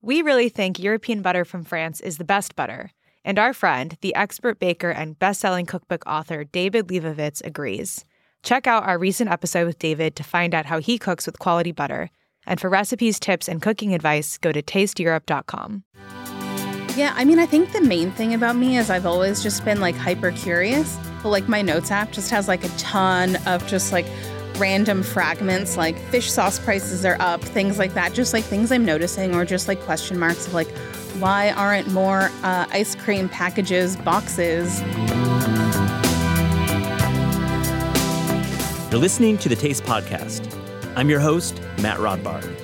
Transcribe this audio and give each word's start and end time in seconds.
We 0.00 0.22
really 0.22 0.48
think 0.48 0.78
European 0.78 1.22
butter 1.22 1.44
from 1.44 1.64
France 1.64 2.00
is 2.00 2.18
the 2.18 2.24
best 2.24 2.54
butter, 2.54 2.92
and 3.24 3.36
our 3.36 3.52
friend, 3.52 3.96
the 4.00 4.14
expert 4.14 4.60
baker 4.60 4.90
and 4.90 5.18
best-selling 5.18 5.66
cookbook 5.66 6.04
author 6.06 6.44
David 6.44 6.86
Lebovitz 6.86 7.44
agrees. 7.44 8.04
Check 8.44 8.68
out 8.68 8.84
our 8.84 8.96
recent 8.96 9.28
episode 9.28 9.66
with 9.66 9.80
David 9.80 10.14
to 10.14 10.22
find 10.22 10.54
out 10.54 10.66
how 10.66 10.78
he 10.78 10.98
cooks 10.98 11.26
with 11.26 11.40
quality 11.40 11.72
butter. 11.72 12.10
And 12.46 12.60
for 12.60 12.70
recipes, 12.70 13.18
tips, 13.18 13.48
and 13.48 13.60
cooking 13.60 13.92
advice, 13.92 14.38
go 14.38 14.52
to 14.52 14.62
tasteeurope.com. 14.62 15.82
Yeah, 16.96 17.12
I 17.16 17.24
mean, 17.24 17.40
I 17.40 17.46
think 17.46 17.72
the 17.72 17.80
main 17.80 18.12
thing 18.12 18.34
about 18.34 18.54
me 18.54 18.78
is 18.78 18.90
I've 18.90 19.04
always 19.04 19.42
just 19.42 19.64
been 19.64 19.80
like 19.80 19.96
hyper 19.96 20.30
curious. 20.30 20.96
But 21.24 21.30
like 21.30 21.48
my 21.48 21.60
notes 21.60 21.90
app 21.90 22.12
just 22.12 22.30
has 22.30 22.46
like 22.46 22.62
a 22.62 22.68
ton 22.78 23.34
of 23.46 23.66
just 23.66 23.90
like 23.90 24.06
random 24.58 25.02
fragments, 25.02 25.76
like 25.76 25.98
fish 26.10 26.30
sauce 26.30 26.58
prices 26.58 27.04
are 27.04 27.16
up, 27.20 27.42
things 27.42 27.78
like 27.78 27.94
that. 27.94 28.12
Just 28.12 28.32
like 28.32 28.44
things 28.44 28.72
I'm 28.72 28.84
noticing, 28.84 29.34
or 29.34 29.44
just 29.44 29.68
like 29.68 29.80
question 29.80 30.18
marks 30.18 30.46
of 30.46 30.54
like, 30.54 30.68
why 31.18 31.50
aren't 31.52 31.88
more 31.88 32.30
uh, 32.42 32.66
ice 32.70 32.94
cream 32.94 33.28
packages 33.28 33.96
boxes? 33.96 34.80
You're 38.90 39.00
listening 39.00 39.36
to 39.38 39.48
the 39.48 39.56
Taste 39.56 39.84
Podcast. 39.84 40.54
I'm 40.96 41.10
your 41.10 41.20
host, 41.20 41.60
Matt 41.80 41.98
Rodbard. 41.98 42.57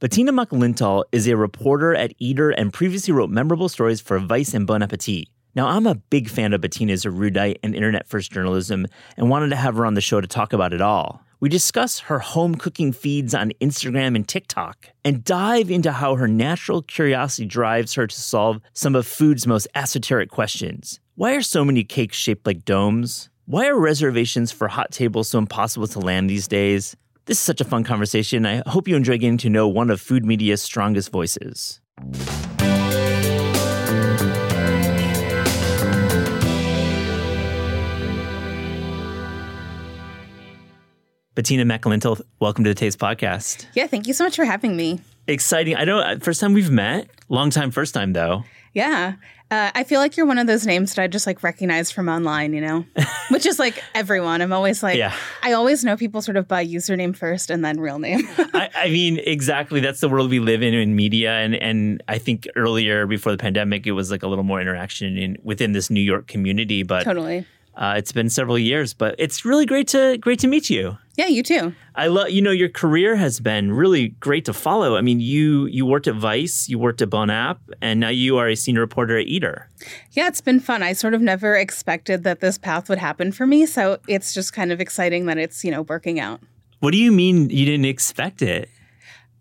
Bettina 0.00 0.32
Makalintal 0.32 1.04
is 1.12 1.28
a 1.28 1.36
reporter 1.36 1.94
at 1.94 2.14
Eater 2.18 2.48
and 2.48 2.72
previously 2.72 3.12
wrote 3.12 3.28
memorable 3.28 3.68
stories 3.68 4.00
for 4.00 4.18
Vice 4.18 4.54
and 4.54 4.66
Bon 4.66 4.82
Appetit. 4.82 5.28
Now, 5.54 5.68
I'm 5.68 5.86
a 5.86 5.94
big 5.94 6.30
fan 6.30 6.54
of 6.54 6.62
Bettina's 6.62 7.04
erudite 7.04 7.58
and 7.62 7.74
internet 7.74 8.08
first 8.08 8.32
journalism 8.32 8.86
and 9.18 9.28
wanted 9.28 9.50
to 9.50 9.56
have 9.56 9.76
her 9.76 9.84
on 9.84 9.92
the 9.92 10.00
show 10.00 10.22
to 10.22 10.26
talk 10.26 10.54
about 10.54 10.72
it 10.72 10.80
all. 10.80 11.22
We 11.38 11.50
discuss 11.50 11.98
her 11.98 12.18
home 12.18 12.54
cooking 12.54 12.92
feeds 12.92 13.34
on 13.34 13.52
Instagram 13.60 14.16
and 14.16 14.26
TikTok 14.26 14.88
and 15.04 15.22
dive 15.22 15.70
into 15.70 15.92
how 15.92 16.14
her 16.14 16.28
natural 16.28 16.80
curiosity 16.80 17.44
drives 17.44 17.92
her 17.92 18.06
to 18.06 18.20
solve 18.20 18.62
some 18.72 18.94
of 18.94 19.06
food's 19.06 19.46
most 19.46 19.68
esoteric 19.74 20.30
questions. 20.30 20.98
Why 21.16 21.34
are 21.34 21.42
so 21.42 21.62
many 21.62 21.84
cakes 21.84 22.16
shaped 22.16 22.46
like 22.46 22.64
domes? 22.64 23.28
Why 23.44 23.66
are 23.66 23.78
reservations 23.78 24.50
for 24.50 24.68
hot 24.68 24.92
tables 24.92 25.28
so 25.28 25.38
impossible 25.38 25.88
to 25.88 25.98
land 25.98 26.30
these 26.30 26.48
days? 26.48 26.96
This 27.26 27.38
is 27.38 27.42
such 27.42 27.60
a 27.60 27.64
fun 27.64 27.84
conversation. 27.84 28.46
I 28.46 28.62
hope 28.66 28.88
you 28.88 28.96
enjoy 28.96 29.18
getting 29.18 29.38
to 29.38 29.50
know 29.50 29.68
one 29.68 29.90
of 29.90 30.00
food 30.00 30.24
media's 30.24 30.62
strongest 30.62 31.12
voices. 31.12 31.80
Bettina 41.34 41.64
Makalintal, 41.64 42.20
welcome 42.40 42.64
to 42.64 42.70
the 42.70 42.74
Taste 42.74 42.98
Podcast. 42.98 43.66
Yeah, 43.74 43.86
thank 43.86 44.06
you 44.06 44.12
so 44.12 44.24
much 44.24 44.36
for 44.36 44.44
having 44.44 44.76
me. 44.76 45.00
Exciting. 45.26 45.76
I 45.76 45.84
know 45.84 46.00
uh, 46.00 46.18
first 46.18 46.40
time 46.40 46.52
we've 46.52 46.70
met, 46.70 47.08
long 47.28 47.50
time, 47.50 47.70
first 47.70 47.94
time 47.94 48.12
though. 48.12 48.44
Yeah. 48.72 49.14
Uh, 49.50 49.72
I 49.74 49.82
feel 49.82 49.98
like 49.98 50.16
you're 50.16 50.26
one 50.26 50.38
of 50.38 50.46
those 50.46 50.64
names 50.64 50.94
that 50.94 51.02
I 51.02 51.08
just 51.08 51.26
like 51.26 51.42
recognize 51.42 51.90
from 51.90 52.08
online, 52.08 52.52
you 52.52 52.60
know, 52.60 52.84
which 53.30 53.46
is 53.46 53.58
like 53.58 53.82
everyone. 53.94 54.42
I'm 54.42 54.52
always 54.52 54.80
like, 54.80 54.96
Yeah. 54.96 55.12
I 55.42 55.52
always 55.54 55.84
know 55.84 55.96
people 55.96 56.22
sort 56.22 56.36
of 56.36 56.46
by 56.46 56.64
username 56.64 57.16
first 57.16 57.50
and 57.50 57.64
then 57.64 57.80
real 57.80 57.98
name. 57.98 58.20
I, 58.54 58.70
I 58.76 58.88
mean, 58.90 59.18
exactly. 59.18 59.80
That's 59.80 60.00
the 60.00 60.08
world 60.08 60.30
we 60.30 60.38
live 60.38 60.62
in 60.62 60.72
in 60.72 60.94
media, 60.94 61.32
and 61.32 61.56
and 61.56 62.00
I 62.06 62.18
think 62.18 62.46
earlier 62.54 63.08
before 63.08 63.32
the 63.32 63.38
pandemic, 63.38 63.88
it 63.88 63.92
was 63.92 64.10
like 64.10 64.22
a 64.22 64.28
little 64.28 64.44
more 64.44 64.60
interaction 64.60 65.18
in 65.18 65.36
within 65.42 65.72
this 65.72 65.90
New 65.90 66.00
York 66.00 66.28
community. 66.28 66.84
But 66.84 67.02
totally. 67.02 67.46
Uh, 67.80 67.94
it's 67.96 68.12
been 68.12 68.28
several 68.28 68.58
years. 68.58 68.94
But 68.94 69.16
it's 69.18 69.44
really 69.44 69.66
great 69.66 69.88
to 69.88 70.18
great 70.18 70.38
to 70.40 70.46
meet 70.46 70.70
you. 70.70 70.98
Yeah, 71.16 71.26
you 71.26 71.42
too. 71.42 71.74
I 71.96 72.06
love 72.06 72.30
you 72.30 72.40
know 72.40 72.50
your 72.50 72.68
career 72.68 73.16
has 73.16 73.40
been 73.40 73.72
really 73.72 74.08
great 74.20 74.44
to 74.44 74.52
follow. 74.52 74.96
I 74.96 75.00
mean, 75.00 75.18
you 75.20 75.66
you 75.66 75.84
worked 75.84 76.06
at 76.06 76.14
Vice, 76.14 76.68
you 76.68 76.78
worked 76.78 77.02
at 77.02 77.10
Bon 77.10 77.30
App, 77.30 77.58
and 77.80 77.98
now 77.98 78.10
you 78.10 78.38
are 78.38 78.48
a 78.48 78.54
senior 78.54 78.80
reporter 78.80 79.18
at 79.18 79.26
Eater. 79.26 79.68
Yeah, 80.12 80.28
it's 80.28 80.40
been 80.40 80.60
fun. 80.60 80.82
I 80.82 80.92
sort 80.92 81.14
of 81.14 81.20
never 81.20 81.56
expected 81.56 82.22
that 82.24 82.40
this 82.40 82.58
path 82.58 82.88
would 82.88 82.98
happen 82.98 83.32
for 83.32 83.46
me. 83.46 83.66
So 83.66 83.98
it's 84.06 84.32
just 84.32 84.52
kind 84.52 84.70
of 84.70 84.80
exciting 84.80 85.26
that 85.26 85.38
it's, 85.38 85.64
you 85.64 85.70
know, 85.70 85.82
working 85.82 86.20
out. 86.20 86.40
What 86.80 86.92
do 86.92 86.98
you 86.98 87.12
mean 87.12 87.50
you 87.50 87.66
didn't 87.66 87.86
expect 87.86 88.40
it? 88.42 88.70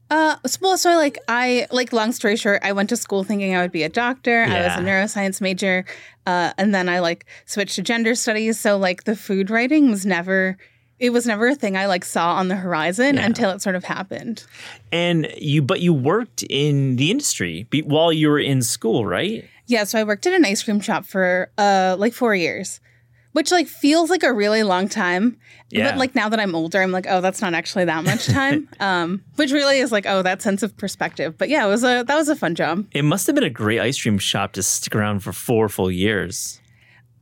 Uh, 0.10 0.36
so- 0.46 0.58
well, 0.62 0.78
so 0.78 0.96
like 0.98 1.18
I 1.28 1.68
like 1.72 1.94
long 1.94 2.12
story 2.12 2.36
short, 2.36 2.62
I 2.64 2.72
went 2.72 2.90
to 2.90 2.98
school 2.98 3.24
thinking 3.24 3.56
I 3.56 3.62
would 3.62 3.72
be 3.72 3.84
a 3.84 3.90
doctor. 3.90 4.44
I 4.44 4.64
was 4.68 4.74
a 4.76 4.80
neuroscience 4.80 5.40
major, 5.42 5.86
uh, 6.26 6.54
and 6.58 6.74
then 6.74 6.90
I 6.90 7.00
like 7.00 7.26
switched 7.46 7.76
to 7.76 7.82
gender 7.82 8.16
studies. 8.16 8.60
So 8.60 8.78
like 8.78 9.04
the 9.04 9.16
food 9.16 9.50
writing 9.50 9.92
was 9.92 10.06
never, 10.06 10.58
it 11.00 11.12
was 11.12 11.26
never 11.28 11.48
a 11.50 11.56
thing 11.56 11.78
I 11.78 11.86
like 11.86 12.04
saw 12.04 12.34
on 12.36 12.48
the 12.48 12.56
horizon 12.56 13.16
Yeah. 13.16 13.26
until 13.26 13.52
it 13.52 13.62
sort 13.62 13.76
of 13.76 13.84
happened. 13.84 14.44
And 14.92 15.32
you, 15.38 15.62
but 15.62 15.80
you 15.82 15.94
worked 15.94 16.44
in 16.50 16.96
the 16.96 17.12
industry 17.12 17.68
while 17.86 18.12
you 18.12 18.30
were 18.30 18.40
in 18.40 18.62
school, 18.64 19.06
right? 19.06 19.46
Yeah, 19.68 19.84
so 19.84 20.00
I 20.00 20.04
worked 20.04 20.26
at 20.26 20.34
an 20.34 20.44
ice 20.46 20.64
cream 20.64 20.80
shop 20.80 21.06
for 21.06 21.52
uh 21.58 21.96
like 22.00 22.14
four 22.14 22.34
years, 22.34 22.80
which 23.40 23.52
like 23.54 23.70
feels 23.70 24.10
like 24.10 24.24
a 24.24 24.34
really 24.34 24.64
long 24.64 24.90
time. 24.90 25.38
Yeah. 25.70 25.92
But 25.92 25.98
like 25.98 26.14
now 26.14 26.28
that 26.28 26.42
I'm 26.42 26.54
older, 26.56 26.82
I'm 26.82 26.92
like, 26.92 27.06
oh, 27.08 27.22
that's 27.22 27.42
not 27.42 27.54
actually 27.54 27.86
that 27.86 28.04
much 28.04 28.28
time. 28.40 28.68
um, 28.82 29.24
which 29.38 29.54
really 29.54 29.80
is 29.80 29.94
like, 29.94 30.06
oh, 30.06 30.22
that 30.24 30.42
sense 30.42 30.62
of 30.62 30.76
perspective. 30.76 31.38
But 31.38 31.48
yeah, 31.48 31.66
it 31.66 31.70
was 31.70 31.86
a 31.86 32.04
that 32.04 32.16
was 32.16 32.28
a 32.28 32.36
fun 32.36 32.54
job. 32.54 32.86
It 32.92 33.04
must 33.04 33.28
have 33.28 33.36
been 33.36 33.46
a 33.46 33.50
great 33.50 33.80
ice 33.80 34.02
cream 34.02 34.18
shop 34.18 34.52
to 34.54 34.64
stick 34.64 34.94
around 34.94 35.22
for 35.22 35.32
four 35.32 35.70
full 35.70 35.90
years. 35.90 36.60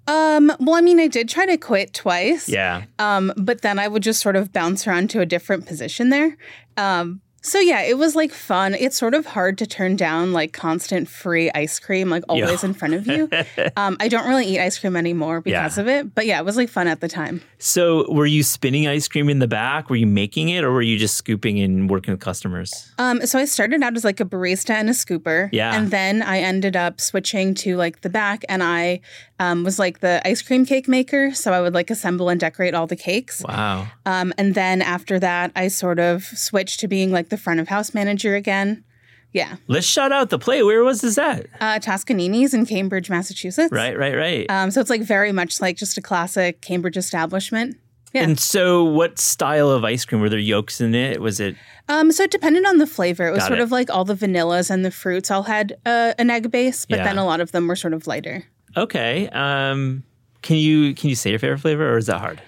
Um, 0.08 0.52
well, 0.60 0.74
I 0.74 0.82
mean, 0.82 1.00
I 1.00 1.08
did 1.08 1.30
try 1.30 1.46
to 1.46 1.58
quit 1.58 1.94
twice. 1.94 2.50
Yeah. 2.50 2.86
Um, 2.98 3.32
but 3.38 3.62
then 3.62 3.78
I 3.78 3.88
would 3.88 4.02
just 4.02 4.20
sort 4.20 4.36
of 4.36 4.52
bounce 4.52 4.88
around 4.88 5.12
to 5.12 5.22
a 5.22 5.26
different 5.28 5.68
position 5.68 6.10
there. 6.10 6.36
Um, 6.78 7.22
so 7.48 7.60
yeah, 7.60 7.82
it 7.82 7.98
was 7.98 8.16
like 8.16 8.32
fun. 8.34 8.74
It's 8.76 8.98
sort 8.98 9.14
of 9.14 9.26
hard 9.26 9.58
to 9.60 9.66
turn 9.66 9.96
down 9.96 10.34
like 10.34 10.54
constant 10.54 11.08
free 11.08 11.50
ice 11.56 11.80
cream, 11.80 12.10
like 12.10 12.24
always 12.30 12.64
in 12.64 12.74
front 12.74 12.94
of 12.94 13.08
you. 13.08 13.30
um, 13.78 13.98
I 14.00 14.08
don't 14.08 14.28
really 14.28 14.46
eat 14.46 14.60
ice 14.60 14.78
cream 14.78 14.96
anymore 14.96 15.42
because 15.42 15.78
Yeah. 15.78 15.82
of 15.82 15.88
it. 15.88 16.14
But 16.14 16.26
yeah, 16.26 16.40
it 16.40 16.46
was 16.46 16.58
like 16.58 16.70
fun 16.70 16.88
at 16.88 17.02
the 17.02 17.08
time. 17.08 17.42
So, 17.60 18.06
were 18.12 18.28
you 18.28 18.44
spinning 18.44 18.88
ice 18.88 19.08
cream 19.08 19.30
in 19.30 19.40
the 19.40 19.48
back? 19.48 19.90
Were 19.90 19.96
you 19.96 20.06
making 20.06 20.50
it, 20.50 20.64
or 20.64 20.72
were 20.72 20.82
you 20.84 20.98
just 21.00 21.16
scooping 21.16 21.60
and 21.60 21.90
working 21.90 22.12
with 22.14 22.22
customers? 22.22 22.92
Um, 23.00 23.26
so 23.26 23.40
I 23.40 23.46
started 23.46 23.82
out 23.82 23.96
as 23.96 24.04
like 24.04 24.20
a 24.20 24.26
barista 24.26 24.72
and 24.72 24.90
a 24.90 24.94
scooper. 24.94 25.50
Yeah. 25.52 25.76
And 25.76 25.90
then 25.90 26.22
I 26.22 26.40
ended 26.40 26.76
up 26.76 27.02
switching 27.02 27.56
to 27.56 27.76
like 27.76 28.02
the 28.02 28.10
back 28.10 28.44
and 28.48 28.62
I 28.62 29.00
um, 29.40 29.64
was 29.64 29.78
like 29.80 30.00
the 30.00 30.22
ice 30.28 30.42
cream 30.42 30.66
cake 30.66 30.88
maker. 30.88 31.34
So 31.34 31.54
I 31.54 31.62
would 31.62 31.74
like 31.74 31.90
assemble 31.90 32.30
and 32.30 32.40
decorate 32.40 32.74
all 32.74 32.88
the 32.88 32.96
cakes. 32.96 33.44
Wow. 33.48 33.88
Um, 34.06 34.34
and 34.38 34.56
then 34.56 34.82
after 34.82 35.20
that, 35.20 35.52
I 35.56 35.68
sort 35.68 36.00
of 36.00 36.24
switched 36.24 36.80
to 36.82 36.88
being 36.88 37.12
like 37.12 37.30
the 37.30 37.38
front 37.38 37.60
of 37.60 37.68
house 37.68 37.94
manager 37.94 38.36
again. 38.36 38.84
Yeah. 39.34 39.58
Let's 39.68 39.86
shout 39.86 40.12
out 40.12 40.30
the 40.30 40.40
play. 40.40 40.64
Where 40.64 40.84
was 40.84 41.02
this 41.02 41.18
at? 41.18 41.46
Uh, 41.60 41.78
Toscanini's 41.80 42.54
in 42.54 42.66
Cambridge, 42.66 43.10
Massachusetts. 43.10 43.72
Right, 43.72 43.96
right, 43.98 44.16
right. 44.16 44.50
Um, 44.50 44.72
so 44.72 44.82
it's 44.82 44.90
like 44.90 45.02
very 45.04 45.32
much 45.32 45.62
like 45.62 45.78
just 45.78 45.98
a 45.98 46.02
classic 46.02 46.62
Cambridge 46.62 46.98
establishment. 46.98 47.76
yeah. 48.14 48.24
And 48.24 48.40
so, 48.40 48.84
what 48.86 49.20
style 49.20 49.70
of 49.70 49.84
ice 49.84 50.06
cream 50.06 50.22
were 50.22 50.30
there? 50.30 50.40
Yolks 50.40 50.82
in 50.82 50.96
it? 50.96 51.22
Was 51.22 51.40
it? 51.40 51.56
Um, 51.90 52.12
so 52.12 52.24
it 52.24 52.32
depended 52.32 52.66
on 52.66 52.78
the 52.78 52.88
flavor. 52.88 53.28
It 53.28 53.32
was 53.32 53.40
Got 53.42 53.48
sort 53.50 53.60
it. 53.60 53.64
of 53.64 53.72
like 53.72 53.90
all 53.92 54.06
the 54.06 54.16
vanillas 54.16 54.72
and 54.72 54.84
the 54.84 54.92
fruits 54.92 55.30
all 55.30 55.44
had 55.44 55.78
uh, 55.86 56.14
an 56.18 56.30
egg 56.32 56.50
base, 56.50 56.86
but 56.86 57.00
Yeah. 57.00 57.04
then 57.04 57.18
a 57.18 57.26
lot 57.26 57.40
of 57.42 57.52
them 57.52 57.68
were 57.68 57.76
sort 57.76 57.94
of 57.94 58.08
lighter. 58.08 58.46
Okay. 58.78 59.28
Um, 59.30 60.04
can 60.42 60.56
you 60.58 60.94
can 60.96 61.10
you 61.10 61.16
say 61.16 61.32
your 61.32 61.40
favorite 61.40 61.60
flavor, 61.60 61.92
or 61.94 61.98
is 61.98 62.06
that 62.06 62.20
hard? 62.20 62.42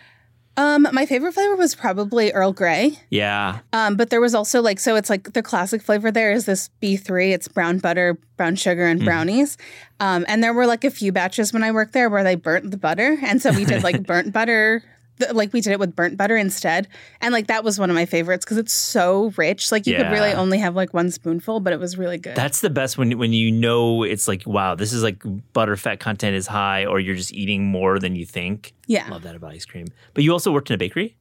Um, 0.58 0.88
my 0.92 1.06
favorite 1.06 1.32
flavor 1.34 1.56
was 1.56 1.74
probably 1.74 2.34
Earl 2.34 2.52
Grey. 2.52 3.00
Yeah. 3.10 3.60
Um, 3.72 3.96
but 3.96 4.10
there 4.10 4.20
was 4.20 4.36
also 4.36 4.62
like 4.62 4.80
so 4.80 4.96
it's 4.98 5.10
like 5.10 5.32
the 5.34 5.42
classic 5.42 5.82
flavor 5.82 6.12
there 6.12 6.32
is 6.34 6.46
this 6.46 6.70
B3. 6.82 7.32
It's 7.32 7.48
brown 7.48 7.80
butter, 7.80 8.18
brown 8.38 8.56
sugar, 8.56 8.84
Mm. 8.86 8.92
and 8.92 9.06
brownies. 9.06 9.58
Um, 10.02 10.26
and 10.28 10.44
there 10.44 10.54
were 10.54 10.68
like 10.68 10.84
a 10.84 10.92
few 10.92 11.12
batches 11.14 11.54
when 11.54 11.64
I 11.64 11.72
worked 11.72 11.94
there 11.94 12.10
where 12.10 12.24
they 12.24 12.36
burnt 12.36 12.72
the 12.72 12.78
butter, 12.78 13.18
and 13.24 13.42
so 13.42 13.52
we 13.52 13.66
did 13.66 13.84
like 13.84 14.04
burnt 14.06 14.34
butter. 14.34 14.84
Th- 15.20 15.32
Like 15.34 15.54
we 15.54 15.62
did 15.62 15.72
it 15.74 15.80
with 15.80 15.96
burnt 15.96 16.18
butter 16.18 16.36
instead, 16.38 16.88
and 17.22 17.34
like 17.34 17.48
that 17.48 17.64
was 17.64 17.78
one 17.80 17.90
of 17.90 17.96
my 17.96 18.06
favorites 18.06 18.46
because 18.46 18.58
it's 18.58 18.74
so 18.74 19.32
rich. 19.38 19.72
Like 19.72 19.86
you 19.88 19.96
could 19.98 20.12
really 20.12 20.34
only 20.34 20.58
have 20.60 20.76
like 20.76 20.94
one 20.94 21.12
spoonful, 21.12 21.60
but 21.60 21.74
it 21.74 21.80
was 21.80 21.98
really 21.98 22.18
good. 22.18 22.36
That's 22.36 22.62
the 22.62 22.70
best 22.70 22.98
when 22.98 23.18
when 23.18 23.34
you 23.34 23.52
know 23.52 24.04
it's 24.04 24.28
like 24.28 24.44
wow, 24.46 24.76
this 24.76 24.94
is 24.94 25.04
like 25.04 25.22
butter 25.54 25.76
fat 25.76 26.00
content 26.00 26.36
is 26.36 26.48
high, 26.48 26.86
or 26.86 27.00
you're 27.00 27.16
just 27.16 27.34
eating 27.34 27.66
more 27.66 28.00
than 28.00 28.16
you 28.16 28.26
think. 28.26 28.74
yeah. 28.88 29.10
Love 29.10 29.24
that 29.24 29.36
about 29.36 29.52
ice 29.54 29.66
cream. 29.66 29.88
But 30.14 30.24
you 30.24 30.32
also 30.32 30.52
worked 30.52 30.70
in 30.70 30.76
a 30.76 30.78
bakery. 30.78 31.16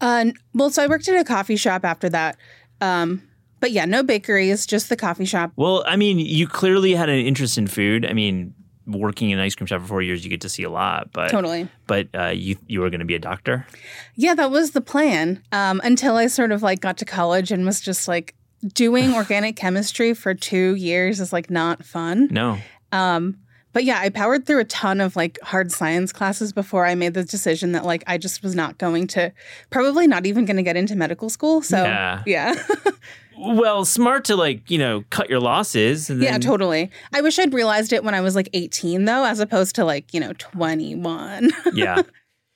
Uh, 0.00 0.26
well, 0.54 0.70
so 0.70 0.82
I 0.82 0.86
worked 0.86 1.08
at 1.08 1.18
a 1.18 1.24
coffee 1.24 1.56
shop 1.56 1.84
after 1.84 2.08
that. 2.10 2.36
Um, 2.80 3.22
but 3.60 3.70
yeah, 3.70 3.86
no 3.86 4.02
bakeries, 4.02 4.66
just 4.66 4.90
the 4.90 4.96
coffee 4.96 5.24
shop. 5.24 5.52
Well, 5.56 5.82
I 5.86 5.96
mean, 5.96 6.18
you 6.18 6.46
clearly 6.46 6.94
had 6.94 7.08
an 7.08 7.18
interest 7.18 7.56
in 7.56 7.66
food. 7.66 8.04
I 8.04 8.12
mean, 8.12 8.52
working 8.86 9.30
in 9.30 9.38
an 9.38 9.44
ice 9.44 9.54
cream 9.54 9.66
shop 9.66 9.80
for 9.80 9.86
four 9.86 10.02
years, 10.02 10.24
you 10.24 10.30
get 10.30 10.40
to 10.42 10.48
see 10.48 10.62
a 10.62 10.70
lot. 10.70 11.10
But 11.12 11.28
Totally. 11.30 11.68
But 11.86 12.08
uh, 12.14 12.28
you 12.28 12.56
you 12.66 12.80
were 12.80 12.90
going 12.90 13.00
to 13.00 13.06
be 13.06 13.14
a 13.14 13.18
doctor. 13.18 13.66
Yeah, 14.14 14.34
that 14.34 14.50
was 14.50 14.72
the 14.72 14.80
plan. 14.80 15.42
Um, 15.52 15.80
until 15.84 16.16
I 16.16 16.26
sort 16.28 16.52
of 16.52 16.62
like 16.62 16.80
got 16.80 16.96
to 16.98 17.04
college 17.04 17.50
and 17.52 17.64
was 17.64 17.80
just 17.80 18.08
like 18.08 18.34
doing 18.72 19.12
organic 19.20 19.56
chemistry 19.56 20.14
for 20.14 20.34
two 20.34 20.74
years 20.74 21.20
is 21.20 21.32
like 21.32 21.50
not 21.50 21.84
fun. 21.84 22.28
No. 22.30 22.58
Um, 22.92 23.38
but 23.72 23.84
yeah, 23.84 23.98
I 24.00 24.08
powered 24.08 24.46
through 24.46 24.60
a 24.60 24.64
ton 24.64 25.02
of 25.02 25.16
like 25.16 25.38
hard 25.42 25.70
science 25.70 26.10
classes 26.10 26.50
before 26.50 26.86
I 26.86 26.94
made 26.94 27.12
the 27.12 27.24
decision 27.24 27.72
that 27.72 27.84
like 27.84 28.02
I 28.06 28.16
just 28.16 28.42
was 28.42 28.54
not 28.54 28.78
going 28.78 29.06
to, 29.08 29.32
probably 29.68 30.06
not 30.06 30.24
even 30.24 30.46
going 30.46 30.56
to 30.56 30.62
get 30.62 30.76
into 30.78 30.96
medical 30.96 31.28
school. 31.28 31.60
So 31.60 31.84
Yeah. 31.84 32.22
yeah. 32.24 32.54
Well, 33.38 33.84
smart 33.84 34.24
to 34.26 34.36
like, 34.36 34.70
you 34.70 34.78
know, 34.78 35.04
cut 35.10 35.28
your 35.28 35.40
losses. 35.40 36.08
Yeah, 36.08 36.38
totally. 36.38 36.90
I 37.12 37.20
wish 37.20 37.38
I'd 37.38 37.52
realized 37.52 37.92
it 37.92 38.02
when 38.02 38.14
I 38.14 38.20
was 38.20 38.34
like 38.34 38.48
18, 38.52 39.04
though, 39.04 39.24
as 39.24 39.40
opposed 39.40 39.74
to 39.76 39.84
like, 39.84 40.14
you 40.14 40.20
know, 40.20 40.32
21. 40.34 41.50
yeah. 41.74 42.02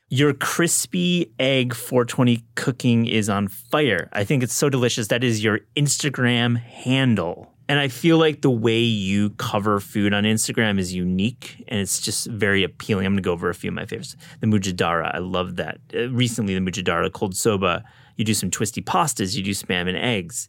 Your 0.08 0.32
crispy 0.34 1.32
egg 1.38 1.74
420 1.74 2.44
cooking 2.56 3.06
is 3.06 3.28
on 3.28 3.48
fire. 3.48 4.08
I 4.12 4.24
think 4.24 4.42
it's 4.42 4.54
so 4.54 4.68
delicious. 4.68 5.08
That 5.08 5.22
is 5.22 5.44
your 5.44 5.60
Instagram 5.76 6.58
handle. 6.58 7.52
And 7.68 7.78
I 7.78 7.86
feel 7.86 8.18
like 8.18 8.42
the 8.42 8.50
way 8.50 8.80
you 8.80 9.30
cover 9.30 9.78
food 9.78 10.12
on 10.12 10.24
Instagram 10.24 10.80
is 10.80 10.92
unique 10.92 11.64
and 11.68 11.78
it's 11.78 12.00
just 12.00 12.26
very 12.26 12.64
appealing. 12.64 13.06
I'm 13.06 13.12
going 13.12 13.22
to 13.22 13.26
go 13.26 13.32
over 13.32 13.48
a 13.48 13.54
few 13.54 13.68
of 13.68 13.74
my 13.74 13.86
favorites. 13.86 14.16
The 14.40 14.48
Mujadara, 14.48 15.14
I 15.14 15.18
love 15.18 15.54
that. 15.54 15.78
Uh, 15.94 16.10
recently, 16.10 16.54
the 16.54 16.60
Mujadara 16.60 17.12
cold 17.12 17.36
soba. 17.36 17.84
You 18.16 18.24
do 18.24 18.34
some 18.34 18.50
twisty 18.50 18.82
pastas, 18.82 19.36
you 19.36 19.44
do 19.44 19.52
spam 19.52 19.86
and 19.86 19.96
eggs. 19.96 20.48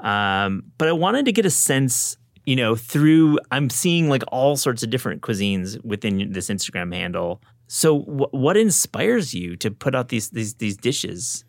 Um, 0.00 0.64
but 0.78 0.88
I 0.88 0.92
wanted 0.92 1.24
to 1.26 1.32
get 1.32 1.46
a 1.46 1.50
sense, 1.50 2.16
you 2.44 2.56
know, 2.56 2.74
through 2.74 3.38
I'm 3.50 3.70
seeing 3.70 4.08
like 4.08 4.22
all 4.28 4.56
sorts 4.56 4.82
of 4.82 4.90
different 4.90 5.22
cuisines 5.22 5.82
within 5.84 6.32
this 6.32 6.48
Instagram 6.48 6.94
handle. 6.94 7.40
So, 7.66 8.00
wh- 8.00 8.32
what 8.34 8.56
inspires 8.56 9.34
you 9.34 9.56
to 9.56 9.70
put 9.70 9.94
out 9.94 10.08
these 10.08 10.30
these 10.30 10.54
these 10.54 10.76
dishes? 10.76 11.44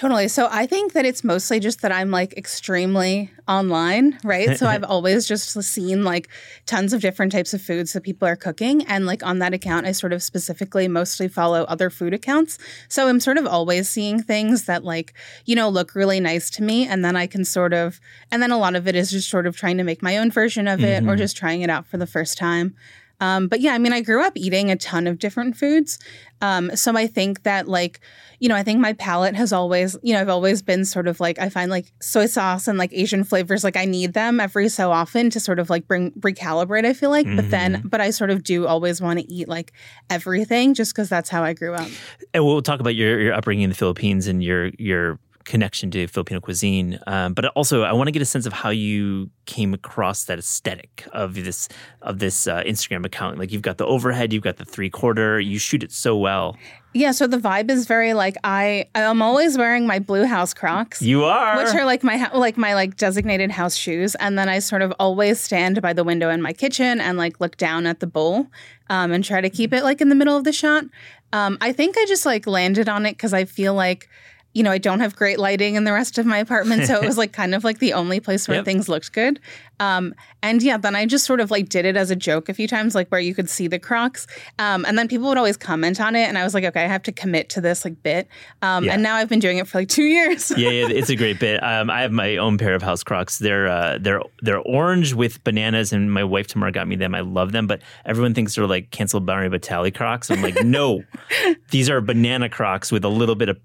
Totally. 0.00 0.28
So 0.28 0.48
I 0.50 0.66
think 0.66 0.94
that 0.94 1.04
it's 1.04 1.22
mostly 1.22 1.60
just 1.60 1.82
that 1.82 1.92
I'm 1.92 2.10
like 2.10 2.32
extremely 2.34 3.30
online, 3.46 4.18
right? 4.24 4.56
so 4.58 4.66
I've 4.68 4.82
always 4.82 5.28
just 5.28 5.50
seen 5.62 6.04
like 6.04 6.30
tons 6.64 6.94
of 6.94 7.02
different 7.02 7.32
types 7.32 7.52
of 7.52 7.60
foods 7.60 7.92
that 7.92 8.02
people 8.02 8.26
are 8.26 8.36
cooking. 8.36 8.82
And 8.86 9.04
like 9.04 9.22
on 9.22 9.40
that 9.40 9.52
account, 9.52 9.86
I 9.86 9.92
sort 9.92 10.14
of 10.14 10.22
specifically 10.22 10.88
mostly 10.88 11.28
follow 11.28 11.64
other 11.64 11.90
food 11.90 12.14
accounts. 12.14 12.56
So 12.88 13.08
I'm 13.08 13.20
sort 13.20 13.36
of 13.36 13.46
always 13.46 13.90
seeing 13.90 14.22
things 14.22 14.64
that 14.64 14.84
like, 14.84 15.12
you 15.44 15.54
know, 15.54 15.68
look 15.68 15.94
really 15.94 16.18
nice 16.18 16.48
to 16.52 16.62
me. 16.62 16.86
And 16.86 17.04
then 17.04 17.14
I 17.14 17.26
can 17.26 17.44
sort 17.44 17.74
of, 17.74 18.00
and 18.30 18.42
then 18.42 18.52
a 18.52 18.58
lot 18.58 18.76
of 18.76 18.88
it 18.88 18.96
is 18.96 19.10
just 19.10 19.28
sort 19.28 19.46
of 19.46 19.54
trying 19.54 19.76
to 19.76 19.84
make 19.84 20.02
my 20.02 20.16
own 20.16 20.30
version 20.30 20.66
of 20.66 20.82
it 20.82 21.02
or 21.02 21.08
mm-hmm. 21.08 21.18
just 21.18 21.36
trying 21.36 21.60
it 21.60 21.68
out 21.68 21.86
for 21.86 21.98
the 21.98 22.06
first 22.06 22.38
time. 22.38 22.74
Um, 23.20 23.48
but 23.48 23.60
yeah, 23.60 23.74
I 23.74 23.78
mean, 23.78 23.92
I 23.92 24.00
grew 24.00 24.24
up 24.24 24.32
eating 24.36 24.70
a 24.70 24.76
ton 24.76 25.06
of 25.06 25.18
different 25.18 25.56
foods. 25.56 25.98
Um, 26.40 26.74
so 26.74 26.96
I 26.96 27.06
think 27.06 27.42
that, 27.42 27.68
like, 27.68 28.00
you 28.38 28.48
know, 28.48 28.54
I 28.54 28.62
think 28.62 28.80
my 28.80 28.94
palate 28.94 29.34
has 29.34 29.52
always, 29.52 29.94
you 30.02 30.14
know, 30.14 30.20
I've 30.22 30.30
always 30.30 30.62
been 30.62 30.86
sort 30.86 31.06
of 31.06 31.20
like, 31.20 31.38
I 31.38 31.50
find 31.50 31.70
like 31.70 31.92
soy 32.00 32.24
sauce 32.24 32.66
and 32.66 32.78
like 32.78 32.90
Asian 32.94 33.22
flavors, 33.22 33.62
like 33.62 33.76
I 33.76 33.84
need 33.84 34.14
them 34.14 34.40
every 34.40 34.70
so 34.70 34.90
often 34.90 35.28
to 35.30 35.40
sort 35.40 35.58
of 35.58 35.68
like 35.68 35.86
bring, 35.86 36.12
recalibrate, 36.12 36.86
I 36.86 36.94
feel 36.94 37.10
like. 37.10 37.26
But 37.36 37.50
then, 37.50 37.82
but 37.84 38.00
I 38.00 38.08
sort 38.08 38.30
of 38.30 38.42
do 38.42 38.66
always 38.66 39.02
want 39.02 39.18
to 39.18 39.30
eat 39.30 39.46
like 39.48 39.72
everything 40.08 40.72
just 40.72 40.94
because 40.94 41.10
that's 41.10 41.28
how 41.28 41.44
I 41.44 41.52
grew 41.52 41.74
up. 41.74 41.88
And 42.32 42.42
we'll 42.42 42.62
talk 42.62 42.80
about 42.80 42.94
your, 42.94 43.20
your 43.20 43.34
upbringing 43.34 43.64
in 43.64 43.70
the 43.70 43.76
Philippines 43.76 44.26
and 44.26 44.42
your 44.42 44.68
your 44.78 45.18
connection 45.44 45.90
to 45.92 46.06
Filipino 46.06 46.40
cuisine. 46.40 46.98
Um, 47.06 47.34
but 47.34 47.46
also, 47.46 47.82
I 47.82 47.92
want 47.92 48.08
to 48.08 48.12
get 48.12 48.22
a 48.22 48.26
sense 48.26 48.46
of 48.46 48.52
how 48.52 48.70
you 48.70 49.30
came 49.46 49.74
across 49.74 50.24
that 50.24 50.38
aesthetic 50.38 51.06
of 51.12 51.34
this 51.34 51.68
of 52.02 52.18
this 52.18 52.46
uh, 52.46 52.62
Instagram 52.64 53.04
account. 53.04 53.38
Like 53.38 53.52
you've 53.52 53.62
got 53.62 53.78
the 53.78 53.86
overhead, 53.86 54.32
you've 54.32 54.42
got 54.42 54.56
the 54.58 54.64
three 54.64 54.90
quarter. 54.90 55.40
You 55.40 55.58
shoot 55.58 55.82
it 55.82 55.92
so 55.92 56.16
well. 56.16 56.56
Yeah. 56.92 57.12
So 57.12 57.28
the 57.28 57.38
vibe 57.38 57.70
is 57.70 57.86
very 57.86 58.14
like, 58.14 58.36
I, 58.42 58.86
I'm 58.96 59.22
always 59.22 59.56
wearing 59.56 59.86
my 59.86 60.00
blue 60.00 60.24
house 60.24 60.52
Crocs. 60.52 61.00
You 61.00 61.22
are. 61.24 61.56
which 61.62 61.72
are 61.72 61.84
like 61.84 62.02
my 62.02 62.28
like 62.32 62.56
my 62.56 62.74
like 62.74 62.96
designated 62.96 63.50
house 63.50 63.76
shoes 63.76 64.14
and 64.16 64.38
then 64.38 64.48
i 64.48 64.58
sort 64.58 64.82
of 64.82 64.92
always 64.98 65.40
stand 65.40 65.80
by 65.82 65.92
the 65.92 66.04
window 66.04 66.30
in 66.30 66.42
my 66.42 66.52
kitchen 66.52 67.00
and 67.00 67.18
like 67.18 67.40
look 67.40 67.56
down 67.56 67.86
at 67.86 68.00
the 68.00 68.06
bowl 68.06 68.46
um, 68.88 69.12
and 69.12 69.24
try 69.24 69.40
to 69.40 69.50
keep 69.50 69.72
it 69.72 69.82
like 69.84 70.00
in 70.00 70.08
the 70.08 70.14
middle 70.14 70.36
of 70.36 70.44
the 70.44 70.52
shot 70.52 70.84
um, 71.32 71.58
i 71.60 71.72
think 71.72 71.96
i 71.98 72.04
just 72.06 72.26
like 72.26 72.46
landed 72.46 72.88
on 72.88 73.06
it 73.06 73.12
because 73.12 73.32
i 73.32 73.44
feel 73.44 73.74
like 73.74 74.08
you 74.52 74.62
know 74.62 74.70
i 74.70 74.78
don't 74.78 75.00
have 75.00 75.14
great 75.16 75.38
lighting 75.38 75.74
in 75.76 75.84
the 75.84 75.92
rest 75.92 76.18
of 76.18 76.26
my 76.26 76.38
apartment 76.38 76.84
so 76.86 76.96
it 77.00 77.04
was 77.06 77.16
like 77.22 77.32
kind 77.32 77.54
of 77.54 77.62
like 77.64 77.78
the 77.78 77.92
only 77.92 78.20
place 78.20 78.48
where 78.48 78.56
Yep. 78.58 78.64
things 78.64 78.88
looked 78.88 79.12
good 79.12 79.38
um, 79.78 80.14
and 80.42 80.62
yeah 80.62 80.76
then 80.76 80.94
i 80.96 81.06
just 81.06 81.24
sort 81.24 81.40
of 81.40 81.50
like 81.50 81.68
did 81.68 81.84
it 81.84 81.96
as 81.96 82.10
a 82.10 82.16
joke 82.16 82.48
a 82.48 82.54
few 82.54 82.66
times 82.68 82.94
like 82.94 83.08
where 83.08 83.20
you 83.20 83.34
could 83.34 83.48
see 83.48 83.66
the 83.68 83.78
crocs 83.78 84.26
um, 84.58 84.84
and 84.84 84.98
then 84.98 85.08
people 85.08 85.28
would 85.28 85.38
always 85.38 85.56
comment 85.56 86.00
on 86.00 86.16
it 86.16 86.28
and 86.28 86.36
i 86.36 86.44
was 86.44 86.52
like 86.54 86.64
okay 86.64 86.84
i 86.84 86.88
have 86.88 87.02
to 87.04 87.12
commit 87.12 87.48
to 87.50 87.60
this 87.60 87.84
like 87.84 88.02
bit 88.02 88.26
um, 88.62 88.84
Yeah. 88.84 88.94
and 88.94 89.02
now 89.02 89.14
i've 89.16 89.28
been 89.28 89.38
doing 89.40 89.58
it 89.58 89.68
for 89.68 89.78
like 89.78 89.88
two 89.88 90.02
years 90.04 90.50
yeah, 90.56 90.70
yeah, 90.70 90.88
it's 90.90 91.10
a 91.10 91.16
great 91.16 91.38
bit. 91.38 91.62
Um, 91.62 91.88
I 91.90 92.02
have 92.02 92.12
my 92.12 92.36
own 92.36 92.58
pair 92.58 92.74
of 92.74 92.82
house 92.82 93.02
Crocs. 93.02 93.38
They're 93.38 93.68
uh, 93.68 93.98
they're 94.00 94.20
they're 94.42 94.58
orange 94.60 95.14
with 95.14 95.42
bananas, 95.44 95.92
and 95.92 96.12
my 96.12 96.24
wife 96.24 96.46
Tamara 96.48 96.72
got 96.72 96.88
me 96.88 96.96
them. 96.96 97.14
I 97.14 97.20
love 97.20 97.52
them, 97.52 97.66
but 97.66 97.80
everyone 98.04 98.34
thinks 98.34 98.54
they're 98.54 98.66
like 98.66 98.90
canceled 98.90 99.26
Mario 99.26 99.48
Batali 99.50 99.94
Crocs. 99.94 100.30
I'm 100.30 100.42
like, 100.42 100.62
no, 100.64 101.02
these 101.70 101.88
are 101.88 102.00
banana 102.00 102.48
Crocs 102.48 102.90
with 102.92 103.04
a 103.04 103.08
little 103.08 103.34
bit 103.36 103.48
of 103.48 103.58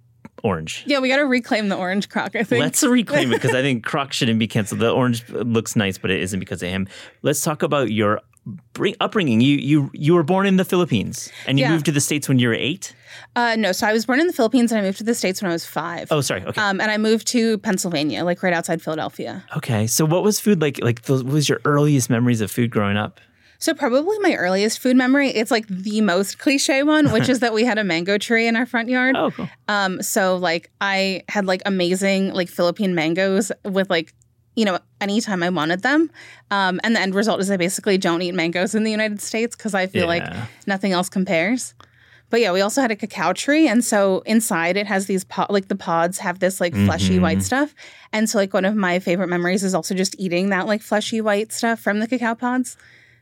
orange. 0.45 0.83
Yeah, 0.85 0.99
we 0.99 1.09
got 1.09 1.17
to 1.17 1.25
reclaim 1.25 1.69
the 1.69 1.75
orange 1.75 2.07
croc, 2.09 2.35
I 2.35 2.43
think. 2.43 2.61
Let's 2.61 2.83
reclaim 2.83 3.31
it 3.31 3.35
because 3.41 3.55
I 3.55 3.61
think 3.61 3.83
Croc 3.91 4.13
shouldn't 4.13 4.39
be 4.39 4.47
canceled. 4.47 4.79
The 4.81 4.91
orange 4.91 5.27
looks 5.29 5.75
nice, 5.75 5.97
but 5.97 6.11
it 6.11 6.21
isn't 6.21 6.39
because 6.39 6.61
of 6.63 6.69
him. 6.69 6.87
Let's 7.23 7.41
talk 7.41 7.63
about 7.63 7.91
your 7.91 8.21
upbringing. 9.01 9.41
You 9.41 9.57
you 9.57 9.89
you 9.93 10.13
were 10.13 10.23
born 10.23 10.45
in 10.45 10.57
the 10.57 10.65
Philippines 10.65 11.31
and 11.47 11.57
you 11.57 11.65
Yeah. 11.65 11.71
moved 11.73 11.85
to 11.85 11.91
the 11.91 11.99
states 12.01 12.29
when 12.29 12.37
you 12.39 12.47
were 12.49 12.53
eight. 12.53 12.93
uh, 13.35 13.55
no, 13.57 13.71
so 13.71 13.87
I 13.87 13.93
was 13.93 14.05
born 14.05 14.19
in 14.19 14.27
the 14.27 14.33
Philippines 14.33 14.71
and 14.71 14.79
I 14.79 14.83
moved 14.83 14.97
to 14.99 15.03
the 15.03 15.15
States 15.15 15.41
when 15.41 15.49
I 15.49 15.53
was 15.53 15.65
five. 15.65 16.07
Oh, 16.11 16.21
sorry. 16.21 16.43
Okay. 16.45 16.61
Um, 16.61 16.79
and 16.81 16.91
I 16.91 16.97
moved 16.97 17.25
to 17.29 17.57
Pennsylvania, 17.59 18.23
like 18.23 18.43
right 18.43 18.53
outside 18.53 18.81
Philadelphia. 18.81 19.43
okay. 19.57 19.87
So, 19.87 20.05
what 20.05 20.23
was 20.23 20.39
food 20.39 20.61
like? 20.61 20.79
Like, 20.83 21.01
those, 21.03 21.23
what 21.23 21.33
was 21.33 21.49
your 21.49 21.59
earliest 21.65 22.09
memories 22.09 22.41
of 22.41 22.51
food 22.51 22.69
growing 22.69 22.97
up? 22.97 23.19
So 23.65 23.73
probably 23.73 24.19
my 24.19 24.35
earliest 24.35 24.77
food 24.77 24.95
memory, 24.95 25.29
it's 25.29 25.49
like 25.49 25.65
the 25.67 25.99
most 25.99 26.37
cliche 26.37 26.83
one, 26.83 27.11
which 27.11 27.27
is 27.27 27.39
that 27.45 27.51
we 27.51 27.65
had 27.65 27.79
a 27.79 27.83
mango 27.83 28.19
tree 28.19 28.45
in 28.45 28.55
our 28.55 28.67
front 28.67 28.89
yard. 28.89 29.15
Oh, 29.17 29.31
cool. 29.31 29.49
Um, 29.67 30.03
so 30.03 30.35
like 30.35 30.69
I 30.81 31.23
had 31.29 31.47
like 31.47 31.63
amazing 31.65 32.31
like 32.31 32.47
Philippine 32.47 32.93
mangoes 32.93 33.51
with 33.63 33.89
like 33.89 34.13
you 34.55 34.65
know 34.65 34.77
anytime 35.01 35.41
I 35.41 35.49
wanted 35.49 35.81
them. 35.81 36.11
Um, 36.51 36.79
and 36.83 36.95
the 36.95 36.99
end 36.99 37.15
result 37.15 37.39
is 37.39 37.49
I 37.49 37.57
basically 37.57 37.97
don't 37.97 38.21
eat 38.21 38.35
mangoes 38.35 38.75
in 38.75 38.83
the 38.83 38.91
United 38.91 39.19
States 39.19 39.55
because 39.55 39.73
I 39.73 39.87
feel 39.87 40.05
like 40.05 40.23
nothing 40.67 40.91
else 40.91 41.09
compares. 41.09 41.73
But 42.29 42.41
yeah, 42.41 42.51
we 42.51 42.61
also 42.61 42.81
had 42.81 42.91
a 42.91 42.95
cacao 42.95 43.33
tree, 43.33 43.67
and 43.67 43.83
so 43.83 44.19
inside 44.27 44.77
it 44.77 44.85
has 44.85 45.07
these 45.07 45.23
pod, 45.23 45.49
like 45.49 45.69
the 45.69 45.75
pods 45.75 46.19
have 46.19 46.37
this 46.37 46.61
like 46.61 46.75
fleshy 46.75 47.17
white 47.17 47.41
stuff, 47.41 47.73
and 48.13 48.29
so 48.29 48.37
like 48.37 48.53
one 48.53 48.65
of 48.65 48.75
my 48.75 48.99
favorite 48.99 49.29
memories 49.29 49.63
is 49.63 49.73
also 49.73 49.95
just 49.95 50.15
eating 50.19 50.49
that 50.49 50.67
like 50.67 50.83
fleshy 50.83 51.19
white 51.19 51.51
stuff 51.51 51.79
from 51.79 51.99
the 51.99 52.07
cacao 52.07 52.35
pods. 52.35 52.77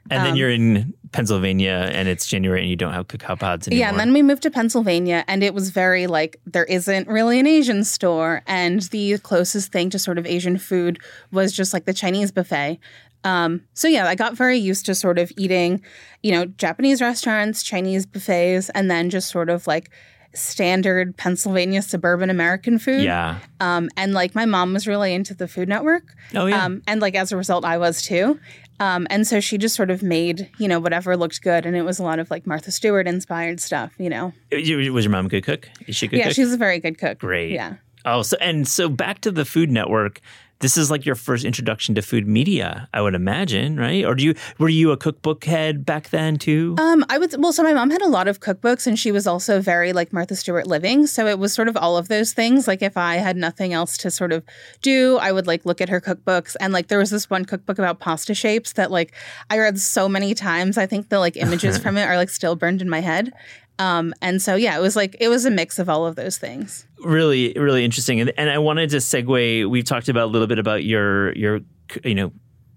And 0.10 0.20
Um, 0.20 0.26
then 0.26 0.36
you're 0.36 0.50
in 0.50 0.94
Pennsylvania 1.14 1.90
and 1.94 2.08
it's 2.10 2.28
January 2.28 2.62
and 2.62 2.70
you 2.70 2.76
don't 2.76 2.92
have 2.94 3.08
cacao 3.08 3.36
pods 3.36 3.68
anymore. 3.68 3.80
Yeah, 3.80 3.90
and 3.90 4.00
then 4.00 4.12
we 4.14 4.22
moved 4.22 4.44
to 4.44 4.52
Pennsylvania, 4.52 5.24
and 5.28 5.44
it 5.44 5.54
was 5.54 5.70
very 5.70 6.08
like 6.08 6.40
there 6.46 6.66
isn't 6.66 7.08
really 7.08 7.40
an 7.40 7.48
Asian 7.48 7.84
store, 7.84 8.42
and 8.46 8.82
the 8.84 9.18
closest 9.20 9.72
thing 9.72 9.90
to 9.92 10.00
sort 10.00 10.18
of 10.18 10.26
Asian 10.26 10.58
food 10.58 11.00
was 11.32 11.54
just 11.54 11.74
like 11.74 11.86
the 11.86 11.94
Chinese 11.94 12.32
buffet. 12.32 12.80
Um, 13.24 13.62
so 13.74 13.88
yeah, 13.88 14.06
I 14.06 14.16
got 14.16 14.34
very 14.34 14.58
used 14.58 14.86
to 14.88 14.96
sort 14.96 15.18
of 15.18 15.32
eating, 15.38 15.82
you 16.22 16.34
know, 16.34 16.46
Japanese 16.46 17.02
restaurants, 17.02 17.64
Chinese 17.64 18.06
buffets, 18.06 18.70
and 18.72 18.92
then 18.92 19.10
just 19.10 19.30
sort 19.30 19.50
of 19.50 19.66
like 19.66 19.90
standard 20.36 21.16
Pennsylvania 21.16 21.82
suburban 21.82 22.30
American 22.30 22.80
food. 22.80 23.04
yeah. 23.04 23.38
Um, 23.60 23.90
and 23.96 24.14
like 24.14 24.34
my 24.36 24.46
mom 24.46 24.74
was 24.74 24.88
really 24.88 25.14
into 25.14 25.34
the 25.36 25.48
Food 25.48 25.70
Network. 25.70 26.16
Oh, 26.34 26.48
yeah. 26.48 26.66
Um, 26.66 26.82
and 26.88 27.00
like 27.02 27.16
as 27.16 27.32
a 27.32 27.38
result, 27.38 27.64
I 27.64 27.78
was 27.78 28.02
too. 28.02 28.40
Um, 28.80 29.08
and 29.10 29.26
so 29.26 29.40
she 29.40 29.58
just 29.58 29.76
sort 29.76 29.92
of 29.92 30.04
made, 30.04 30.50
you 30.58 30.68
know, 30.68 30.80
whatever 30.80 31.16
looked 31.16 31.42
good. 31.42 31.66
And 31.66 31.76
it 31.76 31.84
was 31.84 32.00
a 32.00 32.04
lot 32.04 32.20
of 32.20 32.30
like 32.32 32.48
Martha 32.48 32.72
Stewart 32.72 33.08
inspired 33.08 33.60
stuff, 33.60 33.94
you 33.98 34.10
know? 34.10 34.34
Was 34.52 34.68
your 34.70 35.10
mom 35.10 35.28
a 35.28 35.30
good 35.30 35.44
cook? 35.44 35.70
Is 35.88 35.96
she 35.96 36.08
a 36.08 36.10
good 36.10 36.18
yeah, 36.18 36.26
cook? 36.26 36.36
she's 36.36 36.54
a 36.54 36.58
very 36.58 36.80
good 36.80 36.98
cook. 36.98 37.20
Great. 37.20 37.52
Yeah. 37.52 37.76
Oh, 38.06 38.22
so 38.22 38.36
and 38.42 38.68
so 38.68 38.90
back 38.90 39.22
to 39.22 39.32
the 39.32 39.46
Food 39.46 39.72
Network. 39.72 40.20
This 40.64 40.78
is 40.78 40.90
like 40.90 41.06
your 41.06 41.16
first 41.16 41.44
introduction 41.44 41.94
to 41.96 42.02
food 42.02 42.26
media, 42.26 42.88
I 42.94 43.02
would 43.02 43.16
imagine, 43.16 43.76
right? 43.76 44.06
Or 44.06 44.16
do 44.16 44.24
you 44.24 44.34
were 44.60 44.70
you 44.70 44.92
a 44.92 44.98
cookbook 44.98 45.44
head 45.44 45.86
back 45.86 46.10
then 46.10 46.38
too? 46.38 46.76
Um, 46.80 47.04
I 47.10 47.18
would 47.18 47.36
well, 47.38 47.52
so 47.52 47.64
my 47.64 47.74
mom 47.74 47.90
had 47.90 48.02
a 48.02 48.08
lot 48.08 48.30
of 48.30 48.40
cookbooks, 48.40 48.88
and 48.88 48.98
she 48.98 49.12
was 49.12 49.28
also 49.28 49.60
very 49.60 49.92
like 49.92 50.14
Martha 50.14 50.38
Stewart 50.38 50.66
living. 50.66 51.06
So 51.06 51.28
it 51.28 51.38
was 51.38 51.52
sort 51.52 51.68
of 51.68 51.76
all 51.76 51.98
of 51.98 52.08
those 52.08 52.32
things. 52.32 52.66
Like 52.66 52.82
if 52.82 52.96
I 52.96 53.18
had 53.18 53.36
nothing 53.36 53.74
else 53.74 53.98
to 53.98 54.10
sort 54.10 54.32
of 54.32 54.42
do, 54.82 55.18
I 55.18 55.34
would 55.34 55.48
like 55.48 55.66
look 55.66 55.82
at 55.82 55.90
her 55.90 56.00
cookbooks. 56.00 56.56
And 56.62 56.72
like 56.72 56.88
there 56.88 57.00
was 57.00 57.10
this 57.10 57.30
one 57.30 57.44
cookbook 57.44 57.78
about 57.78 58.00
pasta 58.00 58.34
shapes 58.34 58.72
that 58.72 58.90
like 58.90 59.14
I 59.50 59.60
read 59.60 59.78
so 59.82 60.08
many 60.08 60.34
times. 60.34 60.78
I 60.78 60.86
think 60.86 61.10
the 61.10 61.20
like 61.20 61.36
images 61.36 61.78
from 61.84 61.98
it 61.98 62.06
are 62.06 62.16
like 62.16 62.30
still 62.30 62.56
burned 62.56 62.82
in 62.82 62.90
my 62.90 63.02
head. 63.02 63.34
Um, 63.80 64.14
and 64.22 64.42
so 64.42 64.56
yeah, 64.56 64.78
it 64.78 64.82
was 64.82 64.96
like 64.96 65.16
it 65.20 65.30
was 65.30 65.46
a 65.46 65.52
mix 65.52 65.80
of 65.80 65.90
all 65.90 66.06
of 66.06 66.16
those 66.16 66.38
things. 66.38 66.86
really 67.04 67.54
really 67.56 67.84
interesting. 67.84 68.22
And, 68.22 68.32
and 68.38 68.50
i 68.50 68.58
wanted 68.58 68.90
to 68.92 68.98
segue 68.98 69.70
we've 69.70 69.84
talked 69.84 70.10
about 70.10 70.26
a 70.26 70.32
little 70.32 70.48
bit 70.48 70.60
about 70.60 70.84
your 70.84 71.34
your 71.34 71.62
you 72.04 72.16
know 72.16 72.32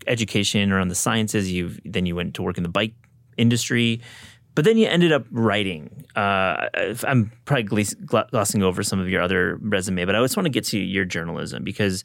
education 0.07 0.73
around 0.73 0.89
the 0.89 0.95
sciences. 0.95 1.53
You've 1.53 1.81
then 1.85 2.07
you 2.07 2.17
went 2.17 2.35
to 2.35 2.43
work 2.43 2.57
in 2.57 2.63
the 2.63 2.69
bike 2.69 2.95
industry 3.37 4.01
but 4.57 4.65
then 4.65 4.79
you 4.79 4.87
ended 4.89 5.13
up 5.13 5.27
writing. 5.31 6.05
Uh, 6.17 6.69
i'm 7.07 7.31
probably 7.45 7.85
glossing 8.07 8.63
over 8.63 8.83
some 8.83 8.99
of 8.99 9.07
your 9.07 9.21
other 9.21 9.59
resume 9.61 10.07
but 10.07 10.17
i 10.17 10.23
just 10.23 10.35
want 10.35 10.47
to 10.47 10.51
get 10.51 10.65
to 10.65 10.79
your 10.79 11.05
journalism 11.05 11.63
because 11.63 12.03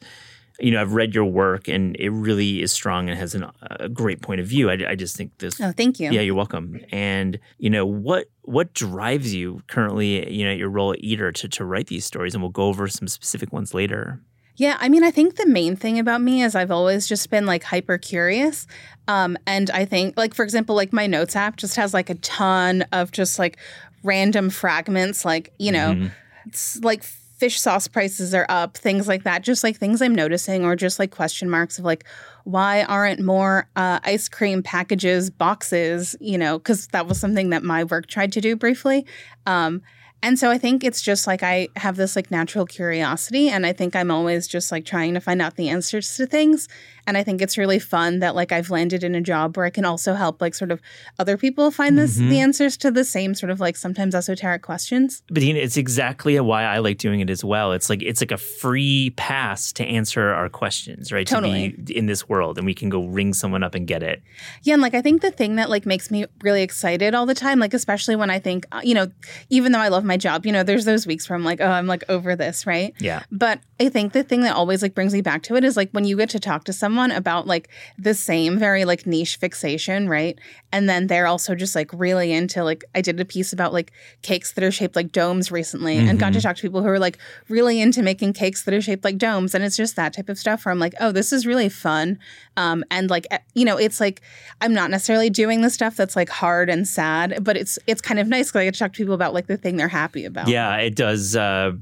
you 0.60 0.70
know, 0.70 0.80
I've 0.80 0.92
read 0.92 1.14
your 1.14 1.24
work 1.24 1.68
and 1.68 1.96
it 1.96 2.10
really 2.10 2.62
is 2.62 2.72
strong 2.72 3.08
and 3.08 3.18
has 3.18 3.34
an, 3.34 3.46
a 3.62 3.88
great 3.88 4.20
point 4.20 4.40
of 4.40 4.46
view. 4.46 4.70
I, 4.70 4.78
I 4.90 4.94
just 4.94 5.16
think 5.16 5.36
this. 5.38 5.60
Oh, 5.60 5.72
thank 5.72 5.98
you. 5.98 6.10
Yeah, 6.10 6.20
you're 6.20 6.34
welcome. 6.34 6.80
And 6.90 7.38
you 7.58 7.70
know 7.70 7.86
what 7.86 8.28
what 8.42 8.74
drives 8.74 9.34
you 9.34 9.62
currently, 9.68 10.30
you 10.32 10.44
know, 10.44 10.52
your 10.52 10.68
role 10.68 10.92
at 10.92 11.02
Eater 11.02 11.32
to 11.32 11.48
to 11.48 11.64
write 11.64 11.86
these 11.86 12.04
stories, 12.04 12.34
and 12.34 12.42
we'll 12.42 12.50
go 12.50 12.64
over 12.64 12.88
some 12.88 13.08
specific 13.08 13.52
ones 13.52 13.74
later. 13.74 14.20
Yeah, 14.56 14.76
I 14.80 14.90
mean, 14.90 15.02
I 15.02 15.10
think 15.10 15.36
the 15.36 15.46
main 15.46 15.76
thing 15.76 15.98
about 15.98 16.20
me 16.20 16.42
is 16.42 16.54
I've 16.54 16.70
always 16.70 17.08
just 17.08 17.30
been 17.30 17.46
like 17.46 17.64
hyper 17.64 17.96
curious. 17.96 18.66
Um, 19.08 19.38
and 19.46 19.70
I 19.70 19.86
think, 19.86 20.16
like, 20.18 20.34
for 20.34 20.42
example, 20.44 20.76
like 20.76 20.92
my 20.92 21.06
notes 21.06 21.34
app 21.34 21.56
just 21.56 21.76
has 21.76 21.94
like 21.94 22.10
a 22.10 22.16
ton 22.16 22.82
of 22.92 23.12
just 23.12 23.38
like 23.38 23.56
random 24.02 24.50
fragments, 24.50 25.24
like, 25.24 25.54
you 25.58 25.72
know, 25.72 25.94
mm-hmm. 25.94 26.06
it's 26.46 26.78
like 26.84 27.02
fish 27.42 27.60
sauce 27.60 27.88
prices 27.88 28.32
are 28.34 28.46
up, 28.48 28.76
things 28.76 29.08
like 29.08 29.24
that, 29.24 29.42
just 29.42 29.64
like 29.64 29.76
things 29.76 30.00
I'm 30.00 30.14
noticing, 30.14 30.64
or 30.64 30.76
just 30.76 31.00
like 31.00 31.10
question 31.10 31.50
marks 31.50 31.76
of 31.76 31.84
like, 31.84 32.04
why 32.44 32.84
aren't 32.84 33.18
more 33.18 33.68
uh, 33.74 33.98
ice 34.04 34.28
cream 34.28 34.62
packages, 34.62 35.28
boxes, 35.28 36.14
you 36.20 36.38
know, 36.38 36.60
because 36.60 36.86
that 36.92 37.08
was 37.08 37.18
something 37.18 37.50
that 37.50 37.64
my 37.64 37.82
work 37.82 38.06
tried 38.06 38.30
to 38.34 38.40
do 38.40 38.54
briefly. 38.54 39.04
Um, 39.44 39.82
and 40.22 40.38
so 40.38 40.52
I 40.52 40.58
think 40.58 40.84
it's 40.84 41.02
just 41.02 41.26
like 41.26 41.42
I 41.42 41.66
have 41.74 41.96
this 41.96 42.14
like 42.14 42.30
natural 42.30 42.64
curiosity 42.64 43.48
and 43.48 43.66
I 43.66 43.72
think 43.72 43.96
I'm 43.96 44.12
always 44.12 44.46
just 44.46 44.70
like 44.70 44.84
trying 44.84 45.14
to 45.14 45.20
find 45.20 45.42
out 45.42 45.56
the 45.56 45.68
answers 45.68 46.16
to 46.18 46.26
things. 46.26 46.68
And 47.06 47.16
I 47.16 47.24
think 47.24 47.42
it's 47.42 47.58
really 47.58 47.80
fun 47.80 48.20
that 48.20 48.34
like 48.36 48.52
I've 48.52 48.70
landed 48.70 49.02
in 49.02 49.14
a 49.16 49.20
job 49.20 49.56
where 49.56 49.66
I 49.66 49.70
can 49.70 49.84
also 49.84 50.14
help 50.14 50.40
like 50.40 50.54
sort 50.54 50.70
of 50.70 50.80
other 51.18 51.36
people 51.36 51.70
find 51.70 51.98
this 51.98 52.16
mm-hmm. 52.16 52.28
the 52.28 52.40
answers 52.40 52.76
to 52.78 52.90
the 52.90 53.04
same 53.04 53.34
sort 53.34 53.50
of 53.50 53.58
like 53.58 53.76
sometimes 53.76 54.14
esoteric 54.14 54.62
questions. 54.62 55.22
But 55.28 55.42
it's 55.42 55.76
exactly 55.76 56.38
why 56.38 56.62
I 56.62 56.78
like 56.78 56.98
doing 56.98 57.18
it 57.18 57.30
as 57.30 57.44
well. 57.44 57.72
It's 57.72 57.90
like 57.90 58.02
it's 58.02 58.20
like 58.20 58.32
a 58.32 58.38
free 58.38 59.10
pass 59.16 59.72
to 59.72 59.84
answer 59.84 60.28
our 60.28 60.48
questions, 60.48 61.10
right? 61.10 61.26
Totally. 61.26 61.72
To 61.72 61.78
be 61.78 61.96
in 61.96 62.06
this 62.06 62.28
world 62.28 62.58
and 62.58 62.64
we 62.64 62.74
can 62.74 62.88
go 62.88 63.06
ring 63.06 63.34
someone 63.34 63.64
up 63.64 63.74
and 63.74 63.88
get 63.88 64.04
it. 64.04 64.22
Yeah, 64.62 64.74
and 64.74 64.82
like 64.82 64.94
I 64.94 65.02
think 65.02 65.20
the 65.20 65.32
thing 65.32 65.56
that 65.56 65.68
like 65.68 65.84
makes 65.84 66.12
me 66.12 66.26
really 66.42 66.62
excited 66.62 67.14
all 67.14 67.26
the 67.26 67.34
time, 67.34 67.58
like 67.58 67.74
especially 67.74 68.14
when 68.14 68.30
I 68.30 68.38
think, 68.38 68.66
uh, 68.70 68.80
you 68.84 68.94
know, 68.94 69.10
even 69.50 69.72
though 69.72 69.80
I 69.80 69.88
love 69.88 70.04
my 70.04 70.12
my 70.12 70.18
job, 70.18 70.44
you 70.44 70.52
know, 70.52 70.62
there's 70.62 70.84
those 70.84 71.06
weeks 71.06 71.28
where 71.28 71.36
I'm 71.36 71.44
like, 71.44 71.62
oh, 71.62 71.70
I'm 71.70 71.86
like 71.86 72.04
over 72.10 72.36
this, 72.36 72.66
right? 72.66 72.94
Yeah. 72.98 73.22
But 73.32 73.60
I 73.80 73.88
think 73.88 74.12
the 74.12 74.22
thing 74.22 74.42
that 74.42 74.54
always 74.54 74.82
like 74.82 74.94
brings 74.94 75.14
me 75.14 75.22
back 75.22 75.42
to 75.44 75.56
it 75.56 75.64
is 75.64 75.74
like 75.74 75.90
when 75.92 76.04
you 76.04 76.18
get 76.18 76.28
to 76.30 76.38
talk 76.38 76.64
to 76.64 76.72
someone 76.72 76.91
about 76.98 77.46
like 77.46 77.68
the 77.98 78.14
same 78.14 78.58
very 78.58 78.84
like 78.84 79.06
niche 79.06 79.36
fixation, 79.36 80.08
right? 80.08 80.38
And 80.72 80.88
then 80.88 81.06
they're 81.06 81.26
also 81.26 81.54
just 81.54 81.74
like 81.74 81.90
really 81.92 82.32
into 82.32 82.64
like 82.64 82.84
I 82.94 83.00
did 83.00 83.20
a 83.20 83.24
piece 83.24 83.52
about 83.52 83.72
like 83.72 83.92
cakes 84.22 84.52
that 84.52 84.64
are 84.64 84.70
shaped 84.70 84.96
like 84.96 85.12
domes 85.12 85.50
recently 85.50 85.96
mm-hmm. 85.96 86.08
and 86.08 86.18
got 86.18 86.32
to 86.32 86.38
mm-hmm. 86.38 86.48
talk 86.48 86.56
to 86.56 86.62
people 86.62 86.82
who 86.82 86.88
are 86.88 86.98
like 86.98 87.18
really 87.48 87.80
into 87.80 88.02
making 88.02 88.32
cakes 88.32 88.62
that 88.64 88.74
are 88.74 88.80
shaped 88.80 89.04
like 89.04 89.18
domes. 89.18 89.54
And 89.54 89.64
it's 89.64 89.76
just 89.76 89.96
that 89.96 90.12
type 90.12 90.28
of 90.28 90.38
stuff 90.38 90.64
where 90.64 90.72
I'm 90.72 90.78
like, 90.78 90.94
oh, 91.00 91.12
this 91.12 91.32
is 91.32 91.46
really 91.46 91.68
fun. 91.68 92.18
Um, 92.56 92.84
and 92.90 93.10
like 93.10 93.26
eh, 93.30 93.38
you 93.54 93.64
know, 93.64 93.76
it's 93.76 94.00
like 94.00 94.22
I'm 94.60 94.72
not 94.72 94.90
necessarily 94.90 95.30
doing 95.30 95.62
the 95.62 95.70
stuff 95.70 95.96
that's 95.96 96.16
like 96.16 96.28
hard 96.28 96.70
and 96.70 96.86
sad, 96.86 97.44
but 97.44 97.56
it's 97.56 97.78
it's 97.86 98.00
kind 98.00 98.20
of 98.20 98.28
nice 98.28 98.48
because 98.48 98.60
I 98.60 98.64
get 98.64 98.74
to 98.74 98.80
talk 98.80 98.92
to 98.92 98.98
people 98.98 99.14
about 99.14 99.34
like 99.34 99.46
the 99.46 99.56
thing 99.56 99.76
they're 99.76 99.88
happy 99.88 100.24
about. 100.24 100.48
Yeah, 100.48 100.76
it 100.76 100.94
does. 100.94 101.36
Uh, 101.36 101.72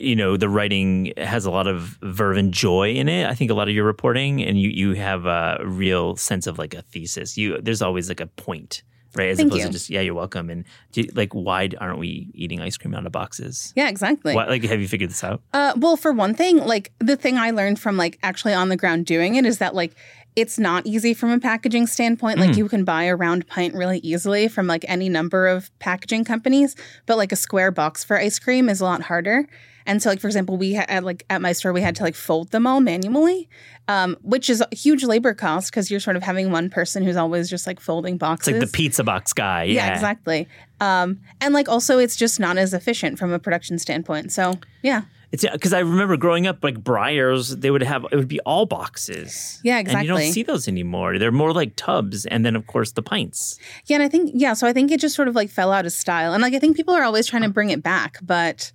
you 0.00 0.16
know, 0.16 0.36
the 0.36 0.48
writing 0.48 1.12
has 1.16 1.44
a 1.44 1.50
lot 1.50 1.66
of 1.66 1.98
verve 2.02 2.36
and 2.36 2.52
joy 2.52 2.90
in 2.90 3.08
it. 3.08 3.26
I 3.26 3.34
think 3.34 3.50
a 3.50 3.54
lot 3.54 3.68
of 3.68 3.74
your 3.74 3.84
reporting, 3.84 4.42
and 4.42 4.60
you 4.60 4.70
you 4.70 4.92
have 4.94 5.26
a 5.26 5.58
real 5.64 6.16
sense 6.16 6.46
of 6.46 6.58
like 6.58 6.74
a 6.74 6.82
thesis. 6.82 7.36
You 7.36 7.60
there's 7.60 7.82
always 7.82 8.08
like 8.08 8.20
a 8.20 8.26
point 8.26 8.82
right? 9.16 9.30
As 9.30 9.38
Thank 9.38 9.48
opposed 9.48 9.60
you. 9.60 9.66
to 9.66 9.72
just 9.72 9.90
yeah, 9.90 10.00
you're 10.00 10.14
welcome. 10.14 10.50
And 10.50 10.64
you, 10.92 11.08
like, 11.14 11.32
why 11.32 11.68
aren't 11.80 11.98
we 11.98 12.30
eating 12.34 12.60
ice 12.60 12.76
cream 12.76 12.94
out 12.94 13.06
of 13.06 13.12
boxes? 13.12 13.72
Yeah, 13.76 13.88
exactly. 13.88 14.34
Why, 14.34 14.46
like, 14.46 14.64
have 14.64 14.80
you 14.80 14.88
figured 14.88 15.10
this 15.10 15.24
out? 15.24 15.42
Uh, 15.52 15.72
well, 15.76 15.96
for 15.96 16.12
one 16.12 16.34
thing, 16.34 16.58
like 16.58 16.92
the 16.98 17.16
thing 17.16 17.38
I 17.38 17.50
learned 17.50 17.80
from 17.80 17.96
like 17.96 18.18
actually 18.22 18.54
on 18.54 18.68
the 18.68 18.76
ground 18.76 19.06
doing 19.06 19.36
it 19.36 19.46
is 19.46 19.58
that 19.58 19.74
like 19.74 19.94
it's 20.36 20.58
not 20.58 20.84
easy 20.84 21.14
from 21.14 21.30
a 21.30 21.38
packaging 21.38 21.86
standpoint. 21.86 22.38
Like 22.38 22.50
mm. 22.50 22.56
you 22.56 22.68
can 22.68 22.84
buy 22.84 23.04
a 23.04 23.14
round 23.14 23.46
pint 23.46 23.74
really 23.74 23.98
easily 23.98 24.48
from 24.48 24.66
like 24.66 24.84
any 24.88 25.08
number 25.08 25.46
of 25.46 25.70
packaging 25.78 26.24
companies, 26.24 26.74
but 27.06 27.16
like 27.16 27.30
a 27.30 27.36
square 27.36 27.70
box 27.70 28.02
for 28.02 28.18
ice 28.18 28.38
cream 28.38 28.68
is 28.68 28.80
a 28.80 28.84
lot 28.84 29.02
harder. 29.02 29.46
And 29.86 30.02
so, 30.02 30.08
like 30.08 30.20
for 30.20 30.28
example, 30.28 30.56
we 30.56 30.72
had 30.72 31.04
like 31.04 31.24
at 31.28 31.40
my 31.40 31.52
store 31.52 31.72
we 31.72 31.82
had 31.82 31.96
to 31.96 32.02
like 32.02 32.14
fold 32.14 32.50
them 32.50 32.66
all 32.66 32.80
manually, 32.80 33.48
um, 33.88 34.16
which 34.22 34.48
is 34.48 34.62
a 34.62 34.74
huge 34.74 35.04
labor 35.04 35.34
cost 35.34 35.70
because 35.70 35.90
you're 35.90 36.00
sort 36.00 36.16
of 36.16 36.22
having 36.22 36.50
one 36.50 36.70
person 36.70 37.02
who's 37.02 37.16
always 37.16 37.50
just 37.50 37.66
like 37.66 37.80
folding 37.80 38.16
boxes. 38.16 38.48
It's 38.48 38.60
like 38.60 38.70
the 38.70 38.72
pizza 38.72 39.04
box 39.04 39.32
guy. 39.32 39.64
Yeah, 39.64 39.86
yeah 39.86 39.94
exactly. 39.94 40.48
Um, 40.80 41.20
and 41.40 41.52
like 41.52 41.68
also, 41.68 41.98
it's 41.98 42.16
just 42.16 42.40
not 42.40 42.56
as 42.56 42.72
efficient 42.72 43.18
from 43.18 43.32
a 43.32 43.38
production 43.38 43.78
standpoint. 43.78 44.32
So 44.32 44.54
yeah. 44.82 45.02
It's 45.32 45.44
because 45.50 45.72
I 45.72 45.80
remember 45.80 46.16
growing 46.16 46.46
up, 46.46 46.62
like 46.62 46.76
Breyers, 46.76 47.60
they 47.60 47.68
would 47.68 47.82
have 47.82 48.06
it 48.12 48.14
would 48.14 48.28
be 48.28 48.38
all 48.40 48.66
boxes. 48.66 49.60
Yeah, 49.64 49.80
exactly. 49.80 50.08
And 50.08 50.08
you 50.08 50.24
don't 50.24 50.32
see 50.32 50.44
those 50.44 50.68
anymore. 50.68 51.18
They're 51.18 51.32
more 51.32 51.52
like 51.52 51.74
tubs, 51.74 52.24
and 52.24 52.46
then 52.46 52.54
of 52.54 52.68
course 52.68 52.92
the 52.92 53.02
pints. 53.02 53.58
Yeah, 53.86 53.96
and 53.96 54.04
I 54.04 54.08
think 54.08 54.30
yeah, 54.32 54.52
so 54.52 54.68
I 54.68 54.72
think 54.72 54.92
it 54.92 55.00
just 55.00 55.16
sort 55.16 55.26
of 55.26 55.34
like 55.34 55.50
fell 55.50 55.72
out 55.72 55.86
of 55.86 55.92
style, 55.92 56.34
and 56.34 56.40
like 56.40 56.54
I 56.54 56.60
think 56.60 56.76
people 56.76 56.94
are 56.94 57.02
always 57.02 57.26
trying 57.26 57.42
to 57.42 57.48
bring 57.48 57.70
it 57.70 57.82
back, 57.82 58.18
but 58.22 58.70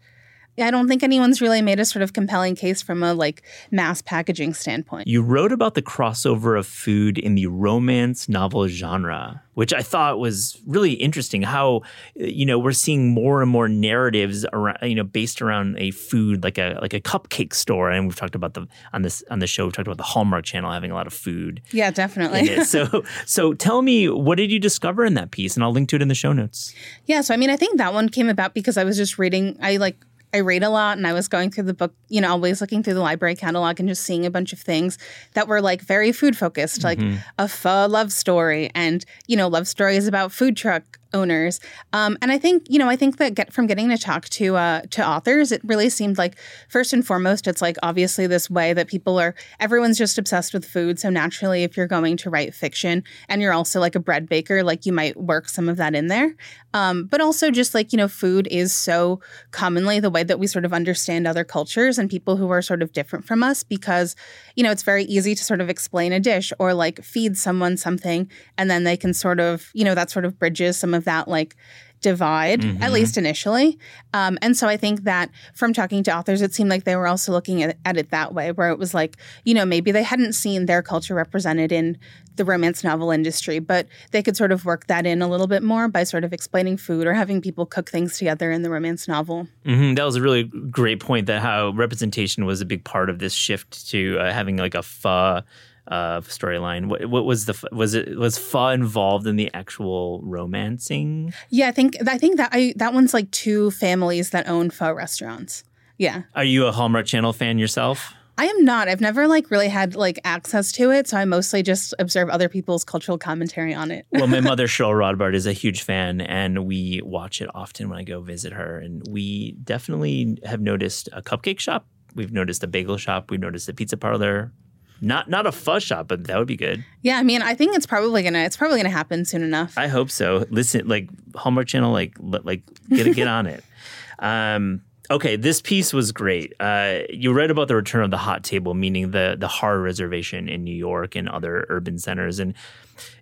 I 0.62 0.72
don't 0.72 0.88
think 0.88 1.04
anyone's 1.04 1.42
really 1.42 1.62
made 1.62 1.80
a 1.80 1.86
sort 1.86 2.04
of 2.04 2.14
compelling 2.14 2.56
case 2.56 2.82
from 2.82 3.04
a 3.04 3.14
like 3.14 3.44
mass 3.72 4.02
packaging 4.02 4.54
standpoint. 4.54 5.08
You 5.08 5.22
wrote 5.22 5.52
about 5.52 5.74
the 5.74 5.82
crossover 5.82 6.58
of 6.58 6.66
food 6.66 7.18
in 7.18 7.36
the 7.36 7.48
romance 7.48 8.30
novel 8.30 8.68
genre, 8.68 9.42
which 9.54 9.74
I 9.74 9.82
thought 9.82 10.20
was 10.20 10.62
really 10.66 10.94
interesting. 10.94 11.42
How 11.42 11.78
uh, 12.20 12.26
you 12.26 12.46
know 12.46 12.60
we're 12.60 12.72
seeing 12.72 13.14
more 13.14 13.42
and 13.42 13.50
more 13.50 13.68
narratives 13.68 14.46
around 14.54 14.78
you 14.84 14.96
know 14.96 15.04
based 15.04 15.42
around 15.42 15.78
a 15.78 15.92
food 15.92 16.44
like 16.44 16.58
a 16.58 16.78
like 16.82 16.94
a 16.94 17.02
cupcake 17.02 17.54
store, 17.54 17.90
and 17.90 18.06
we've 18.06 18.16
talked 18.16 18.36
about 18.36 18.54
the 18.54 18.68
on 18.94 19.02
this 19.02 19.24
on 19.30 19.40
the 19.40 19.48
show 19.48 19.66
we've 19.66 19.74
talked 19.74 19.88
about 19.88 19.98
the 19.98 20.04
Hallmark 20.04 20.46
Channel 20.46 20.72
having 20.72 20.92
a 20.92 20.96
lot 20.96 21.08
of 21.08 21.14
food. 21.14 21.62
Yeah, 21.72 21.92
definitely. 21.92 22.64
so 22.64 23.04
so 23.26 23.54
tell 23.54 23.82
me 23.82 24.10
what 24.10 24.36
did 24.36 24.52
you 24.52 24.60
discover 24.60 25.06
in 25.06 25.14
that 25.16 25.32
piece, 25.32 25.56
and 25.56 25.64
I'll 25.64 25.72
link 25.72 25.90
to 25.90 25.96
it 25.96 26.02
in 26.02 26.08
the 26.08 26.16
show 26.16 26.34
notes. 26.34 26.74
Yeah, 27.06 27.22
so 27.22 27.34
I 27.34 27.38
mean 27.38 27.50
I 27.50 27.56
think 27.56 27.78
that 27.78 27.94
one 27.94 28.10
came 28.10 28.30
about 28.30 28.54
because 28.54 28.78
I 28.78 28.84
was 28.84 28.98
just 28.98 29.18
reading. 29.18 29.58
I 29.62 29.78
like 29.78 29.98
I 30.34 30.38
read 30.38 30.64
a 30.64 30.70
lot 30.70 30.98
and 30.98 31.08
I 31.08 31.14
was 31.14 31.28
going 31.28 31.50
through 31.50 31.64
the 31.64 31.74
book, 31.74 31.94
you 32.08 32.22
know, 32.22 32.30
always 32.30 32.62
looking 32.62 32.84
through 32.84 32.94
the 32.94 33.02
library 33.02 33.36
catalog 33.36 33.80
and 33.80 33.90
just 33.90 34.04
seeing 34.04 34.26
a 34.26 34.32
bunch 34.32 34.54
of 34.54 34.60
things 34.60 34.98
that 35.34 35.48
were 35.48 35.62
like 35.62 35.82
very 35.82 36.12
food 36.12 36.38
focused, 36.38 36.84
like 36.84 37.00
mm-hmm. 37.00 37.18
a 37.38 37.48
pho 37.48 37.88
love 37.88 38.12
story 38.12 38.70
and, 38.76 39.06
you 39.28 39.36
know, 39.36 39.48
love 39.48 39.68
stories 39.68 40.08
about 40.08 40.32
food 40.32 40.56
truck 40.56 40.99
owners. 41.14 41.60
Um, 41.94 42.18
and 42.22 42.32
I 42.32 42.38
think, 42.38 42.66
you 42.70 42.80
know, 42.80 42.90
I 42.90 42.96
think 42.96 43.18
that 43.18 43.34
get 43.36 43.52
from 43.52 43.68
getting 43.68 43.90
to 43.90 43.98
talk 43.98 44.30
to 44.30 44.56
uh, 44.56 44.82
to 44.92 45.08
authors, 45.08 45.52
it 45.52 45.62
really 45.64 45.90
seemed 45.90 46.18
like 46.18 46.38
first 46.70 46.94
and 46.94 47.06
foremost, 47.06 47.48
it's 47.48 47.62
like 47.62 47.78
obviously 47.84 48.28
this 48.28 48.50
way 48.50 48.74
that 48.74 48.88
people 48.88 49.20
are 49.20 49.36
everyone's 49.60 49.98
just 49.98 50.18
obsessed 50.18 50.54
with 50.54 50.66
food. 50.66 51.00
So 51.00 51.10
naturally, 51.10 51.64
if 51.64 51.76
you're 51.76 51.88
going 51.88 52.18
to 52.18 52.30
write 52.30 52.54
fiction 52.54 53.04
and 53.28 53.42
you're 53.42 53.54
also 53.54 53.80
like 53.80 53.96
a 53.96 54.00
bread 54.00 54.30
baker, 54.30 54.64
like 54.64 54.86
you 54.86 54.94
might 54.94 55.18
work 55.18 55.50
some 55.50 55.70
of 55.70 55.78
that 55.78 55.96
in 55.96 56.08
there. 56.08 56.36
Um, 56.74 57.06
but 57.06 57.22
also 57.22 57.50
just 57.50 57.74
like, 57.74 57.92
you 57.92 57.98
know, 57.98 58.08
food 58.08 58.48
is 58.52 58.74
so 58.74 59.20
commonly 59.52 60.00
the 60.00 60.10
way 60.10 60.24
that 60.24 60.40
we 60.40 60.46
sort 60.46 60.66
of 60.66 60.74
understand 60.74 61.26
other 61.26 61.44
cultures 61.44 61.98
and 61.98 62.10
people 62.10 62.36
who 62.36 62.50
are 62.52 62.62
sort 62.62 62.84
of 62.84 62.94
different 62.94 63.26
from 63.26 63.42
us 63.42 63.64
because, 63.64 64.16
you 64.56 64.64
know, 64.64 64.70
it's 64.70 64.84
very 64.84 65.04
easy 65.06 65.34
to 65.34 65.44
sort 65.44 65.62
of 65.62 65.70
explain 65.70 66.14
a 66.14 66.20
dish 66.20 66.54
or 66.60 66.74
like 66.74 67.04
feed 67.04 67.38
someone 67.38 67.78
something 67.78 68.30
and 68.58 68.70
then 68.70 68.84
they 68.84 68.96
can 68.96 69.14
sort 69.14 69.40
of, 69.40 69.72
you 69.74 69.84
know, 69.84 69.96
that 69.96 70.12
sort 70.12 70.26
of 70.26 70.38
bridges 70.38 70.78
some 70.78 70.94
of 70.94 70.99
of 71.00 71.06
that 71.06 71.28
like 71.28 71.56
divide, 72.02 72.62
mm-hmm. 72.62 72.84
at 72.84 72.92
least 72.92 73.18
initially. 73.18 73.78
Um, 74.14 74.38
and 74.42 74.56
so 74.56 74.68
I 74.68 74.78
think 74.78 75.04
that 75.04 75.30
from 75.54 75.74
talking 75.74 76.04
to 76.04 76.16
authors, 76.16 76.42
it 76.42 76.54
seemed 76.54 76.70
like 76.70 76.84
they 76.84 76.96
were 76.96 77.08
also 77.08 77.32
looking 77.32 77.62
at, 77.62 77.78
at, 77.86 77.98
it 77.98 78.12
that 78.12 78.34
way, 78.34 78.52
where 78.52 78.70
it 78.70 78.80
was 78.80 78.94
like, 78.94 79.18
you 79.44 79.54
know, 79.54 79.66
maybe 79.66 79.92
they 79.92 80.04
hadn't 80.04 80.34
seen 80.34 80.66
their 80.66 80.82
culture 80.82 81.14
represented 81.14 81.72
in 81.72 81.98
the 82.38 82.46
romance 82.46 82.86
novel 82.86 83.12
industry, 83.12 83.60
but 83.60 83.88
they 84.12 84.24
could 84.24 84.38
sort 84.38 84.54
of 84.54 84.64
work 84.64 84.88
that 84.88 85.06
in 85.06 85.22
a 85.22 85.28
little 85.28 85.48
bit 85.48 85.62
more 85.62 85.90
by 85.90 86.04
sort 86.04 86.24
of 86.24 86.32
explaining 86.32 86.78
food 86.78 87.06
or 87.06 87.14
having 87.14 87.42
people 87.42 87.66
cook 87.66 87.90
things 87.90 88.18
together 88.18 88.50
in 88.50 88.62
the 88.62 88.70
romance 88.70 89.08
novel. 89.08 89.48
Mm-hmm. 89.66 89.96
That 89.96 90.06
was 90.06 90.16
a 90.16 90.22
really 90.22 90.44
great 90.44 91.02
point 91.02 91.28
that 91.28 91.42
how 91.42 91.70
representation 91.72 92.46
was 92.46 92.62
a 92.62 92.66
big 92.66 92.86
part 92.86 93.10
of 93.10 93.20
this 93.20 93.34
shift 93.34 93.90
to 93.90 94.18
uh, 94.20 94.32
having 94.32 94.56
like 94.56 94.74
a 94.74 94.84
pho 94.84 95.42
uh, 95.90 96.22
storyline. 96.22 96.88
What, 96.88 97.10
what, 97.10 97.26
was 97.26 97.46
the 97.46 97.68
was 97.72 97.94
it 97.94 98.18
was 98.18 98.38
pho 98.38 98.68
involved 98.68 99.28
in 99.28 99.36
the 99.36 99.50
actual 99.54 100.22
romancing? 100.24 101.34
Yeah, 101.50 101.68
I 101.68 101.72
think 101.72 101.98
I 102.08 102.18
think 102.18 102.38
that 102.38 102.50
I 102.52 102.74
that 102.78 102.94
one's 102.94 103.14
like 103.14 103.30
two 103.32 103.72
families 103.72 104.30
that 104.30 104.48
own 104.48 104.70
pho 104.70 104.94
restaurants. 104.94 105.64
Yeah. 105.98 106.24
Are 106.34 106.46
you 106.46 106.66
a 106.66 106.72
Hallmark 106.72 107.06
Channel 107.06 107.34
fan 107.34 107.58
yourself? 107.58 108.14
I 108.38 108.46
am 108.46 108.64
not. 108.64 108.88
I've 108.88 109.02
never 109.02 109.28
like 109.28 109.52
really 109.52 109.68
had 109.68 109.96
like 109.96 110.18
access 110.24 110.72
to 110.74 110.92
it, 110.92 111.10
so 111.10 111.18
I 111.18 111.26
mostly 111.26 111.62
just 111.62 111.94
observe 112.00 112.30
other 112.30 112.48
people's 112.48 112.86
cultural 112.86 113.18
commentary 113.18 113.74
on 113.74 113.92
it. 113.92 114.06
well, 114.12 114.28
my 114.28 114.40
mother 114.52 114.66
Cheryl 114.66 114.94
Rodbard 114.94 115.36
is 115.36 115.46
a 115.46 115.52
huge 115.52 115.82
fan, 115.82 116.22
and 116.22 116.66
we 116.66 117.02
watch 117.04 117.42
it 117.42 117.50
often 117.54 117.90
when 117.90 118.00
I 118.00 118.04
go 118.04 118.22
visit 118.22 118.54
her. 118.54 118.80
And 118.80 119.04
we 119.10 119.58
definitely 119.62 120.38
have 120.46 120.62
noticed 120.62 121.10
a 121.12 121.22
cupcake 121.22 121.60
shop. 121.60 121.86
We've 122.16 122.32
noticed 122.32 122.64
a 122.64 122.68
bagel 122.68 122.96
shop. 122.96 123.30
We've 123.30 123.42
noticed 123.42 123.68
a 123.68 123.74
pizza 123.74 123.98
parlor. 123.98 124.54
Not 125.02 125.30
not 125.30 125.46
a 125.46 125.52
fuzz 125.52 125.84
shop, 125.84 126.08
but 126.08 126.26
that 126.28 126.38
would 126.38 126.48
be 126.48 126.58
good. 126.58 126.84
Yeah, 127.02 127.18
I 127.18 127.24
mean, 127.24 127.42
I 127.42 127.54
think 127.56 127.76
it's 127.76 127.86
probably 127.86 128.24
gonna 128.24 128.40
it's 128.40 128.58
probably 128.58 128.78
gonna 128.78 128.90
happen 128.90 129.26
soon 129.26 129.44
enough. 129.44 129.78
I 129.78 129.88
hope 129.88 130.12
so. 130.12 130.46
Listen, 130.50 130.88
like 130.88 131.10
Hallmark 131.36 131.68
Channel, 131.68 131.92
like 131.92 132.16
like 132.20 132.64
get 132.90 133.16
get 133.16 133.28
on 133.28 133.48
it. 133.48 133.64
Um, 134.22 134.82
Okay, 135.12 135.38
this 135.38 135.60
piece 135.60 135.92
was 135.92 136.12
great. 136.12 136.54
Uh, 136.60 137.00
you 137.10 137.34
read 137.34 137.50
about 137.50 137.68
the 137.68 137.76
return 137.76 138.04
of 138.04 138.12
the 138.12 138.18
hot 138.18 138.44
table, 138.44 138.76
meaning 138.76 139.10
the 139.10 139.36
the 139.40 139.48
Harrah 139.48 139.84
reservation 139.84 140.48
in 140.48 140.64
New 140.64 140.76
York 140.76 141.16
and 141.16 141.28
other 141.28 141.66
urban 141.70 141.98
centers, 141.98 142.38
and 142.38 142.54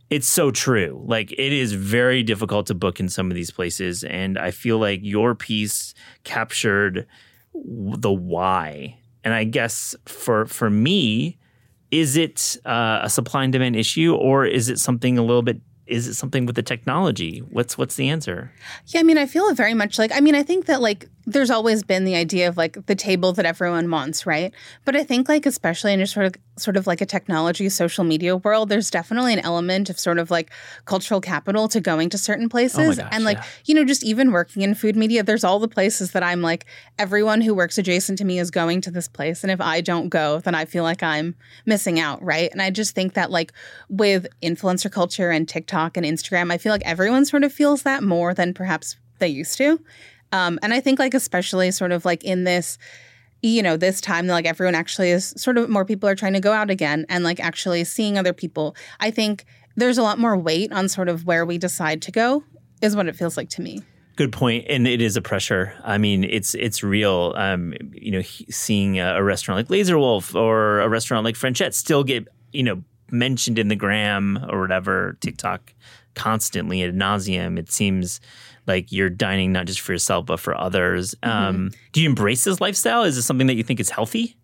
it's 0.10 0.27
so 0.27 0.51
true. 0.51 1.01
Like 1.07 1.31
it 1.31 1.53
is 1.53 1.72
very 1.74 2.24
difficult 2.24 2.67
to 2.67 2.74
book 2.74 3.00
in 3.00 3.07
some 3.07 3.31
of 3.31 3.36
these 3.36 3.51
places, 3.51 4.03
and 4.03 4.38
I 4.38 4.51
feel 4.51 4.79
like 4.79 5.00
your 5.01 5.34
piece 5.34 5.93
captured 6.25 7.07
the 7.53 8.12
why. 8.12 8.98
And 9.24 9.34
I 9.34 9.46
guess 9.46 9.96
for 10.05 10.46
for 10.46 10.69
me, 10.69 11.38
is 11.91 12.17
it 12.17 12.58
uh, 12.65 13.00
a 13.03 13.10
supply 13.10 13.44
and 13.44 13.53
demand 13.53 13.75
issue, 13.75 14.15
or 14.15 14.46
is 14.46 14.70
it 14.70 14.79
something 14.79 15.17
a 15.17 15.22
little 15.22 15.41
bit 15.44 15.62
is 15.88 16.08
it 16.08 16.15
something 16.15 16.46
with 16.46 16.56
the 16.56 16.63
technology? 16.63 17.39
What's 17.39 17.77
what's 17.77 17.96
the 17.96 18.10
answer? 18.10 18.51
Yeah, 18.88 19.00
I 19.00 19.03
mean, 19.03 19.17
I 19.17 19.25
feel 19.25 19.53
very 19.53 19.74
much 19.74 19.98
like 19.98 20.12
I 20.13 20.20
mean, 20.20 20.36
I 20.36 20.44
think 20.44 20.65
that 20.65 20.82
like 20.82 21.10
there's 21.29 21.51
always 21.51 21.84
been 21.84 22.05
the 22.05 22.15
idea 22.15 22.48
of 22.48 22.55
like 22.55 22.86
the 22.86 22.96
table 22.96 23.34
that 23.34 23.46
everyone 23.46 23.91
wants, 23.91 24.25
right? 24.25 24.53
But 24.86 24.96
I 24.96 25.03
think 25.03 25.27
like 25.27 25.46
especially 25.46 25.91
in 25.91 26.00
a 26.00 26.07
sort 26.07 26.25
of 26.25 26.36
sort 26.55 26.77
of 26.77 26.88
like 26.88 27.01
a 27.01 27.05
technology 27.05 27.67
social 27.67 28.05
media 28.05 28.38
world, 28.38 28.69
there's 28.69 28.89
definitely 28.89 29.34
an 29.34 29.39
element 29.39 29.89
of 29.89 30.00
sort 30.00 30.19
of 30.19 30.31
like 30.31 30.51
cultural 30.86 31.19
capital 31.19 31.67
to 31.67 31.81
going 31.81 32.10
to 32.10 32.17
certain 32.17 32.46
oh 32.46 32.50
places. 32.50 32.98
Oh 32.98 33.01
gosh, 33.03 33.12
and 33.12 33.25
like, 33.25 33.38
yeah. 33.38 33.46
you 33.65 33.75
know, 33.75 33.84
just 33.84 34.05
even 34.05 34.31
working 34.31 34.62
in 34.62 34.74
food 34.74 34.96
media, 34.96 35.22
there's 35.22 35.43
all 35.43 35.60
the 35.60 35.67
places 35.67 36.12
that 36.13 36.24
I'm 36.24 36.41
like, 36.41 36.65
everyone 36.98 37.41
who 37.41 37.53
works 37.53 37.77
adjacent 37.77 38.17
to 38.19 38.25
me 38.25 38.39
is 38.39 38.50
going 38.50 38.79
to 38.81 38.91
this 38.91 39.10
place. 39.10 39.43
And 39.43 39.51
if 39.51 39.60
I 39.60 39.81
don't 39.81 40.07
go, 40.07 40.39
then 40.39 40.55
I 40.55 40.63
feel 40.63 40.84
like 40.84 41.03
I'm 41.03 41.36
missing 41.65 42.00
out, 42.00 42.24
right? 42.24 42.50
And 42.53 42.62
I 42.62 42.69
just 42.69 42.96
think 42.96 43.15
that 43.15 43.31
like 43.31 43.51
with 43.89 44.27
influencer 44.41 44.89
culture 44.89 45.29
and 45.29 45.48
TikTok 45.48 45.98
and 45.98 46.05
Instagram, 46.05 46.53
I 46.53 46.57
feel 46.57 46.72
like 46.72 46.86
everyone 46.86 47.25
sort 47.25 47.43
of 47.43 47.51
feels 47.51 47.84
that 47.84 48.01
more 48.01 48.34
than 48.34 48.53
perhaps 48.53 48.96
they 49.19 49.27
used 49.27 49.57
to. 49.57 49.81
Um, 50.31 50.60
and 50.62 50.74
I 50.74 50.79
think 50.79 51.00
like 51.00 51.13
especially 51.13 51.72
sort 51.72 51.91
of 51.91 52.05
like 52.05 52.24
in 52.24 52.43
this, 52.43 52.77
you 53.41 53.62
know, 53.62 53.77
this 53.77 54.01
time 54.01 54.27
like 54.27 54.46
everyone 54.46 54.75
actually 54.75 55.12
is 55.12 55.34
sort 55.38 55.57
of 55.57 55.69
more 55.69 55.86
people 55.86 56.10
are 56.10 56.15
trying 56.15 56.34
to 56.34 56.39
go 56.39 56.53
out 56.53 56.69
again 56.69 57.05
and 57.10 57.24
like 57.24 57.39
actually 57.39 57.84
seeing 57.84 58.17
other 58.17 58.34
people. 58.34 58.75
I 59.00 59.12
think 59.12 59.46
there's 59.75 59.98
a 59.98 60.03
lot 60.03 60.19
more 60.19 60.36
weight 60.36 60.72
on 60.72 60.89
sort 60.89 61.07
of 61.07 61.25
where 61.25 61.46
we 61.46 61.57
decide 61.57 62.01
to 62.03 62.12
go 62.12 62.43
is 62.81 62.96
what 62.96 63.07
it 63.07 63.15
feels 63.15 63.38
like 63.38 63.50
to 63.50 63.62
me. 63.62 63.81
Good 64.15 64.34
point, 64.34 64.65
and 64.67 64.88
it 64.88 65.00
is 65.00 65.15
a 65.15 65.22
pressure. 65.22 65.75
I 65.84 66.00
mean, 66.00 66.24
it's 66.24 66.55
it's 66.55 66.81
real. 66.81 67.34
Um, 67.38 67.75
you 67.93 68.12
know, 68.12 68.22
he- 68.22 68.51
seeing 68.51 69.00
a, 69.00 69.17
a 69.17 69.24
restaurant 69.24 69.60
like 69.60 69.69
Laser 69.69 69.98
Wolf 70.00 70.34
or 70.34 70.79
a 70.79 70.89
restaurant 70.89 71.24
like 71.24 71.36
Frenchette 71.36 71.75
still 71.75 72.03
get 72.03 72.27
you 72.51 72.63
know 72.63 72.84
mentioned 73.12 73.60
in 73.60 73.67
the 73.67 73.75
gram 73.75 74.43
or 74.50 74.60
whatever 74.60 75.17
TikTok 75.22 75.72
constantly 76.15 76.84
ad 76.84 76.96
nauseum. 76.96 77.60
It 77.60 77.72
seems 77.72 78.19
like 78.68 78.92
you're 78.92 79.10
dining 79.10 79.52
not 79.52 79.66
just 79.66 79.80
for 79.80 79.94
yourself 79.94 80.26
but 80.28 80.40
for 80.40 80.56
others. 80.56 81.16
Um, 81.24 81.72
do 81.94 82.02
you 82.02 82.10
embrace 82.10 82.44
this 82.44 82.62
lifestyle? 82.62 83.04
Is 83.04 83.16
this 83.16 83.26
something 83.26 83.48
that 83.48 83.56
you 83.56 83.64
think 83.64 83.80
is 83.80 83.90
healthy? 83.90 84.36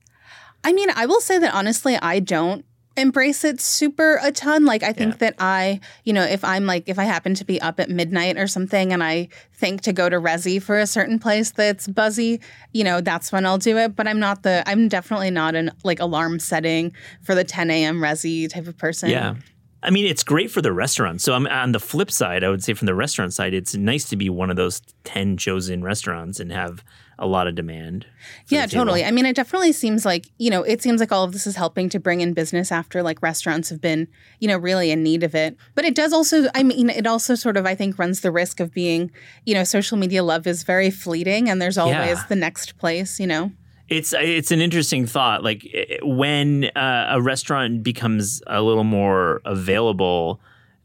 I 0.63 0.72
mean, 0.74 0.89
I 0.96 1.06
will 1.06 1.22
say 1.22 1.38
that 1.39 1.53
honestly, 1.53 1.98
I 1.98 2.20
don't 2.20 2.63
embrace 2.96 3.44
it 3.44 3.60
super 3.60 4.20
a 4.22 4.32
ton. 4.32 4.65
Like, 4.65 4.84
I 4.84 4.94
think 4.94 5.13
Yeah. 5.13 5.18
that 5.18 5.36
I, 5.39 5.80
you 6.03 6.13
know, 6.13 6.22
if 6.24 6.44
I'm 6.44 6.68
like, 6.68 6.84
if 6.88 7.00
I 7.00 7.06
happen 7.06 7.34
to 7.34 7.44
be 7.44 7.60
up 7.60 7.80
at 7.80 7.89
midnight 7.89 8.38
or 8.38 8.46
something 8.46 8.94
and 8.94 9.03
I 9.03 9.30
think 9.51 9.82
to 9.82 9.92
go 9.94 10.10
to 10.10 10.18
Resy 10.18 10.62
for 10.62 10.77
a 10.77 10.86
certain 10.86 11.18
place 11.18 11.50
that's 11.50 11.88
buzzy, 11.88 12.39
you 12.72 12.84
know, 12.84 13.01
that's 13.01 13.32
when 13.32 13.48
I'll 13.48 13.58
do 13.58 13.77
it. 13.77 13.96
But 13.96 14.08
I'm 14.08 14.20
not 14.20 14.44
the, 14.44 14.62
I'm 14.68 14.88
definitely 14.89 15.32
not 15.32 15.56
an 15.56 15.72
like 15.84 16.00
alarm 16.00 16.38
setting 16.39 16.94
for 17.24 17.34
the 17.34 17.44
10 17.44 17.72
a.m. 17.72 17.98
Resy 18.00 18.48
type 18.48 18.68
of 18.68 18.77
person. 18.77 19.10
Yeah. 19.10 19.36
I 19.83 19.89
mean, 19.89 20.05
it's 20.05 20.23
great 20.23 20.49
for 20.49 20.61
the 20.61 20.71
restaurant. 20.71 21.21
So 21.21 21.33
I'm 21.33 21.45
on 21.47 21.73
the 21.73 21.79
flip 21.79 22.09
side, 22.09 22.43
I 22.43 22.49
would 22.49 22.63
say 22.63 22.73
from 22.73 22.85
the 22.85 22.95
restaurant 22.95 23.33
side, 23.33 23.53
it's 23.53 23.75
nice 23.75 24.05
to 24.09 24.15
be 24.15 24.29
one 24.29 24.49
of 24.49 24.55
those 24.55 24.81
10 25.03 25.37
chosen 25.37 25.83
restaurants 25.83 26.39
and 26.39 26.51
have 26.51 26.83
a 27.19 27.27
lot 27.27 27.47
of 27.47 27.53
demand. 27.55 28.07
Yeah, 28.47 28.65
totally. 28.65 29.05
I 29.05 29.11
mean, 29.11 29.25
it 29.25 29.35
definitely 29.35 29.71
seems 29.71 30.05
like, 30.05 30.27
you 30.39 30.49
know, 30.49 30.63
it 30.63 30.81
seems 30.81 30.99
like 30.99 31.11
all 31.11 31.23
of 31.23 31.31
this 31.31 31.45
is 31.45 31.55
helping 31.55 31.87
to 31.89 31.99
bring 31.99 32.21
in 32.21 32.33
business 32.33 32.71
after 32.71 33.03
like 33.03 33.21
restaurants 33.21 33.69
have 33.69 33.81
been, 33.81 34.07
you 34.39 34.47
know, 34.47 34.57
really 34.57 34.89
in 34.89 35.03
need 35.03 35.21
of 35.21 35.35
it. 35.35 35.55
But 35.75 35.85
it 35.85 35.95
does 35.95 36.11
also, 36.11 36.47
I 36.55 36.63
mean, 36.63 36.89
it 36.89 37.05
also 37.05 37.35
sort 37.35 37.55
of, 37.55 37.65
I 37.65 37.75
think, 37.75 37.99
runs 37.99 38.21
the 38.21 38.31
risk 38.31 38.59
of 38.59 38.73
being, 38.73 39.11
you 39.45 39.53
know, 39.53 39.63
social 39.63 39.97
media 39.97 40.23
love 40.23 40.47
is 40.47 40.63
very 40.63 40.89
fleeting 40.89 41.49
and 41.49 41.61
there's 41.61 41.77
always 41.77 41.95
Yeah. 42.17 42.23
the 42.29 42.35
next 42.35 42.77
place, 42.77 43.19
you 43.19 43.27
know? 43.27 43.51
It's 43.89 44.13
it's 44.13 44.51
an 44.51 44.61
interesting 44.61 45.05
thought. 45.05 45.43
Like 45.43 45.67
eh, 45.74 45.98
when 46.03 46.65
uh, 46.75 47.07
a 47.11 47.22
restaurant 47.22 47.83
becomes 47.83 48.41
a 48.48 48.61
little 48.61 48.83
more 48.83 49.41
available, 49.46 50.39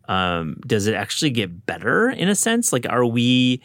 um, 0.08 0.56
does 0.66 0.87
it 0.87 0.94
actually 0.94 1.30
get 1.30 1.66
better 1.66 2.11
in 2.11 2.28
a 2.28 2.34
sense? 2.34 2.72
Like, 2.72 2.87
are 2.88 3.04
we 3.04 3.61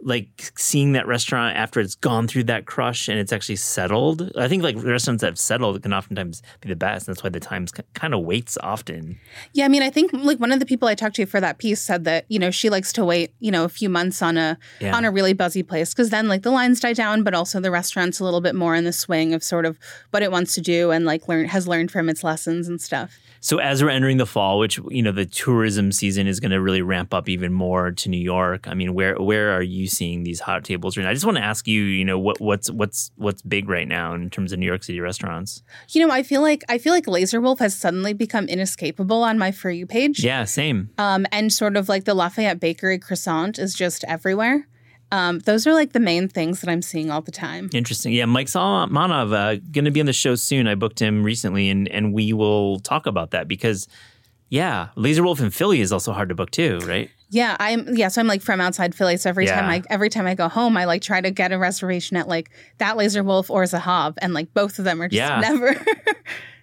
like 0.00 0.52
seeing 0.56 0.92
that 0.92 1.06
restaurant 1.06 1.56
after 1.56 1.80
it's 1.80 1.94
gone 1.96 2.28
through 2.28 2.44
that 2.44 2.66
crush 2.66 3.08
and 3.08 3.18
it's 3.18 3.32
actually 3.32 3.56
settled? 3.56 4.30
I 4.36 4.46
think 4.48 4.62
like 4.62 4.76
restaurants 4.82 5.20
that 5.22 5.26
have 5.28 5.38
settled 5.38 5.82
can 5.82 5.92
oftentimes 5.92 6.42
be 6.60 6.68
the 6.68 6.76
best. 6.76 7.08
And 7.08 7.14
That's 7.16 7.24
why 7.24 7.30
the 7.30 7.40
times 7.40 7.72
kind 7.94 8.14
of 8.14 8.20
waits 8.20 8.56
often. 8.62 9.18
Yeah, 9.52 9.64
I 9.64 9.68
mean, 9.68 9.82
I 9.82 9.90
think 9.90 10.12
like 10.12 10.38
one 10.38 10.52
of 10.52 10.60
the 10.60 10.66
people 10.66 10.88
I 10.88 10.94
talked 10.94 11.16
to 11.16 11.26
for 11.26 11.40
that 11.40 11.58
piece 11.58 11.80
said 11.80 12.04
that 12.04 12.24
you 12.28 12.38
know 12.38 12.50
she 12.50 12.70
likes 12.70 12.92
to 12.94 13.04
wait 13.04 13.32
you 13.40 13.50
know 13.50 13.64
a 13.64 13.68
few 13.68 13.88
months 13.88 14.22
on 14.22 14.36
a 14.36 14.58
Yeah. 14.80 14.96
on 14.96 15.04
a 15.04 15.10
really 15.10 15.32
buzzy 15.32 15.62
place 15.62 15.92
because 15.92 16.10
then 16.10 16.28
like 16.28 16.42
the 16.42 16.50
lines 16.50 16.80
die 16.80 16.92
down, 16.92 17.22
but 17.24 17.34
also 17.34 17.60
the 17.60 17.70
restaurant's 17.70 18.20
a 18.20 18.24
little 18.24 18.40
bit 18.40 18.54
more 18.54 18.74
in 18.74 18.84
the 18.84 18.92
swing 18.92 19.34
of 19.34 19.42
sort 19.42 19.66
of 19.66 19.78
what 20.10 20.22
it 20.22 20.30
wants 20.30 20.54
to 20.54 20.60
do 20.60 20.90
and 20.90 21.04
like 21.04 21.26
learn 21.28 21.46
has 21.46 21.66
learned 21.66 21.90
from 21.90 22.08
its 22.08 22.22
lessons 22.22 22.68
and 22.68 22.80
stuff. 22.80 23.18
So 23.40 23.58
as 23.58 23.82
we're 23.82 23.90
entering 23.90 24.16
the 24.16 24.26
fall, 24.26 24.58
which 24.58 24.78
you 24.88 25.02
know 25.02 25.12
the 25.12 25.26
tourism 25.26 25.92
season 25.92 26.26
is 26.26 26.40
going 26.40 26.50
to 26.50 26.60
really 26.60 26.82
ramp 26.82 27.14
up 27.14 27.28
even 27.28 27.52
more 27.52 27.92
to 27.92 28.08
New 28.08 28.20
York. 28.20 28.66
I 28.68 28.74
mean, 28.74 28.94
where 28.94 29.16
where 29.16 29.52
are 29.52 29.62
you 29.62 29.86
seeing 29.86 30.24
these 30.24 30.40
hot 30.40 30.64
tables 30.64 30.96
right 30.96 31.04
now? 31.04 31.10
I 31.10 31.14
just 31.14 31.24
want 31.24 31.36
to 31.36 31.44
ask 31.44 31.66
you, 31.66 31.82
you 31.82 32.04
know, 32.04 32.18
what 32.18 32.40
what's 32.40 32.70
what's 32.70 33.10
what's 33.16 33.42
big 33.42 33.68
right 33.68 33.88
now 33.88 34.14
in 34.14 34.30
terms 34.30 34.52
of 34.52 34.58
New 34.58 34.66
York 34.66 34.82
City 34.82 35.00
restaurants? 35.00 35.62
You 35.90 36.06
know, 36.06 36.12
I 36.12 36.22
feel 36.22 36.42
like 36.42 36.64
I 36.68 36.78
feel 36.78 36.92
like 36.92 37.06
Laser 37.06 37.40
Wolf 37.40 37.58
has 37.60 37.76
suddenly 37.76 38.12
become 38.12 38.46
inescapable 38.46 39.22
on 39.22 39.38
my 39.38 39.52
for 39.52 39.70
you 39.70 39.86
page. 39.86 40.22
Yeah, 40.24 40.44
same. 40.44 40.90
Um, 40.98 41.26
and 41.32 41.52
sort 41.52 41.76
of 41.76 41.88
like 41.88 42.04
the 42.04 42.14
Lafayette 42.14 42.60
Bakery 42.60 42.98
croissant 42.98 43.58
is 43.58 43.74
just 43.74 44.04
everywhere. 44.04 44.66
Um, 45.10 45.38
those 45.40 45.66
are 45.66 45.72
like 45.72 45.92
the 45.92 46.00
main 46.00 46.28
things 46.28 46.60
that 46.60 46.70
I'm 46.70 46.82
seeing 46.82 47.10
all 47.10 47.22
the 47.22 47.32
time. 47.32 47.70
Interesting. 47.72 48.12
Yeah, 48.12 48.26
Mike 48.26 48.48
Solomonov 48.48 49.32
uh, 49.32 49.60
going 49.72 49.84
to 49.86 49.90
be 49.90 50.00
on 50.00 50.06
the 50.06 50.12
show 50.12 50.34
soon. 50.34 50.66
I 50.68 50.74
booked 50.74 51.00
him 51.00 51.22
recently, 51.24 51.70
and 51.70 51.88
and 51.88 52.12
we 52.12 52.32
will 52.32 52.78
talk 52.80 53.06
about 53.06 53.30
that 53.32 53.48
because. 53.48 53.88
Yeah, 54.50 54.88
Laser 54.96 55.22
Wolf 55.22 55.40
in 55.40 55.50
Philly 55.50 55.82
is 55.82 55.92
also 55.92 56.14
hard 56.14 56.30
to 56.30 56.34
book 56.34 56.50
too, 56.50 56.78
right? 56.86 57.10
Yeah, 57.28 57.54
I'm 57.60 57.94
yeah, 57.94 58.08
so 58.08 58.22
I'm 58.22 58.26
like 58.26 58.40
from 58.40 58.62
outside 58.62 58.94
Philly. 58.94 59.18
So 59.18 59.28
every 59.28 59.44
time 59.44 59.68
I 59.68 59.82
every 59.90 60.08
time 60.08 60.26
I 60.26 60.34
go 60.34 60.48
home, 60.48 60.74
I 60.78 60.86
like 60.86 61.02
try 61.02 61.20
to 61.20 61.30
get 61.30 61.52
a 61.52 61.58
reservation 61.58 62.16
at 62.16 62.28
like 62.28 62.48
that 62.78 62.96
Laser 62.96 63.22
Wolf 63.22 63.50
or 63.50 63.64
Zahav, 63.64 64.14
and 64.22 64.32
like 64.32 64.54
both 64.54 64.78
of 64.78 64.86
them 64.86 65.02
are 65.02 65.08
just 65.08 65.18
Yeah. 65.18 65.40
never. 65.50 65.74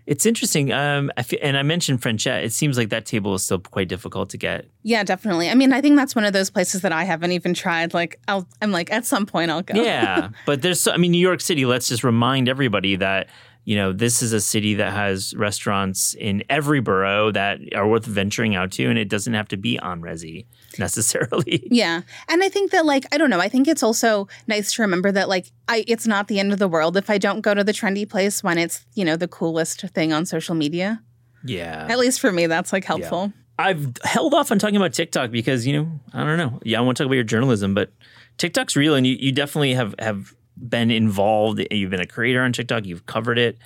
It's 0.08 0.26
interesting. 0.26 0.72
Um, 0.72 1.12
I 1.18 1.26
and 1.42 1.58
I 1.58 1.64
mentioned 1.64 2.02
Frenchette. 2.02 2.44
It 2.44 2.54
seems 2.54 2.78
like 2.78 2.90
that 2.90 3.06
table 3.06 3.34
is 3.34 3.44
still 3.44 3.60
quite 3.60 3.88
difficult 3.88 4.30
to 4.32 4.38
get. 4.38 4.66
yeah, 4.84 5.04
definitely. 5.04 5.50
I 5.50 5.56
mean, 5.56 5.74
I 5.74 5.82
think 5.82 5.96
that's 5.96 6.16
one 6.16 6.26
of 6.26 6.34
those 6.34 6.50
places 6.50 6.82
that 6.82 6.92
I 6.92 7.04
haven't 7.04 7.32
even 7.32 7.54
tried. 7.54 7.94
Like, 7.94 8.20
I'll 8.28 8.48
I'm 8.62 8.72
like 8.72 8.92
at 8.92 9.06
some 9.06 9.26
point 9.26 9.50
I'll 9.50 9.64
go. 9.64 9.82
Yeah, 9.82 10.30
but 10.46 10.62
there's 10.62 10.82
so, 10.82 10.92
I 10.92 10.98
mean 10.98 11.12
New 11.12 11.18
York 11.18 11.42
City. 11.42 11.66
Let's 11.66 11.88
just 11.88 12.04
remind 12.04 12.48
everybody 12.48 12.96
that 12.98 13.30
you 13.66 13.76
know 13.76 13.92
this 13.92 14.22
is 14.22 14.32
a 14.32 14.40
city 14.40 14.76
that 14.76 14.94
has 14.94 15.34
restaurants 15.36 16.14
in 16.14 16.44
every 16.50 16.80
borough 16.80 17.32
that 17.32 17.60
are 17.76 17.88
worth 17.88 18.06
venturing 18.06 18.56
out 18.56 18.72
to, 18.74 18.86
and 18.86 18.98
it 18.98 19.10
doesn't 19.10 19.34
have 19.34 19.48
to 19.50 19.58
be 19.58 19.78
on 19.80 20.02
Resy 20.02 20.46
necessarily. 20.80 21.68
Yeah. 21.70 22.02
And 22.30 22.44
I 22.44 22.50
think 22.50 22.72
that 22.72 22.86
like 22.86 23.06
I 23.12 23.18
don't 23.18 23.30
know, 23.30 23.40
I 23.40 23.50
think 23.50 23.68
it's 23.68 23.84
also 23.84 24.28
nice 24.48 24.74
to 24.74 24.84
remember 24.84 25.12
that 25.12 25.28
like 25.28 25.52
I 25.68 25.84
it's 25.88 26.06
not 26.06 26.28
the 26.28 26.40
end 26.40 26.54
of 26.54 26.60
the 26.60 26.68
world 26.68 26.96
if 26.96 27.10
I 27.10 27.18
don't 27.18 27.42
go 27.42 27.54
to 27.54 27.64
the 27.64 27.74
trendy 27.74 28.08
place 28.08 28.44
when 28.44 28.58
it's, 28.60 28.86
you 28.94 29.04
know, 29.04 29.18
the 29.18 29.28
coolest 29.28 29.82
thing 29.82 30.14
on 30.14 30.26
social 30.26 30.56
media. 30.56 31.02
Yeah, 31.44 31.88
At 31.90 32.00
least 32.00 32.20
for 32.20 32.32
me 32.32 32.48
that's 32.48 32.72
like 32.72 32.86
helpful. 32.86 33.34
I've 33.58 33.94
held 34.04 34.34
off 34.34 34.52
on 34.52 34.60
talking 34.60 34.76
about 34.76 34.94
TikTok 34.94 35.32
because 35.32 35.66
you 35.66 35.74
know 35.74 36.00
I 36.14 36.24
don't 36.24 36.38
know. 36.38 36.60
Yeah, 36.64 36.78
I 36.78 36.82
want 36.82 36.98
to 36.98 37.04
talk 37.04 37.08
about 37.08 37.16
your 37.16 37.24
journalism, 37.24 37.74
but 37.74 37.92
TikTok's 38.38 38.76
real, 38.76 38.96
and 38.96 39.08
you, 39.08 39.16
you 39.20 39.32
definitely 39.32 39.74
have 39.74 39.96
have 40.00 40.36
been 40.58 40.92
involved. 40.92 41.62
You've 41.72 41.92
been 41.92 42.02
a 42.02 42.08
creator 42.08 42.42
on 42.42 42.54
TikTok. 42.54 42.86
You've 42.86 43.06
covered 43.06 43.38
it. 43.38 43.58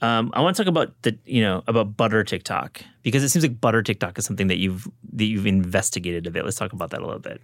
Um, 0.00 0.32
I 0.34 0.40
want 0.40 0.56
to 0.56 0.62
talk 0.62 0.68
about 0.68 1.00
the 1.02 1.16
you 1.24 1.42
know 1.42 1.62
about 1.66 1.96
butter 1.96 2.24
TikTok 2.24 2.82
because 3.02 3.22
it 3.22 3.28
seems 3.30 3.44
like 3.44 3.60
butter 3.60 3.82
TikTok 3.82 4.18
is 4.18 4.24
something 4.24 4.48
that 4.48 4.58
you've 4.58 4.88
that 5.12 5.24
you've 5.24 5.46
investigated 5.46 6.26
a 6.26 6.30
bit. 6.30 6.44
Let's 6.44 6.56
talk 6.56 6.72
about 6.72 6.90
that 6.90 7.00
a 7.00 7.04
little 7.06 7.20
bit. 7.20 7.40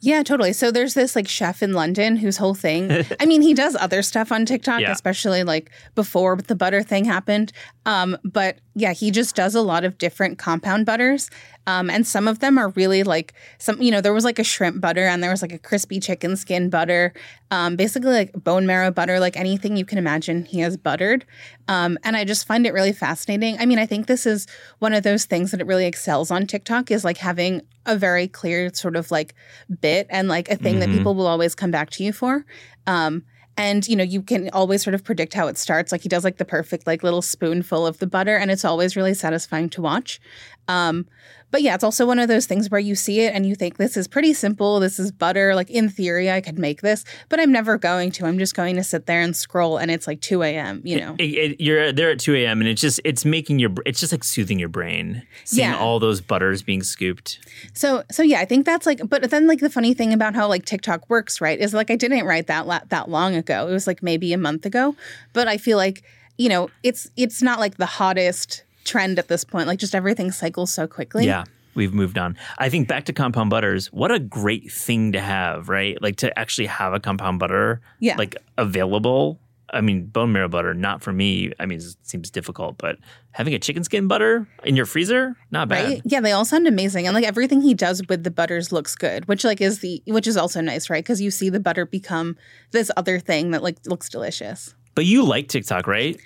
Yeah, 0.00 0.22
totally. 0.22 0.52
So 0.52 0.70
there's 0.70 0.92
this 0.92 1.16
like 1.16 1.26
chef 1.28 1.62
in 1.62 1.72
London 1.72 2.16
whose 2.16 2.36
whole 2.36 2.54
thing. 2.54 2.90
I 3.20 3.24
mean, 3.26 3.40
he 3.40 3.54
does 3.54 3.74
other 3.76 4.02
stuff 4.02 4.30
on 4.32 4.44
TikTok, 4.44 4.80
Yeah. 4.80 4.92
especially 4.92 5.44
like 5.44 5.70
before 5.94 6.36
the 6.36 6.54
butter 6.54 6.82
thing 6.82 7.06
happened. 7.06 7.52
Um, 7.86 8.16
but 8.22 8.58
yeah, 8.74 8.92
he 8.92 9.10
just 9.10 9.34
does 9.36 9.54
a 9.54 9.62
lot 9.62 9.84
of 9.84 9.96
different 9.98 10.38
compound 10.38 10.84
butters. 10.84 11.30
Um, 11.66 11.88
and 11.88 12.06
some 12.06 12.28
of 12.28 12.40
them 12.40 12.58
are 12.58 12.68
really 12.70 13.02
like 13.02 13.32
some, 13.58 13.80
you 13.80 13.90
know, 13.90 14.02
there 14.02 14.12
was 14.12 14.24
like 14.24 14.38
a 14.38 14.44
shrimp 14.44 14.80
butter 14.82 15.06
and 15.06 15.22
there 15.22 15.30
was 15.30 15.40
like 15.40 15.52
a 15.52 15.58
crispy 15.58 15.98
chicken 16.00 16.36
skin 16.36 16.68
butter, 16.68 17.14
um, 17.50 17.76
basically 17.76 18.10
like 18.12 18.32
bone 18.34 18.66
marrow 18.66 18.90
butter, 18.90 19.18
like 19.20 19.36
anything 19.38 19.76
you 19.76 19.84
can 19.86 19.96
imagine 19.96 20.44
he 20.44 20.60
has 20.60 20.76
buttered. 20.76 21.24
Um, 21.68 21.98
and 22.04 22.16
I 22.16 22.24
just 22.24 22.46
find 22.46 22.66
it 22.66 22.74
really 22.74 22.92
fascinating. 22.92 23.56
I 23.58 23.64
mean, 23.64 23.78
I 23.78 23.86
think 23.86 24.06
this 24.06 24.26
is 24.26 24.46
one 24.80 24.92
of 24.94 25.02
those 25.02 25.24
things 25.24 25.50
that 25.50 25.60
it 25.60 25.66
really 25.66 25.86
excels 25.86 26.30
on 26.30 26.46
TikTok 26.46 26.90
is 26.90 27.04
like 27.04 27.18
having 27.18 27.62
a 27.86 27.96
very 27.96 28.28
clear 28.28 28.72
sort 28.72 28.96
of 28.96 29.10
like 29.10 29.34
bit 29.80 30.06
and 30.10 30.28
like 30.28 30.48
a 30.48 30.56
thing 30.56 30.80
that 30.80 30.88
people 30.88 31.14
will 31.14 31.26
always 31.26 31.54
come 31.54 31.70
back 31.70 31.90
to 31.90 32.04
you 32.04 32.12
for. 32.12 32.44
Um, 32.86 33.24
and 33.56 33.86
you 33.86 33.94
know 33.94 34.02
you 34.02 34.20
can 34.20 34.50
always 34.50 34.82
sort 34.82 34.94
of 34.94 35.04
predict 35.04 35.32
how 35.34 35.46
it 35.46 35.56
starts. 35.58 35.92
Like 35.92 36.02
he 36.02 36.08
does 36.08 36.24
like 36.24 36.38
the 36.38 36.44
perfect 36.44 36.86
like 36.86 37.02
little 37.02 37.22
spoonful 37.22 37.86
of 37.86 37.98
the 37.98 38.06
butter 38.06 38.36
and 38.36 38.50
it's 38.50 38.64
always 38.64 38.96
really 38.96 39.14
satisfying 39.14 39.68
to 39.70 39.82
watch 39.82 40.20
um, 40.68 41.06
but 41.50 41.62
yeah, 41.62 41.76
it's 41.76 41.84
also 41.84 42.04
one 42.04 42.18
of 42.18 42.26
those 42.26 42.46
things 42.46 42.68
where 42.68 42.80
you 42.80 42.96
see 42.96 43.20
it 43.20 43.32
and 43.32 43.46
you 43.46 43.54
think 43.54 43.76
this 43.76 43.96
is 43.96 44.08
pretty 44.08 44.32
simple. 44.34 44.80
This 44.80 44.98
is 44.98 45.12
butter. 45.12 45.54
Like 45.54 45.70
in 45.70 45.88
theory, 45.88 46.28
I 46.28 46.40
could 46.40 46.58
make 46.58 46.80
this, 46.80 47.04
but 47.28 47.38
I'm 47.38 47.52
never 47.52 47.78
going 47.78 48.10
to. 48.12 48.26
I'm 48.26 48.40
just 48.40 48.56
going 48.56 48.74
to 48.74 48.82
sit 48.82 49.06
there 49.06 49.20
and 49.20 49.36
scroll, 49.36 49.76
and 49.76 49.88
it's 49.88 50.08
like 50.08 50.20
2 50.20 50.42
a.m. 50.42 50.80
You 50.84 50.98
know, 50.98 51.14
It- 51.16 51.22
it- 51.52 51.60
you're 51.60 51.92
there 51.92 52.10
at 52.10 52.18
2 52.18 52.34
a.m. 52.34 52.60
and 52.60 52.68
it's 52.68 52.80
just 52.80 52.98
it's 53.04 53.24
making 53.24 53.60
your 53.60 53.70
it's 53.86 54.00
just 54.00 54.10
like 54.12 54.24
soothing 54.24 54.58
your 54.58 54.68
brain 54.68 55.22
seeing 55.44 55.70
Yeah. 55.70 55.78
all 55.78 56.00
those 56.00 56.20
butters 56.20 56.62
being 56.64 56.82
scooped. 56.82 57.38
so 57.72 58.02
so 58.10 58.24
yeah, 58.24 58.40
I 58.40 58.46
think 58.46 58.66
that's 58.66 58.84
like. 58.84 59.00
But 59.08 59.30
then 59.30 59.46
like 59.46 59.60
the 59.60 59.70
funny 59.70 59.94
thing 59.94 60.12
about 60.12 60.34
how 60.34 60.48
like 60.48 60.64
TikTok 60.64 61.08
works, 61.08 61.40
right, 61.40 61.60
is 61.60 61.72
like 61.72 61.88
I 61.88 61.94
didn't 61.94 62.24
write 62.26 62.48
that 62.48 62.66
la- 62.66 62.80
that 62.88 63.08
long 63.08 63.36
ago. 63.36 63.68
It 63.68 63.72
was 63.72 63.86
like 63.86 64.02
maybe 64.02 64.32
a 64.32 64.38
month 64.38 64.66
ago, 64.66 64.96
but 65.32 65.46
I 65.46 65.58
feel 65.58 65.76
like 65.76 66.02
you 66.36 66.48
know 66.48 66.68
it's 66.82 67.08
it's 67.16 67.42
not 67.42 67.60
like 67.60 67.76
the 67.76 67.86
hottest 67.86 68.64
trend 68.84 69.18
at 69.18 69.28
this 69.28 69.44
point. 69.44 69.66
Like 69.66 69.78
just 69.78 69.94
everything 69.94 70.30
cycles 70.30 70.72
so 70.72 70.86
quickly. 70.86 71.26
Yeah, 71.26 71.44
we've 71.74 71.92
moved 71.94 72.18
on. 72.18 72.36
I 72.58 72.68
think 72.68 72.88
back 72.88 73.04
to 73.06 73.12
compound 73.12 73.50
butters. 73.50 73.86
What 73.92 74.10
a 74.10 74.18
great 74.18 74.70
thing 74.70 75.12
to 75.12 75.20
have, 75.20 75.68
right? 75.68 76.00
Like 76.02 76.16
to 76.16 76.36
actually 76.38 76.66
have 76.66 76.92
a 76.92 77.00
compound 77.00 77.38
butter, 77.38 77.80
Yeah. 78.00 78.16
like 78.16 78.36
available. 78.58 79.38
I 79.72 79.80
mean, 79.80 80.06
bone 80.06 80.30
marrow 80.30 80.46
butter, 80.46 80.72
not 80.72 81.02
for 81.02 81.12
me. 81.12 81.52
I 81.58 81.66
mean, 81.66 81.78
it 81.78 81.96
seems 82.02 82.30
difficult, 82.30 82.76
but 82.78 82.96
having 83.32 83.54
a 83.54 83.58
chicken 83.58 83.82
skin 83.82 84.06
butter 84.06 84.46
in 84.62 84.76
your 84.76 84.86
freezer, 84.86 85.34
not 85.50 85.68
bad. 85.68 85.84
Right? 85.84 86.02
Yeah, 86.04 86.20
they 86.20 86.30
all 86.30 86.44
sound 86.44 86.68
amazing, 86.68 87.06
and 87.08 87.14
like 87.14 87.24
everything 87.24 87.60
he 87.60 87.74
does 87.74 88.00
with 88.08 88.22
the 88.22 88.30
butters 88.30 88.70
looks 88.70 88.94
good, 88.94 89.26
which 89.26 89.42
like 89.42 89.60
is 89.60 89.80
the 89.80 90.00
which 90.06 90.28
is 90.28 90.36
also 90.36 90.60
nice, 90.60 90.90
right? 90.90 91.02
Because 91.02 91.20
you 91.20 91.30
see 91.32 91.48
the 91.48 91.58
butter 91.58 91.86
become 91.86 92.36
this 92.70 92.90
other 92.96 93.18
thing 93.18 93.50
that 93.50 93.62
like 93.64 93.78
looks 93.86 94.08
delicious. 94.08 94.74
But 94.94 95.06
you 95.06 95.24
like 95.24 95.48
TikTok, 95.48 95.88
right? 95.88 96.20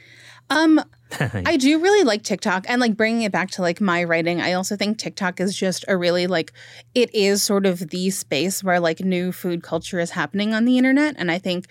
Um, 0.50 0.82
I 1.20 1.56
do 1.56 1.80
really 1.80 2.04
like 2.04 2.22
TikTok, 2.22 2.66
and 2.68 2.80
like 2.80 2.96
bringing 2.96 3.22
it 3.22 3.32
back 3.32 3.50
to 3.52 3.62
like 3.62 3.80
my 3.80 4.04
writing, 4.04 4.40
I 4.40 4.52
also 4.52 4.76
think 4.76 4.98
TikTok 4.98 5.40
is 5.40 5.56
just 5.56 5.84
a 5.88 5.96
really 5.96 6.26
like 6.26 6.52
it 6.94 7.14
is 7.14 7.42
sort 7.42 7.66
of 7.66 7.90
the 7.90 8.10
space 8.10 8.62
where 8.62 8.80
like 8.80 9.00
new 9.00 9.32
food 9.32 9.62
culture 9.62 9.98
is 9.98 10.10
happening 10.10 10.54
on 10.54 10.64
the 10.64 10.78
internet, 10.78 11.16
and 11.18 11.30
I 11.30 11.38
think 11.38 11.66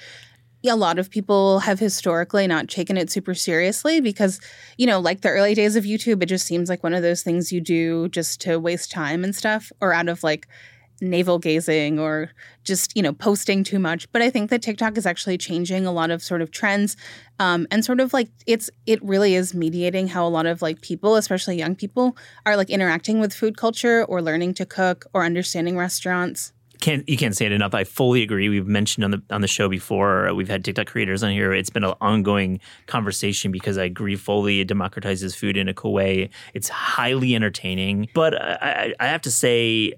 a 0.65 0.75
lot 0.75 0.99
of 0.99 1.09
people 1.09 1.59
have 1.59 1.79
historically 1.79 2.47
not 2.47 2.67
taken 2.67 2.97
it 2.97 3.09
super 3.09 3.33
seriously 3.33 4.01
because, 4.01 4.39
you 4.77 4.85
know, 4.85 4.99
like 4.99 5.21
the 5.21 5.29
early 5.29 5.53
days 5.53 5.75
of 5.75 5.83
YouTube, 5.83 6.21
it 6.21 6.25
just 6.25 6.45
seems 6.45 6.67
like 6.67 6.83
one 6.83 6.93
of 6.93 7.01
those 7.01 7.23
things 7.23 7.51
you 7.51 7.61
do 7.61 8.09
just 8.09 8.41
to 8.41 8.57
waste 8.59 8.91
time 8.91 9.23
and 9.23 9.35
stuff 9.35 9.71
or 9.81 9.93
out 9.93 10.09
of 10.09 10.23
like 10.23 10.47
navel 11.01 11.39
gazing 11.39 11.99
or 11.99 12.31
just, 12.63 12.95
you 12.95 13.03
know, 13.03 13.13
posting 13.13 13.63
too 13.63 13.79
much. 13.79 14.11
But 14.11 14.21
I 14.21 14.29
think 14.29 14.49
that 14.49 14.61
TikTok 14.61 14.97
is 14.97 15.05
actually 15.05 15.37
changing 15.37 15.85
a 15.85 15.91
lot 15.91 16.09
of 16.09 16.23
sort 16.23 16.41
of 16.41 16.51
trends 16.51 16.97
um, 17.39 17.67
and 17.69 17.85
sort 17.85 17.99
of 17.99 18.13
like 18.13 18.29
it's, 18.45 18.69
it 18.85 19.03
really 19.03 19.35
is 19.35 19.53
mediating 19.53 20.07
how 20.07 20.25
a 20.25 20.29
lot 20.29 20.45
of 20.45 20.61
like 20.61 20.81
people, 20.81 21.15
especially 21.15 21.57
young 21.57 21.75
people, 21.75 22.17
are 22.45 22.55
like 22.55 22.69
interacting 22.69 23.19
with 23.19 23.33
food 23.33 23.57
culture 23.57 24.03
or 24.05 24.21
learning 24.21 24.53
to 24.55 24.65
cook 24.65 25.05
or 25.13 25.23
understanding 25.23 25.77
restaurants. 25.77 26.51
can't 26.79 27.07
you 27.09 27.17
can't 27.17 27.35
say 27.35 27.45
it 27.45 27.51
enough. 27.51 27.73
I 27.73 27.83
fully 27.83 28.21
agree. 28.21 28.49
We've 28.49 28.67
mentioned 28.67 29.03
on 29.03 29.11
the 29.11 29.21
on 29.29 29.41
the 29.41 29.47
show 29.47 29.69
before. 29.69 30.33
We've 30.33 30.47
had 30.47 30.63
TikTok 30.63 30.87
creators 30.87 31.23
on 31.23 31.31
here. 31.31 31.53
It's 31.53 31.69
been 31.69 31.83
an 31.83 31.95
ongoing 32.01 32.59
conversation 32.85 33.51
because 33.51 33.77
I 33.77 33.85
agree 33.85 34.15
fully. 34.15 34.59
It 34.59 34.69
democratizes 34.69 35.35
food 35.35 35.57
in 35.57 35.67
a 35.67 35.73
cool 35.73 35.93
way. 35.93 36.29
It's 36.53 36.69
highly 36.69 37.35
entertaining, 37.35 38.09
but 38.13 38.39
I, 38.39 38.93
I, 38.99 39.05
I 39.05 39.07
have 39.07 39.21
to 39.21 39.31
say, 39.31 39.93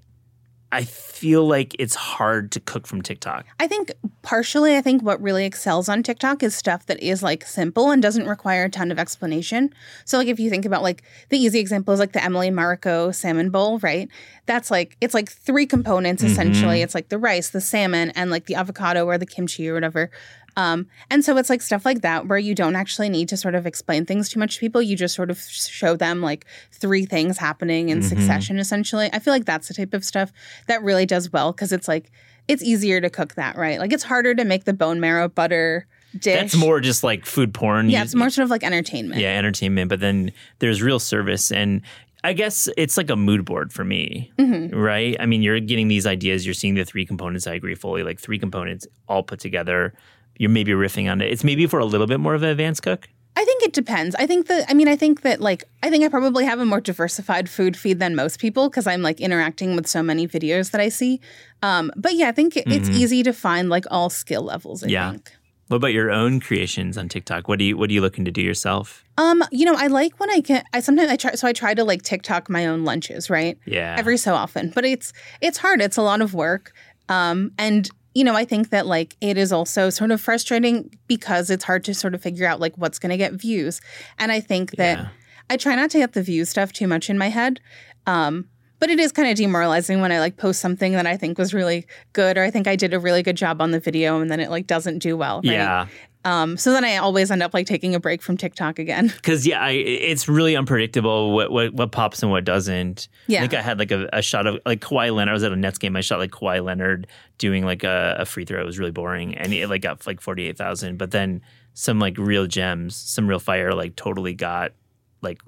I 0.71 0.83
feel 0.83 1.47
like 1.47 1.75
it's 1.79 1.95
hard 1.95 2.51
to 2.51 2.59
cook 2.59 2.85
from 2.85 3.01
TikTok. 3.01 3.45
I 3.59 3.67
think 3.67 3.91
partially, 4.21 4.77
I 4.77 4.81
think 4.81 5.01
what 5.01 5.19
really 5.21 5.45
excels 5.45 5.89
on 5.89 6.03
TikTok 6.03 6.43
is 6.43 6.55
stuff 6.55 6.85
that 6.85 7.01
is 7.01 7.23
like 7.23 7.43
simple 7.45 7.89
and 7.89 8.01
doesn't 8.01 8.27
require 8.27 8.65
a 8.65 8.69
ton 8.69 8.91
of 8.91 8.99
explanation. 8.99 9.73
So, 10.05 10.17
like, 10.19 10.27
if 10.27 10.39
you 10.39 10.49
think 10.49 10.65
about 10.65 10.83
like 10.83 11.03
the 11.29 11.37
easy 11.37 11.59
example 11.59 11.93
is 11.93 11.99
like 11.99 12.11
the 12.11 12.23
Emily 12.23 12.51
Mariko 12.51 13.13
salmon 13.13 13.49
bowl, 13.49 13.79
right? 13.79 14.09
That's 14.45 14.69
like, 14.69 14.95
it's 15.01 15.13
like 15.13 15.29
three 15.29 15.65
components 15.65 16.21
mm-hmm. 16.21 16.31
essentially. 16.31 16.81
It's 16.81 16.93
like 16.93 17.09
the 17.09 17.17
rice, 17.17 17.49
the 17.49 17.61
salmon, 17.61 18.11
and 18.11 18.29
like 18.29 18.45
the 18.45 18.55
avocado 18.55 19.05
or 19.05 19.17
the 19.17 19.25
kimchi 19.25 19.69
or 19.69 19.73
whatever. 19.73 20.11
Um, 20.57 20.87
and 21.09 21.23
so 21.23 21.37
it's 21.37 21.49
like 21.49 21.61
stuff 21.61 21.85
like 21.85 22.01
that 22.01 22.27
where 22.27 22.37
you 22.37 22.53
don't 22.55 22.75
actually 22.75 23.09
need 23.09 23.29
to 23.29 23.37
sort 23.37 23.55
of 23.55 23.65
explain 23.65 24.05
things 24.05 24.29
too 24.29 24.39
much 24.39 24.55
to 24.55 24.59
people. 24.59 24.81
You 24.81 24.95
just 24.95 25.15
sort 25.15 25.29
of 25.31 25.39
show 25.39 25.95
them 25.95 26.21
like 26.21 26.45
three 26.71 27.05
things 27.05 27.37
happening 27.37 27.89
in 27.89 28.01
succession, 28.01 28.59
essentially. 28.59 29.09
I 29.13 29.19
feel 29.19 29.33
like 29.33 29.45
that's 29.45 29.67
the 29.67 29.73
type 29.73 29.93
of 29.93 30.03
stuff 30.03 30.31
that 30.67 30.83
really 30.83 31.05
does 31.05 31.31
well 31.31 31.51
because 31.51 31.71
it's 31.71 31.87
like, 31.87 32.11
it's 32.47 32.63
easier 32.63 32.99
to 32.99 33.09
cook 33.09 33.35
that, 33.35 33.55
right? 33.57 33.79
Like 33.79 33.93
it's 33.93 34.03
harder 34.03 34.33
to 34.35 34.43
make 34.43 34.65
the 34.65 34.73
bone 34.73 34.99
marrow 34.99 35.27
butter 35.29 35.85
dish. 36.17 36.35
That's 36.35 36.55
more 36.55 36.79
just 36.81 37.03
like 37.03 37.25
food 37.25 37.53
porn. 37.53 37.89
Yeah, 37.89 38.01
it's 38.03 38.15
more 38.15 38.29
sort 38.31 38.43
of 38.43 38.49
like 38.49 38.63
entertainment. 38.63 39.21
yeah, 39.21 39.37
entertainment, 39.37 39.89
but 39.89 39.99
then 39.99 40.31
there's 40.57 40.81
real 40.81 40.99
service 40.99 41.51
and 41.51 41.81
I 42.21 42.33
guess 42.33 42.67
it's 42.75 42.97
like 42.97 43.09
a 43.09 43.15
mood 43.15 43.45
board 43.45 43.71
for 43.71 43.85
me, 43.85 44.31
Mm-hmm. 44.37 44.75
right? 44.75 45.15
I 45.21 45.25
mean, 45.25 45.41
you're 45.41 45.59
getting 45.61 45.87
these 45.87 46.05
ideas, 46.05 46.45
you're 46.45 46.53
seeing 46.55 46.73
the 46.75 46.83
three 46.83 47.05
components. 47.05 47.47
I 47.47 47.53
agree 47.53 47.75
fully, 47.75 48.03
like 48.03 48.19
three 48.19 48.39
components 48.39 48.85
all 49.07 49.23
put 49.23 49.39
together. 49.39 49.93
You're 50.39 50.49
maybe 50.49 50.71
riffing 50.71 51.11
on 51.11 51.21
it. 51.21 51.31
It's 51.31 51.43
maybe 51.43 51.67
for 51.67 51.77
a 51.79 51.85
little 51.85 52.07
bit 52.07 52.19
more 52.19 52.33
of 52.33 52.41
an 52.41 52.49
advanced 52.49 52.81
cook. 52.81 53.07
I 53.35 53.45
think 53.45 53.61
it 53.63 53.73
depends. 53.73 54.15
I 54.15 54.25
think 54.25 54.47
that 54.47 54.65
I 54.67 54.73
mean 54.73 54.87
I 54.87 54.95
think 54.95 55.21
that 55.21 55.39
like 55.39 55.63
I 55.83 55.89
think 55.89 56.03
I 56.03 56.09
probably 56.09 56.43
have 56.45 56.59
a 56.59 56.65
more 56.65 56.81
diversified 56.81 57.47
food 57.49 57.77
feed 57.77 57.99
than 57.99 58.15
most 58.15 58.39
people 58.39 58.69
because 58.69 58.87
I'm 58.87 59.01
like 59.01 59.21
interacting 59.21 59.75
with 59.75 59.85
so 59.87 60.01
many 60.01 60.27
videos 60.27 60.71
that 60.71 60.81
I 60.81 60.89
see. 60.89 61.21
Um, 61.61 61.91
but 61.95 62.15
yeah, 62.15 62.29
I 62.29 62.31
think 62.31 62.57
it- 62.57 62.65
it's 62.67 62.89
easy 62.89 63.21
to 63.23 63.31
find 63.31 63.69
like 63.69 63.85
all 63.91 64.09
skill 64.09 64.41
levels. 64.41 64.81
I 64.83 64.87
Mm-hmm. 64.87 64.93
Yeah. 64.93 65.11
think. 65.11 65.31
What 65.67 65.77
about 65.77 65.93
your 65.93 66.09
own 66.09 66.39
creations 66.39 66.97
on 66.97 67.07
TikTok? 67.09 67.47
What 67.47 67.59
do 67.59 67.65
you 67.65 67.77
what 67.77 67.89
are 67.91 67.93
you 67.93 68.01
looking 68.01 68.25
to 68.25 68.31
do 68.31 68.41
yourself? 68.41 69.03
Um, 69.17 69.43
you 69.51 69.65
know, 69.65 69.75
I 69.77 69.85
like 69.87 70.19
when 70.19 70.31
I 70.31 70.41
can. 70.41 70.63
I 70.73 70.79
sometimes 70.79 71.11
I 71.11 71.15
try. 71.15 71.35
So 71.35 71.47
I 71.47 71.53
try 71.53 71.73
to 71.75 71.83
like 71.83 72.01
TikTok 72.01 72.49
my 72.49 72.65
own 72.65 72.83
lunches, 72.85 73.29
right? 73.29 73.57
Yeah. 73.65 73.95
Every 73.99 74.17
so 74.17 74.33
often, 74.33 74.71
but 74.73 74.83
it's 74.83 75.13
it's 75.41 75.59
hard. 75.59 75.79
It's 75.81 75.97
a 75.97 76.01
lot 76.01 76.21
of 76.21 76.33
work. 76.33 76.71
Um, 77.07 77.51
and 77.57 77.89
you 78.15 78.23
know, 78.23 78.35
I 78.35 78.45
think 78.45 78.69
that 78.69 78.87
like 78.87 79.15
it 79.21 79.37
is 79.37 79.51
also 79.51 79.89
sort 79.89 80.11
of 80.11 80.19
frustrating 80.19 80.89
because 81.07 81.49
it's 81.49 81.63
hard 81.63 81.83
to 81.85 81.93
sort 81.93 82.15
of 82.15 82.21
figure 82.21 82.47
out 82.47 82.59
like 82.59 82.75
what's 82.75 82.99
going 82.99 83.11
to 83.11 83.17
get 83.17 83.33
views. 83.33 83.81
And 84.17 84.31
I 84.31 84.39
think 84.39 84.71
that 84.77 84.97
Yeah. 84.97 85.07
I 85.49 85.57
try 85.57 85.75
not 85.75 85.89
to 85.91 85.97
get 85.99 86.13
the 86.13 86.23
view 86.23 86.45
stuff 86.45 86.73
too 86.73 86.87
much 86.87 87.09
in 87.09 87.17
my 87.17 87.29
head. 87.29 87.59
Um, 88.07 88.49
but 88.79 88.89
it 88.89 88.99
is 88.99 89.11
kind 89.11 89.29
of 89.29 89.35
demoralizing 89.35 89.99
when 89.99 90.11
I 90.11 90.19
like 90.19 90.37
post 90.37 90.61
something 90.61 90.93
that 90.93 91.05
I 91.05 91.17
think 91.17 91.37
was 91.37 91.53
really 91.53 91.85
good 92.13 92.37
or 92.37 92.43
I 92.43 92.49
think 92.49 92.65
I 92.65 92.75
did 92.75 92.93
a 92.93 92.99
really 92.99 93.21
good 93.21 93.35
job 93.35 93.61
on 93.61 93.71
the 93.71 93.79
video 93.79 94.21
and 94.21 94.31
then 94.31 94.39
it 94.39 94.49
like 94.49 94.67
doesn't 94.67 94.99
do 94.99 95.17
well. 95.17 95.37
Right? 95.37 95.53
Yeah. 95.53 95.87
Um, 96.29 96.57
so 96.57 96.71
then 96.71 96.85
I 96.85 96.97
always 96.97 97.31
end 97.31 97.41
up 97.41 97.55
like 97.55 97.65
taking 97.65 97.95
a 97.95 97.99
break 97.99 98.21
from 98.21 98.37
TikTok 98.37 98.77
again. 98.77 99.13
Because 99.19 99.45
yeah, 99.45 99.61
I, 99.61 99.71
it's 99.71 100.27
really 100.27 100.55
unpredictable 100.55 101.31
what, 101.33 101.51
what 101.51 101.73
what 101.73 101.91
pops 101.91 102.23
and 102.23 102.31
what 102.31 102.45
doesn't. 102.45 103.07
Yeah. 103.27 103.39
I 103.39 103.41
think 103.41 103.53
I 103.53 103.61
had 103.61 103.77
like 103.77 103.91
a, 103.91 104.07
a 104.13 104.21
shot 104.21 104.47
of 104.47 104.59
like 104.65 104.79
Kawhi 104.79 105.13
Leonard. 105.13 105.29
I 105.29 105.33
was 105.33 105.43
at 105.43 105.51
a 105.51 105.55
Nets 105.55 105.77
game. 105.77 105.95
I 105.95 106.01
shot 106.01 106.19
like 106.19 106.31
Kawhi 106.31 106.63
Leonard 106.63 107.07
doing 107.37 107.65
like 107.65 107.83
a, 107.83 108.17
a 108.19 108.25
free 108.25 108.45
throw. 108.45 108.61
It 108.61 108.65
was 108.65 108.79
really 108.79 108.91
boring, 108.91 109.35
and 109.35 109.53
it 109.53 109.67
like 109.67 109.81
got 109.81 110.05
like 110.07 110.21
forty 110.21 110.47
eight 110.47 110.57
thousand. 110.57 110.97
But 110.97 111.11
then 111.11 111.41
some 111.73 111.99
like 111.99 112.17
real 112.17 112.47
gems, 112.47 112.95
some 112.95 113.27
real 113.27 113.39
fire, 113.39 113.73
like 113.73 113.95
totally 113.95 114.33
got 114.33 114.73
like 115.21 115.41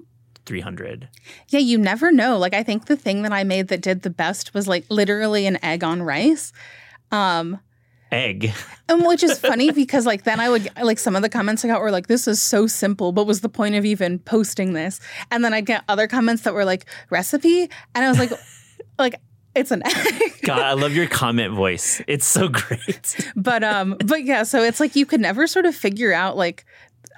three 0.44 0.60
hundred. 0.60 1.08
Yeah, 1.48 1.60
you 1.60 1.78
never 1.78 2.12
know. 2.12 2.38
Like 2.38 2.54
I 2.54 2.62
think 2.62 2.86
the 2.86 2.96
thing 2.96 3.22
that 3.22 3.32
I 3.32 3.44
made 3.44 3.68
that 3.68 3.80
did 3.80 4.02
the 4.02 4.10
best 4.10 4.54
was 4.54 4.68
like 4.68 4.84
literally 4.90 5.46
an 5.46 5.62
egg 5.64 5.82
on 5.82 6.02
rice. 6.02 6.52
Um 7.10 7.60
Egg. 8.12 8.52
and 8.88 9.04
which 9.06 9.22
is 9.22 9.38
funny 9.38 9.70
because 9.70 10.06
like 10.06 10.24
then 10.24 10.38
I 10.38 10.48
would 10.48 10.68
like 10.82 10.98
some 10.98 11.16
of 11.16 11.22
the 11.22 11.28
comments 11.28 11.64
I 11.64 11.68
got 11.68 11.80
were 11.80 11.90
like 11.90 12.06
this 12.06 12.28
is 12.28 12.40
so 12.40 12.66
simple 12.66 13.12
what 13.12 13.26
was 13.26 13.40
the 13.40 13.48
point 13.48 13.74
of 13.74 13.84
even 13.84 14.18
posting 14.18 14.74
this 14.74 15.00
and 15.30 15.44
then 15.44 15.54
I'd 15.54 15.66
get 15.66 15.82
other 15.88 16.06
comments 16.06 16.42
that 16.42 16.52
were 16.54 16.64
like 16.64 16.84
recipe 17.10 17.62
and 17.94 18.04
I 18.04 18.08
was 18.08 18.18
like 18.18 18.30
like 18.98 19.14
it's 19.54 19.70
an 19.70 19.82
egg 19.86 20.32
God, 20.44 20.60
I 20.60 20.72
love 20.74 20.94
your 20.94 21.06
comment 21.22 21.52
voice. 21.54 22.02
It's 22.06 22.26
so 22.26 22.48
great. 22.48 23.30
but 23.34 23.64
um 23.64 23.96
but 24.04 24.24
yeah 24.24 24.42
so 24.42 24.62
it's 24.62 24.78
like 24.78 24.94
you 24.94 25.06
could 25.06 25.20
never 25.20 25.46
sort 25.46 25.64
of 25.66 25.74
figure 25.74 26.12
out 26.12 26.36
like 26.36 26.66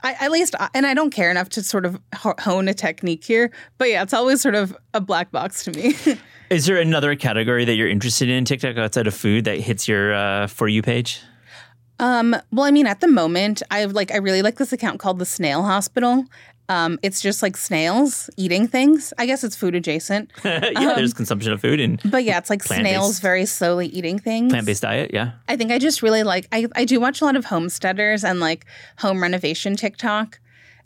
I, 0.05 0.13
at 0.21 0.31
least 0.31 0.55
and 0.75 0.87
I 0.87 0.95
don't 0.95 1.11
care 1.11 1.31
enough 1.31 1.49
to 1.51 1.63
sort 1.63 1.85
of 1.85 1.99
hone 2.15 2.69
a 2.69 2.75
technique 2.75 3.25
here 3.25 3.51
but 3.79 3.89
yeah 3.89 4.03
it's 4.03 4.15
always 4.15 4.41
sort 4.41 4.55
of 4.55 4.77
a 4.93 5.01
black 5.01 5.33
box 5.33 5.65
to 5.65 5.73
me 5.73 5.95
Is 6.51 6.67
there 6.67 6.77
another 6.77 7.17
category 7.17 7.65
that 7.65 7.75
you're 7.75 7.89
interested 7.89 8.29
in 8.29 8.45
TikTok 8.45 8.77
outside 8.77 9.07
of 9.07 9.15
food 9.15 9.45
that 9.47 9.61
hits 9.61 9.89
your 9.89 10.13
uh, 10.13 10.47
for 10.47 10.69
you 10.69 10.83
page? 10.83 11.21
Um, 11.99 12.37
well, 12.53 12.67
I 12.67 12.71
mean, 12.71 12.87
at 12.87 13.01
the 13.01 13.09
moment, 13.09 13.63
I 13.71 13.87
like 13.87 14.13
I 14.13 14.19
really 14.19 14.43
like 14.43 14.57
this 14.57 14.73
account 14.73 15.01
called 15.01 15.19
the 15.19 15.27
Snail 15.27 15.63
Hospital. 15.63 16.25
Um, 16.69 16.99
it's 17.03 17.21
just 17.21 17.43
like 17.43 17.57
snails 17.57 18.31
eating 18.37 18.67
things. 18.67 19.13
I 19.19 19.27
guess 19.27 19.45
it's 19.45 19.55
food 19.55 19.75
adjacent, 19.75 20.31
yeah, 20.45 20.71
Um, 20.77 20.97
there's 20.97 21.13
consumption 21.13 21.53
of 21.53 21.61
food 21.61 21.79
and 21.79 22.01
but 22.11 22.25
yeah, 22.25 22.39
it's 22.39 22.49
like 22.49 22.63
snails 22.63 23.19
very 23.21 23.45
slowly 23.45 23.89
eating 23.89 24.19
things. 24.19 24.51
plant 24.53 24.67
based 24.67 24.83
diet. 24.83 25.11
Yeah. 25.13 25.33
I 25.47 25.57
think 25.57 25.71
I 25.73 25.79
just 25.79 26.03
really 26.03 26.23
like 26.23 26.49
I, 26.53 26.67
I 26.75 26.85
do 26.87 27.01
watch 27.01 27.21
a 27.21 27.25
lot 27.27 27.37
of 27.37 27.45
homesteaders 27.47 28.25
and 28.25 28.41
like 28.41 28.65
home 28.99 29.23
renovation 29.23 29.77
TikTok. 29.77 30.41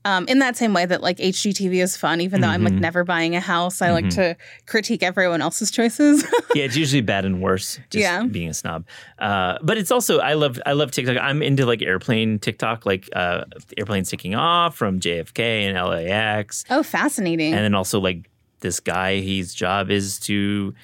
Um, 0.09 0.27
in 0.27 0.39
that 0.39 0.57
same 0.57 0.73
way 0.73 0.87
that 0.87 1.03
like 1.03 1.19
HGTV 1.19 1.83
is 1.83 1.97
fun, 1.97 2.21
even 2.21 2.41
though 2.41 2.49
I'm 2.49 2.65
like 2.65 2.73
Mhm. 2.73 2.81
never 2.81 3.05
buying 3.05 3.37
a 3.37 3.41
house, 3.41 3.83
I 3.83 3.91
like 3.93 4.07
Mhm. 4.07 4.15
to 4.15 4.37
critique 4.67 5.03
everyone 5.03 5.43
else's 5.43 5.71
choices. 5.71 6.23
yeah, 6.55 6.65
it's 6.65 6.77
usually 6.77 7.03
bad 7.03 7.25
and 7.25 7.43
worse. 7.43 7.79
Just 7.91 8.03
Yeah. 8.03 8.23
being 8.25 8.49
a 8.49 8.55
snob. 8.55 8.87
Uh, 9.19 9.59
but 9.63 9.77
it's 9.77 9.91
also 9.91 10.19
I 10.21 10.33
love 10.35 10.59
I 10.65 10.73
love 10.73 10.91
TikTok. 10.93 11.19
I'm 11.21 11.43
into 11.43 11.67
like 11.67 11.83
airplane 11.83 12.39
TikTok, 12.39 12.87
like 12.87 13.09
uh, 13.15 13.45
airplanes 13.77 14.09
taking 14.11 14.35
off 14.35 14.77
from 14.77 14.99
JFK 15.01 15.65
and 15.67 15.77
LAX, 15.77 16.65
oh, 16.71 16.83
fascinating. 16.83 17.53
and 17.53 17.63
then 17.63 17.75
also 17.75 18.01
like 18.01 18.31
this 18.61 18.81
guy, 18.81 19.21
his 19.21 19.55
job 19.55 19.91
is 19.91 20.19
to 20.21 20.75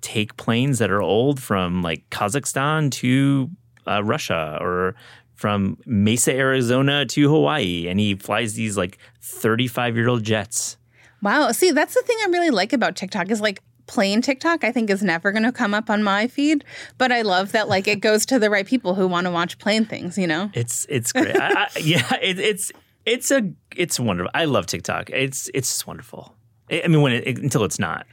take 0.00 0.36
planes 0.36 0.78
that 0.78 0.90
are 0.90 1.02
old 1.02 1.40
from 1.40 1.82
like 1.82 2.08
Kazakhstan 2.10 2.90
to 2.92 3.50
uh, 3.86 4.02
Russia 4.04 4.58
or 4.60 4.94
from 5.38 5.78
Mesa, 5.86 6.34
Arizona 6.34 7.06
to 7.06 7.28
Hawaii, 7.30 7.86
and 7.88 8.00
he 8.00 8.16
flies 8.16 8.54
these 8.54 8.76
like 8.76 8.98
35 9.22 9.96
year 9.96 10.08
old 10.08 10.24
jets. 10.24 10.76
Wow. 11.22 11.52
See, 11.52 11.70
that's 11.70 11.94
the 11.94 12.02
thing 12.02 12.16
I 12.22 12.26
really 12.30 12.50
like 12.50 12.72
about 12.72 12.96
TikTok 12.96 13.30
is 13.30 13.40
like 13.40 13.62
plane 13.86 14.20
TikTok, 14.20 14.64
I 14.64 14.72
think 14.72 14.90
is 14.90 15.02
never 15.02 15.30
going 15.30 15.44
to 15.44 15.52
come 15.52 15.74
up 15.74 15.90
on 15.90 16.02
my 16.02 16.26
feed. 16.26 16.64
But 16.98 17.12
I 17.12 17.22
love 17.22 17.52
that 17.52 17.68
like 17.68 17.86
it 17.86 18.00
goes 18.00 18.26
to 18.26 18.40
the 18.40 18.50
right 18.50 18.66
people 18.66 18.96
who 18.96 19.06
want 19.06 19.26
to 19.26 19.30
watch 19.30 19.58
plane 19.58 19.84
things, 19.84 20.18
you 20.18 20.26
know? 20.26 20.50
It's 20.54 20.86
it's 20.88 21.12
great. 21.12 21.36
I, 21.40 21.62
I, 21.62 21.68
yeah, 21.80 22.16
it, 22.20 22.40
it's 22.40 22.72
it's 23.06 23.30
a 23.30 23.48
it's 23.76 24.00
wonderful. 24.00 24.32
I 24.34 24.44
love 24.44 24.66
TikTok. 24.66 25.10
It's 25.10 25.48
it's 25.54 25.68
just 25.68 25.86
wonderful. 25.86 26.34
I 26.68 26.82
I 26.84 26.88
mean, 26.88 27.00
when 27.00 27.12
it, 27.12 27.38
until 27.38 27.62
it's 27.62 27.78
not. 27.78 28.06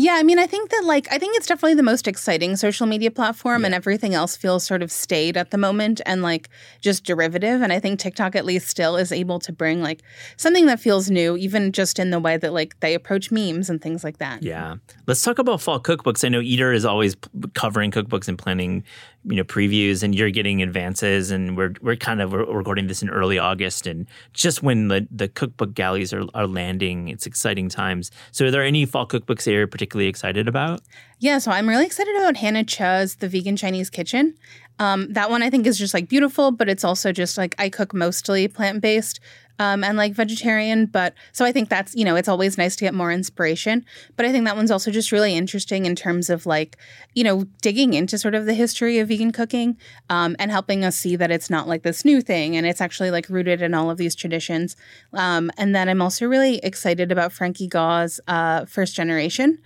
Yeah, 0.00 0.14
I 0.14 0.22
mean, 0.22 0.38
I 0.38 0.46
think 0.46 0.70
that 0.70 0.84
like 0.84 1.08
I 1.10 1.18
think 1.18 1.36
it's 1.36 1.48
definitely 1.48 1.74
the 1.74 1.82
most 1.82 2.06
exciting 2.06 2.54
social 2.54 2.86
media 2.86 3.10
platform, 3.10 3.64
and 3.64 3.74
everything 3.74 4.14
else 4.14 4.36
feels 4.36 4.62
sort 4.62 4.80
of 4.80 4.92
stayed 4.92 5.36
at 5.36 5.50
the 5.50 5.58
moment 5.58 6.00
and 6.06 6.22
like 6.22 6.48
just 6.80 7.02
derivative. 7.02 7.62
And 7.62 7.72
I 7.72 7.80
think 7.80 7.98
TikTok 7.98 8.36
at 8.36 8.44
least 8.44 8.68
still 8.68 8.96
is 8.96 9.10
able 9.10 9.40
to 9.40 9.52
bring 9.52 9.82
like 9.82 10.02
something 10.36 10.66
that 10.66 10.78
feels 10.78 11.10
new, 11.10 11.36
even 11.36 11.72
just 11.72 11.98
in 11.98 12.10
the 12.10 12.20
way 12.20 12.36
that 12.36 12.52
like 12.52 12.78
they 12.78 12.94
approach 12.94 13.32
memes 13.32 13.68
and 13.68 13.82
things 13.82 14.04
like 14.04 14.18
that. 14.18 14.44
Yeah. 14.44 14.76
Let's 15.08 15.20
talk 15.20 15.40
about 15.40 15.60
fall 15.60 15.80
cookbooks. 15.80 16.24
I 16.24 16.28
know 16.28 16.40
Eater 16.40 16.72
is 16.72 16.84
always 16.84 17.16
p- 17.16 17.28
covering 17.54 17.90
cookbooks 17.90 18.28
and 18.28 18.38
planning, 18.38 18.84
you 19.24 19.36
know, 19.36 19.44
previews, 19.44 20.02
and 20.02 20.14
you're 20.14 20.30
getting 20.30 20.62
advances, 20.62 21.30
and 21.30 21.56
we're 21.56 21.74
we're 21.80 21.96
kind 21.96 22.20
of 22.20 22.32
recording 22.32 22.86
this 22.86 23.02
in 23.02 23.10
early 23.10 23.38
August, 23.38 23.86
and 23.86 24.06
just 24.32 24.62
when 24.62 24.88
the 24.88 25.06
the 25.10 25.28
cookbook 25.28 25.74
galleys 25.74 26.12
are 26.12 26.24
are 26.34 26.46
landing, 26.46 27.08
it's 27.08 27.26
exciting 27.26 27.68
times. 27.68 28.10
So, 28.32 28.46
are 28.46 28.50
there 28.50 28.64
any 28.64 28.86
fall 28.86 29.06
cookbooks 29.06 29.44
that 29.44 29.52
you're 29.52 29.66
particularly 29.66 30.08
excited 30.08 30.48
about? 30.48 30.80
Yeah, 31.18 31.38
so 31.38 31.50
I'm 31.50 31.68
really 31.68 31.84
excited 31.84 32.14
about 32.16 32.36
Hannah 32.36 32.64
Che's 32.64 33.16
The 33.16 33.28
Vegan 33.28 33.56
Chinese 33.56 33.90
Kitchen. 33.90 34.34
Um, 34.78 35.12
that 35.12 35.30
one 35.30 35.42
I 35.42 35.50
think 35.50 35.66
is 35.66 35.78
just 35.78 35.94
like 35.94 36.08
beautiful, 36.08 36.50
but 36.50 36.68
it's 36.68 36.84
also 36.84 37.12
just 37.12 37.36
like 37.36 37.54
I 37.58 37.68
cook 37.68 37.92
mostly 37.92 38.48
plant 38.48 38.80
based 38.80 39.20
um, 39.58 39.82
and 39.82 39.96
like 39.96 40.12
vegetarian. 40.12 40.86
But 40.86 41.14
so 41.32 41.44
I 41.44 41.52
think 41.52 41.68
that's, 41.68 41.94
you 41.94 42.04
know, 42.04 42.16
it's 42.16 42.28
always 42.28 42.56
nice 42.56 42.76
to 42.76 42.84
get 42.84 42.94
more 42.94 43.10
inspiration. 43.10 43.84
But 44.16 44.26
I 44.26 44.32
think 44.32 44.44
that 44.44 44.56
one's 44.56 44.70
also 44.70 44.90
just 44.90 45.12
really 45.12 45.36
interesting 45.36 45.86
in 45.86 45.96
terms 45.96 46.30
of 46.30 46.46
like, 46.46 46.76
you 47.14 47.24
know, 47.24 47.44
digging 47.60 47.94
into 47.94 48.18
sort 48.18 48.34
of 48.34 48.46
the 48.46 48.54
history 48.54 48.98
of 48.98 49.08
vegan 49.08 49.32
cooking 49.32 49.76
um, 50.10 50.36
and 50.38 50.50
helping 50.50 50.84
us 50.84 50.96
see 50.96 51.16
that 51.16 51.30
it's 51.30 51.50
not 51.50 51.66
like 51.66 51.82
this 51.82 52.04
new 52.04 52.20
thing 52.20 52.56
and 52.56 52.66
it's 52.66 52.80
actually 52.80 53.10
like 53.10 53.28
rooted 53.28 53.62
in 53.62 53.74
all 53.74 53.90
of 53.90 53.98
these 53.98 54.14
traditions. 54.14 54.76
Um, 55.12 55.50
and 55.56 55.74
then 55.74 55.88
I'm 55.88 56.02
also 56.02 56.26
really 56.26 56.58
excited 56.58 57.10
about 57.10 57.32
Frankie 57.32 57.68
Gaw's 57.68 58.20
uh, 58.28 58.64
First 58.66 58.94
Generation. 58.94 59.58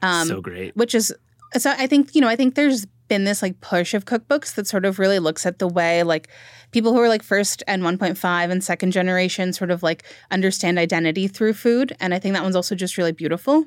Um, 0.00 0.28
so 0.28 0.40
great. 0.40 0.76
which 0.76 0.94
is 0.94 1.12
so 1.56 1.72
I 1.76 1.86
think 1.86 2.14
you 2.14 2.20
know 2.20 2.28
I 2.28 2.36
think 2.36 2.54
there's 2.54 2.86
been 3.08 3.24
this 3.24 3.42
like 3.42 3.60
push 3.60 3.94
of 3.94 4.04
cookbooks 4.04 4.54
that 4.54 4.66
sort 4.66 4.84
of 4.84 4.98
really 4.98 5.18
looks 5.18 5.44
at 5.46 5.58
the 5.58 5.66
way 5.68 6.02
like 6.02 6.28
people 6.70 6.92
who 6.92 7.00
are 7.00 7.08
like 7.08 7.22
first 7.22 7.62
and 7.66 7.82
1.5 7.82 8.50
and 8.50 8.62
second 8.62 8.90
generation 8.92 9.52
sort 9.52 9.70
of 9.70 9.82
like 9.82 10.04
understand 10.30 10.78
identity 10.78 11.26
through 11.26 11.54
food 11.54 11.94
and 12.00 12.12
I 12.14 12.18
think 12.18 12.34
that 12.34 12.42
one's 12.42 12.56
also 12.56 12.74
just 12.74 12.98
really 12.98 13.12
beautiful 13.12 13.64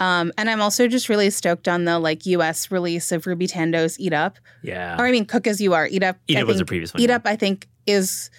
um, 0.00 0.32
and 0.36 0.50
I'm 0.50 0.60
also 0.60 0.88
just 0.88 1.08
really 1.08 1.30
stoked 1.30 1.68
on 1.68 1.84
the 1.84 1.98
like 1.98 2.26
US 2.26 2.70
release 2.70 3.12
of 3.12 3.26
Ruby 3.26 3.46
Tandoh's 3.46 3.98
Eat 4.00 4.12
Up 4.12 4.38
Yeah. 4.62 4.96
or 5.00 5.06
I 5.06 5.12
mean 5.12 5.24
Cook 5.24 5.46
as 5.46 5.60
You 5.60 5.74
Are 5.74 5.86
Eat 5.86 6.02
Up 6.02 6.16
Eat 6.26 6.38
I 6.38 6.40
Up 6.42 6.46
was 6.48 6.56
think- 6.56 6.66
the 6.66 6.70
previous 6.70 6.92
one, 6.92 7.02
Eat 7.02 7.08
yeah. 7.10 7.16
Up 7.16 7.22
I 7.26 7.36
think 7.36 7.68
is 7.86 8.30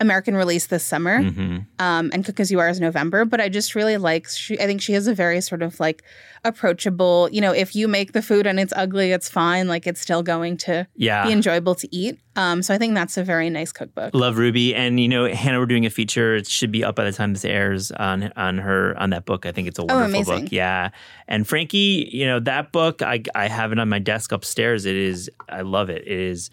American 0.00 0.34
release 0.36 0.66
this 0.68 0.82
summer 0.84 1.22
hmm 1.22 1.58
um, 1.78 2.10
and 2.12 2.24
Cook 2.24 2.40
as 2.40 2.50
You 2.50 2.58
Are 2.60 2.68
is 2.68 2.78
November. 2.80 3.24
But 3.24 3.40
I 3.40 3.48
just 3.48 3.74
really 3.74 3.96
like, 3.96 4.28
she, 4.28 4.58
I 4.60 4.66
think 4.66 4.82
she 4.82 4.92
has 4.92 5.06
a 5.06 5.14
very 5.14 5.40
sort 5.40 5.62
of 5.62 5.80
like 5.80 6.02
approachable, 6.44 7.28
you 7.32 7.40
know, 7.40 7.52
if 7.52 7.74
you 7.74 7.88
make 7.88 8.12
the 8.12 8.20
food 8.22 8.46
and 8.46 8.60
it's 8.60 8.72
ugly, 8.76 9.12
it's 9.12 9.28
fine. 9.30 9.66
Like 9.68 9.86
it's 9.86 10.00
still 10.00 10.22
going 10.22 10.56
to 10.58 10.86
Yeah. 10.96 11.24
be 11.26 11.32
enjoyable 11.32 11.74
to 11.76 11.88
eat. 11.94 12.18
Um, 12.36 12.62
so 12.62 12.74
I 12.74 12.78
think 12.78 12.94
that's 12.94 13.16
a 13.16 13.24
very 13.24 13.48
nice 13.50 13.72
cookbook. 13.72 14.14
Love 14.14 14.38
Ruby, 14.38 14.74
and 14.74 15.00
you 15.00 15.08
know 15.08 15.26
Hannah. 15.26 15.58
We're 15.58 15.66
doing 15.66 15.84
a 15.84 15.90
feature. 15.90 16.36
It 16.36 16.46
should 16.46 16.70
be 16.70 16.84
up 16.84 16.94
by 16.96 17.04
the 17.04 17.12
time 17.12 17.32
this 17.32 17.44
airs 17.44 17.90
on 17.92 18.30
on 18.36 18.58
her 18.58 18.96
on 18.98 19.10
that 19.10 19.24
book. 19.26 19.46
I 19.46 19.52
think 19.52 19.66
it's 19.68 19.78
a 19.78 19.82
wonderful 19.84 20.04
amazing. 20.20 20.44
book. 20.44 20.52
Yeah, 20.52 20.90
and 21.26 21.46
Frankie, 21.46 22.08
you 22.12 22.24
know 22.26 22.38
that 22.40 22.70
book. 22.72 23.02
I 23.02 23.22
I 23.34 23.48
have 23.48 23.72
it 23.72 23.78
on 23.80 23.88
my 23.88 23.98
desk 23.98 24.30
upstairs. 24.32 24.86
It 24.86 24.96
is. 24.96 25.28
I 25.48 25.62
love 25.62 25.90
it. 25.90 26.02
It 26.06 26.18
is 26.18 26.50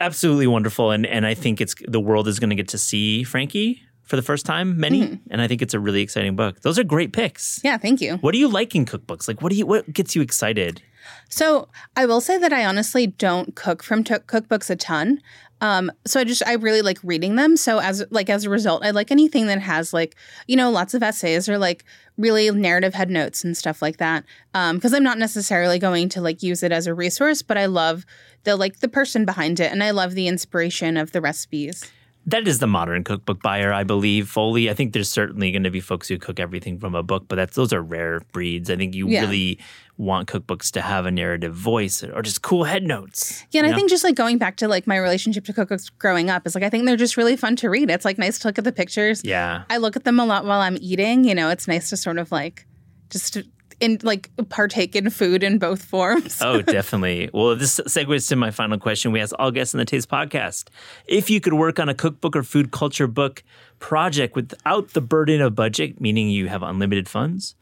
absolutely 0.00 0.46
wonderful, 0.46 0.90
and 0.90 1.06
and 1.06 1.26
I 1.26 1.34
think 1.34 1.60
it's 1.60 1.74
the 1.86 2.00
world 2.00 2.28
is 2.28 2.38
going 2.38 2.50
to 2.50 2.56
get 2.56 2.68
to 2.68 2.78
see 2.78 3.24
Frankie 3.24 3.82
for 4.04 4.16
the 4.16 4.22
first 4.22 4.46
time. 4.46 4.78
Many, 4.78 5.02
mm-hmm. 5.02 5.30
and 5.30 5.40
I 5.40 5.48
think 5.48 5.62
it's 5.62 5.74
a 5.74 5.80
really 5.80 6.00
exciting 6.00 6.36
book. 6.36 6.60
Those 6.62 6.78
are 6.78 6.84
great 6.84 7.12
picks. 7.12 7.60
Yeah, 7.62 7.76
thank 7.76 8.00
you. 8.00 8.16
What 8.16 8.32
do 8.32 8.38
you 8.38 8.48
like 8.48 8.74
in 8.74 8.86
cookbooks? 8.86 9.28
Like, 9.28 9.42
what 9.42 9.50
do 9.50 9.56
you 9.56 9.66
what 9.66 9.92
gets 9.92 10.16
you 10.16 10.22
excited? 10.22 10.82
So 11.28 11.68
I 11.96 12.06
will 12.06 12.20
say 12.20 12.38
that 12.38 12.52
I 12.52 12.64
honestly 12.64 13.06
don't 13.06 13.54
cook 13.54 13.82
from 13.82 14.04
cookbooks 14.04 14.70
a 14.70 14.76
ton. 14.76 15.20
Um, 15.60 15.90
so 16.06 16.20
I 16.20 16.24
just 16.24 16.46
I 16.46 16.52
really 16.54 16.82
like 16.82 16.98
reading 17.02 17.34
them. 17.34 17.56
So 17.56 17.80
as 17.80 18.04
like 18.10 18.30
as 18.30 18.44
a 18.44 18.50
result, 18.50 18.84
I 18.84 18.90
like 18.90 19.10
anything 19.10 19.46
that 19.48 19.60
has 19.60 19.92
like 19.92 20.14
you 20.46 20.56
know 20.56 20.70
lots 20.70 20.94
of 20.94 21.02
essays 21.02 21.48
or 21.48 21.58
like 21.58 21.84
really 22.16 22.50
narrative 22.50 22.94
head 22.94 23.10
notes 23.10 23.44
and 23.44 23.56
stuff 23.56 23.82
like 23.82 23.96
that. 23.96 24.24
Because 24.52 24.94
I'm 24.94 25.02
not 25.02 25.18
necessarily 25.18 25.78
going 25.78 26.08
to 26.10 26.20
like 26.20 26.42
use 26.42 26.62
it 26.62 26.72
as 26.72 26.86
a 26.86 26.94
resource, 26.94 27.42
but 27.42 27.58
I 27.58 27.66
love 27.66 28.06
the 28.44 28.56
like 28.56 28.80
the 28.80 28.88
person 28.88 29.24
behind 29.24 29.58
it, 29.58 29.72
and 29.72 29.82
I 29.82 29.90
love 29.90 30.14
the 30.14 30.28
inspiration 30.28 30.96
of 30.96 31.12
the 31.12 31.20
recipes. 31.20 31.90
That 32.30 32.46
is 32.46 32.58
the 32.58 32.66
modern 32.66 33.04
cookbook 33.04 33.42
buyer, 33.42 33.72
I 33.72 33.84
believe. 33.84 34.28
Foley. 34.28 34.68
I 34.68 34.74
think 34.74 34.92
there's 34.92 35.08
certainly 35.08 35.50
going 35.50 35.62
to 35.64 35.70
be 35.70 35.80
folks 35.80 36.08
who 36.08 36.18
cook 36.18 36.38
everything 36.38 36.78
from 36.78 36.94
a 36.94 37.02
book, 37.02 37.24
but 37.26 37.36
that's 37.36 37.56
those 37.56 37.72
are 37.72 37.80
rare 37.82 38.20
breeds. 38.32 38.68
I 38.70 38.76
think 38.76 38.94
you 38.94 39.08
Yeah. 39.08 39.22
really 39.22 39.58
want 39.96 40.28
cookbooks 40.28 40.70
to 40.72 40.80
have 40.82 41.06
a 41.06 41.10
narrative 41.10 41.54
voice 41.54 42.04
or 42.04 42.20
just 42.22 42.42
cool 42.42 42.64
head 42.64 42.82
notes. 42.84 43.44
Yeah, 43.50 43.60
and 43.60 43.66
I 43.66 43.70
know? 43.70 43.76
think 43.76 43.90
just 43.90 44.04
like 44.04 44.14
going 44.14 44.36
back 44.36 44.56
to 44.58 44.68
like 44.68 44.86
my 44.86 44.96
relationship 44.98 45.44
to 45.46 45.52
cookbooks 45.54 45.90
growing 45.98 46.28
up 46.28 46.46
is 46.46 46.54
like 46.54 46.64
I 46.64 46.68
think 46.70 46.84
they're 46.84 46.96
just 46.96 47.16
really 47.16 47.36
fun 47.36 47.56
to 47.56 47.70
read. 47.70 47.90
It's 47.90 48.04
like 48.04 48.18
nice 48.18 48.38
to 48.40 48.48
look 48.48 48.58
at 48.58 48.64
the 48.64 48.72
pictures. 48.72 49.22
yeah, 49.24 49.62
I 49.70 49.78
look 49.78 49.96
at 49.96 50.04
them 50.04 50.20
a 50.20 50.26
lot 50.26 50.44
while 50.44 50.60
I'm 50.60 50.76
eating. 50.80 51.24
You 51.24 51.34
know, 51.34 51.48
it's 51.48 51.66
nice 51.66 51.88
to 51.90 51.96
sort 51.96 52.18
of 52.18 52.30
like 52.30 52.66
just 53.10 53.38
in 53.80 53.98
like 54.02 54.30
partake 54.48 54.96
in 54.96 55.10
food 55.10 55.42
in 55.42 55.58
both 55.58 55.82
forms. 55.82 56.40
oh, 56.42 56.62
definitely. 56.76 57.30
Well, 57.32 57.56
this 57.56 57.80
segues 57.80 58.28
to 58.28 58.36
my 58.36 58.50
final 58.50 58.78
question. 58.78 59.12
We 59.12 59.20
ask 59.20 59.34
all 59.38 59.50
guests 59.50 59.74
in 59.74 59.78
the 59.78 59.84
Taste 59.84 60.08
Podcast 60.08 60.68
if 61.06 61.30
you 61.30 61.40
could 61.40 61.54
work 61.54 61.78
on 61.78 61.88
a 61.88 61.94
cookbook 61.94 62.36
or 62.36 62.42
food 62.42 62.70
culture 62.70 63.06
book 63.06 63.42
project 63.78 64.34
without 64.34 64.90
the 64.90 65.00
burden 65.00 65.40
of 65.40 65.54
budget, 65.54 66.00
meaning 66.00 66.28
you 66.28 66.48
have 66.48 66.62
unlimited 66.62 67.08
funds, 67.08 67.54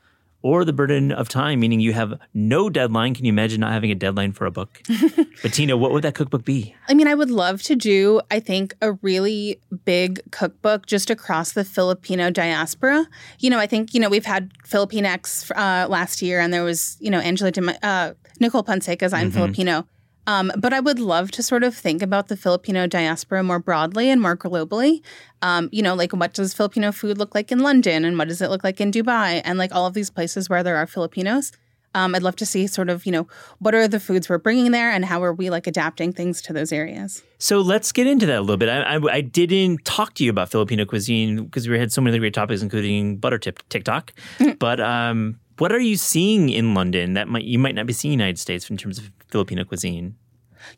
or 0.42 0.64
the 0.64 0.72
burden 0.72 1.12
of 1.12 1.28
time, 1.28 1.60
meaning 1.60 1.80
you 1.80 1.92
have 1.92 2.18
no 2.34 2.70
deadline. 2.70 3.14
Can 3.14 3.24
you 3.24 3.30
imagine 3.30 3.60
not 3.60 3.72
having 3.72 3.90
a 3.90 3.94
deadline 3.94 4.32
for 4.32 4.46
a 4.46 4.50
book? 4.50 4.82
Bettina, 5.42 5.76
what 5.76 5.92
would 5.92 6.02
that 6.04 6.14
cookbook 6.14 6.44
be? 6.44 6.74
I 6.88 6.94
mean, 6.94 7.08
I 7.08 7.14
would 7.14 7.30
love 7.30 7.62
to 7.62 7.74
do, 7.74 8.20
I 8.30 8.40
think, 8.40 8.74
a 8.80 8.92
really 8.92 9.60
big 9.84 10.20
cookbook 10.30 10.86
just 10.86 11.10
across 11.10 11.52
the 11.52 11.64
Filipino 11.64 12.30
diaspora. 12.30 13.06
You 13.40 13.50
know, 13.50 13.58
I 13.58 13.66
think, 13.66 13.94
you 13.94 14.00
know, 14.00 14.08
we've 14.08 14.24
had 14.24 14.52
Filipinx 14.64 15.50
uh, 15.56 15.88
last 15.88 16.22
year 16.22 16.40
and 16.40 16.52
there 16.52 16.64
was, 16.64 16.96
you 17.00 17.10
know, 17.10 17.18
Angela, 17.18 17.52
uh, 17.82 18.12
Nicole 18.40 18.62
Ponseca's 18.62 19.12
I'm 19.12 19.30
Filipino. 19.30 19.86
Um, 20.26 20.50
but 20.56 20.72
I 20.72 20.80
would 20.80 20.98
love 20.98 21.30
to 21.32 21.42
sort 21.42 21.62
of 21.62 21.74
think 21.74 22.02
about 22.02 22.28
the 22.28 22.36
Filipino 22.36 22.86
diaspora 22.86 23.42
more 23.42 23.58
broadly 23.58 24.10
and 24.10 24.20
more 24.20 24.36
globally. 24.36 25.02
Um, 25.42 25.68
you 25.72 25.82
know, 25.82 25.94
like 25.94 26.12
what 26.12 26.34
does 26.34 26.52
Filipino 26.52 26.92
food 26.92 27.18
look 27.18 27.34
like 27.34 27.52
in 27.52 27.60
London 27.60 28.04
and 28.04 28.18
what 28.18 28.28
does 28.28 28.42
it 28.42 28.50
look 28.50 28.64
like 28.64 28.80
in 28.80 28.90
Dubai 28.90 29.40
and 29.44 29.58
like 29.58 29.74
all 29.74 29.86
of 29.86 29.94
these 29.94 30.10
places 30.10 30.48
where 30.48 30.62
there 30.62 30.76
are 30.76 30.86
Filipinos. 30.86 31.52
Um, 31.94 32.14
I'd 32.14 32.22
love 32.22 32.36
to 32.36 32.46
see 32.46 32.66
sort 32.66 32.90
of, 32.90 33.06
you 33.06 33.12
know, 33.12 33.26
what 33.58 33.74
are 33.74 33.88
the 33.88 33.98
foods 33.98 34.28
we're 34.28 34.36
bringing 34.36 34.70
there 34.70 34.90
and 34.90 35.02
how 35.02 35.24
are 35.24 35.32
we 35.32 35.48
like 35.48 35.66
adapting 35.66 36.12
things 36.12 36.42
to 36.42 36.52
those 36.52 36.70
areas? 36.70 37.22
So 37.38 37.62
let's 37.62 37.90
get 37.90 38.06
into 38.06 38.26
that 38.26 38.38
a 38.38 38.40
little 38.42 38.58
bit. 38.58 38.68
I, 38.68 38.96
I, 38.96 39.00
I 39.10 39.20
didn't 39.22 39.82
talk 39.86 40.12
to 40.14 40.24
you 40.24 40.28
about 40.28 40.50
Filipino 40.50 40.84
cuisine 40.84 41.44
because 41.44 41.66
we 41.66 41.78
had 41.78 41.90
so 41.90 42.02
many 42.02 42.18
great 42.18 42.34
topics, 42.34 42.60
including 42.60 43.16
butter 43.16 43.38
tip 43.38 43.66
TikTok. 43.70 44.12
but 44.58 44.78
um, 44.78 45.40
what 45.58 45.72
are 45.72 45.80
you 45.80 45.96
seeing 45.96 46.48
in 46.48 46.74
London 46.74 47.14
that 47.14 47.28
might 47.28 47.44
you 47.44 47.58
might 47.58 47.74
not 47.74 47.86
be 47.86 47.92
seeing 47.92 48.12
in 48.12 48.18
the 48.18 48.24
United 48.24 48.38
States 48.38 48.68
in 48.70 48.76
terms 48.76 48.98
of 48.98 49.10
Filipino 49.28 49.64
cuisine? 49.64 50.16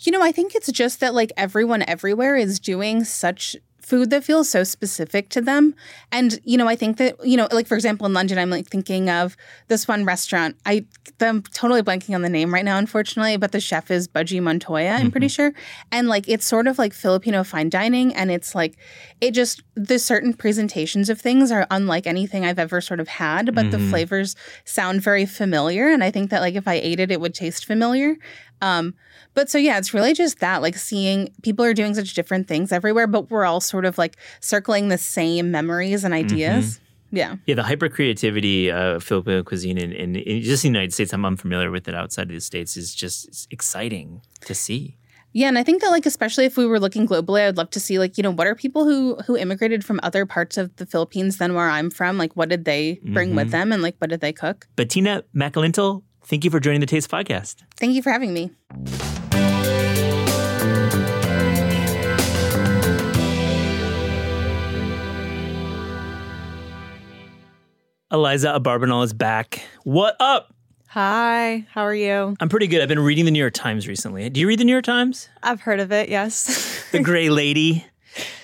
You 0.01 0.13
know, 0.13 0.23
I 0.23 0.33
think 0.33 0.55
it's 0.55 0.71
just 0.71 1.01
that 1.01 1.15
like 1.15 1.33
everyone 1.37 1.83
everywhere 1.89 2.37
is 2.37 2.61
doing 2.61 3.05
such 3.05 3.57
food 3.89 4.11
that 4.11 4.23
feels 4.23 4.51
so 4.51 4.65
specific 4.65 5.31
to 5.31 5.41
them. 5.41 5.75
And, 6.13 6.39
you 6.45 6.59
know, 6.59 6.69
I 6.69 6.77
think 6.77 6.99
that, 6.99 7.17
you 7.27 7.39
know, 7.39 7.49
like 7.51 7.67
for 7.67 7.75
example, 7.75 8.07
in 8.07 8.13
London, 8.13 8.39
I'm 8.39 8.51
like 8.51 8.67
thinking 8.67 9.09
of 9.09 9.35
this 9.69 9.89
one 9.89 10.05
restaurant. 10.05 10.57
I, 10.67 10.85
I'm 11.21 11.43
totally 11.43 11.83
blanking 11.83 12.15
on 12.15 12.21
the 12.21 12.29
name 12.29 12.53
right 12.53 12.67
now, 12.67 12.77
unfortunately, 12.77 13.39
but 13.39 13.53
the 13.53 13.61
chef 13.61 13.91
is 13.91 14.07
Budgie 14.07 14.43
Montoya, 14.43 14.91
I'm 14.91 15.01
mm-hmm. 15.01 15.11
pretty 15.11 15.29
sure. 15.29 15.53
And 15.91 16.07
like, 16.07 16.29
it's 16.29 16.47
sort 16.47 16.67
of 16.67 16.79
like 16.79 16.93
Filipino 16.93 17.43
fine 17.45 17.71
dining. 17.71 18.15
And 18.15 18.31
it's 18.31 18.55
like, 18.55 18.77
it 19.23 19.31
just, 19.31 19.63
the 19.75 19.99
certain 19.99 20.35
presentations 20.35 21.09
of 21.09 21.19
things 21.19 21.51
are 21.51 21.67
unlike 21.71 22.07
anything 22.07 22.45
I've 22.45 22.59
ever 22.59 22.83
sort 22.83 23.01
of 23.01 23.09
had, 23.09 23.55
but 23.55 23.67
mm-hmm. 23.67 23.71
the 23.71 23.91
flavors 23.91 24.37
sound 24.65 25.01
very 25.01 25.25
familiar. 25.25 25.89
And 25.89 26.05
I 26.05 26.11
think 26.11 26.29
that 26.31 26.43
like 26.43 26.57
if 26.57 26.69
I 26.69 26.75
ate 26.75 27.01
it, 27.01 27.11
it 27.11 27.23
would 27.23 27.35
taste 27.35 27.65
familiar. 27.65 28.17
Um, 28.61 28.95
but 29.35 29.49
so 29.49 29.59
yeah, 29.59 29.79
it's 29.79 29.95
really 29.95 30.15
just 30.15 30.41
that 30.41 30.63
like 30.63 30.77
seeing 30.77 31.33
people 31.43 31.65
are 31.65 31.75
doing 31.75 31.95
such 31.95 32.15
different 32.15 32.49
things 32.49 32.73
everywhere, 32.73 33.07
but 33.07 33.31
we're 33.31 33.45
all 33.45 33.61
sort 33.61 33.85
of 33.85 33.99
like 33.99 34.17
circling 34.41 34.89
the 34.89 34.99
same 34.99 35.51
memories 35.51 36.05
and 36.05 36.15
ideas. 36.15 36.77
Mm-hmm. 36.77 36.85
Yeah. 37.11 37.37
Yeah, 37.47 37.55
the 37.55 37.63
hyper 37.63 37.89
creativity 37.89 38.71
of 38.71 39.03
Filipino 39.03 39.43
cuisine 39.43 39.79
in, 39.79 39.93
in, 39.93 40.17
in, 40.17 40.43
just 40.43 40.63
the 40.63 40.69
United 40.69 40.93
States, 40.93 41.13
I'm 41.13 41.25
unfamiliar 41.25 41.71
with 41.71 41.89
it 41.89 41.95
outside 41.95 42.29
of 42.29 42.35
the 42.35 42.41
States, 42.41 42.77
is 42.77 42.95
just 42.95 43.51
exciting 43.51 44.21
to 44.43 44.55
see. 44.55 44.99
Yeah, 45.33 45.49
and 45.49 45.59
I 45.59 45.63
think 45.63 45.83
that 45.83 45.91
like 45.91 46.07
especially 46.07 46.47
if 46.47 46.57
we 46.57 46.67
were 46.67 46.81
looking 46.81 47.07
globally, 47.07 47.47
I'd 47.47 47.57
love 47.57 47.71
to 47.71 47.81
see 47.81 47.99
like, 47.99 48.17
you 48.17 48.23
know, 48.23 48.31
what 48.31 48.47
are 48.47 48.55
people 48.55 48.85
who 48.85 49.17
who 49.27 49.37
immigrated 49.37 49.85
from 49.85 50.01
other 50.03 50.27
parts 50.27 50.57
of 50.57 50.75
the 50.77 50.87
Philippines 50.87 51.37
than 51.37 51.55
where 51.55 51.69
I'm 51.69 51.91
from? 51.91 52.19
Like 52.19 52.35
what 52.35 52.49
did 52.49 52.65
they 52.65 53.01
bring 53.05 53.29
mm-hmm. 53.29 53.37
with 53.37 53.51
them 53.51 53.73
and 53.73 53.83
like 53.83 53.97
what 53.99 54.11
did 54.11 54.21
they 54.21 54.33
cook? 54.33 54.67
Bettina 54.75 55.23
Makalintal, 55.35 56.03
thank 56.29 56.45
you 56.45 56.51
for 56.51 56.61
joining 56.61 56.81
the 56.81 56.87
Taste 56.87 57.11
Podcast. 57.11 57.57
Thank 57.77 57.95
you 57.95 58.03
for 58.03 58.11
having 58.11 58.33
me. 58.33 58.51
Aliza 68.11 68.59
Abarbanel 68.59 69.05
is 69.05 69.13
back. 69.13 69.63
What 69.85 70.17
up? 70.19 70.55
Hi, 70.89 71.67
how 71.71 71.83
are 71.83 71.95
you? 71.95 72.35
I'm 72.41 72.49
pretty 72.49 72.67
good. 72.67 72.81
I've 72.81 72.89
been 72.89 72.99
reading 72.99 73.27
the 73.27 73.31
New 73.31 73.39
York 73.39 73.53
Times 73.53 73.87
recently. 73.87 74.31
Do 74.31 74.41
you 74.41 74.49
read 74.49 74.59
the 74.59 74.65
New 74.65 74.73
York 74.73 74.87
Times? 74.87 75.29
I've 75.43 75.61
heard 75.61 75.81
of 75.81 75.93
it, 75.93 76.09
yes. 76.09 76.87
the 76.93 77.01
Gray 77.01 77.29
Lady. 77.29 77.85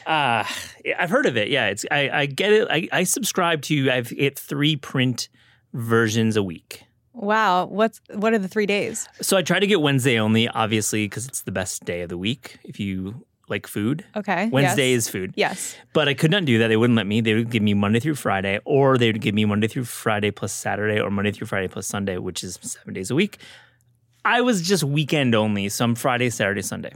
Uh, 0.07 0.45
I've 0.99 1.09
heard 1.09 1.25
of 1.25 1.39
it. 1.39 1.49
Yeah, 1.49 1.69
it's 1.69 1.87
I, 1.91 2.11
I 2.11 2.27
get 2.27 2.53
it. 2.53 2.69
I, 2.71 2.89
I 2.93 3.05
subscribe 3.05 3.63
to. 3.63 3.91
I've 3.91 4.11
get 4.11 4.39
three 4.39 4.77
print 4.77 5.31
versions 5.73 6.37
a 6.37 6.43
week. 6.43 6.83
Wow, 7.15 7.67
what's 7.67 8.01
what 8.13 8.35
are 8.35 8.39
the 8.39 8.49
three 8.49 8.67
days? 8.67 9.09
So 9.23 9.37
I 9.37 9.43
try 9.43 9.61
to 9.61 9.67
get 9.67 9.81
Wednesday 9.81 10.19
only, 10.19 10.49
obviously, 10.49 11.07
because 11.07 11.27
it's 11.27 11.43
the 11.43 11.53
best 11.53 11.85
day 11.85 12.03
of 12.03 12.09
the 12.09 12.19
week. 12.19 12.59
If 12.65 12.81
you 12.81 13.25
like 13.49 13.67
food. 13.67 14.05
Okay. 14.17 14.49
Wednesday 14.49 14.91
yes. 14.91 14.99
is 14.99 15.09
food. 15.11 15.33
Yes. 15.37 15.77
But 15.93 16.09
I 16.09 16.15
could 16.15 16.31
not 16.31 16.45
do 16.45 16.59
that. 16.59 16.69
They 16.69 16.77
wouldn't 16.77 16.97
let 16.97 17.07
me. 17.07 17.21
They 17.21 17.35
would 17.35 17.51
give 17.51 17.63
me 17.63 17.75
Monday 17.75 18.01
through 18.01 18.17
Friday, 18.17 18.59
or 18.65 18.99
they 18.99 19.09
would 19.09 19.21
give 19.21 19.35
me 19.35 19.45
Monday 19.45 19.69
through 19.69 19.85
Friday 19.85 20.31
plus 20.31 20.53
Saturday, 20.53 21.01
or 21.01 21.11
Monday 21.11 21.31
through 21.31 21.47
Friday 21.47 21.69
plus 21.69 21.87
Sunday, 21.87 22.19
which 22.19 22.43
is 22.43 22.59
seven 22.63 22.95
days 22.95 23.11
a 23.11 23.15
week. 23.15 23.39
I 24.25 24.41
was 24.41 24.63
just 24.63 24.83
weekend 24.85 25.35
only, 25.35 25.69
so 25.69 25.85
I'm 25.85 25.95
Friday, 25.95 26.31
Saturday, 26.31 26.63
Sunday. 26.63 26.93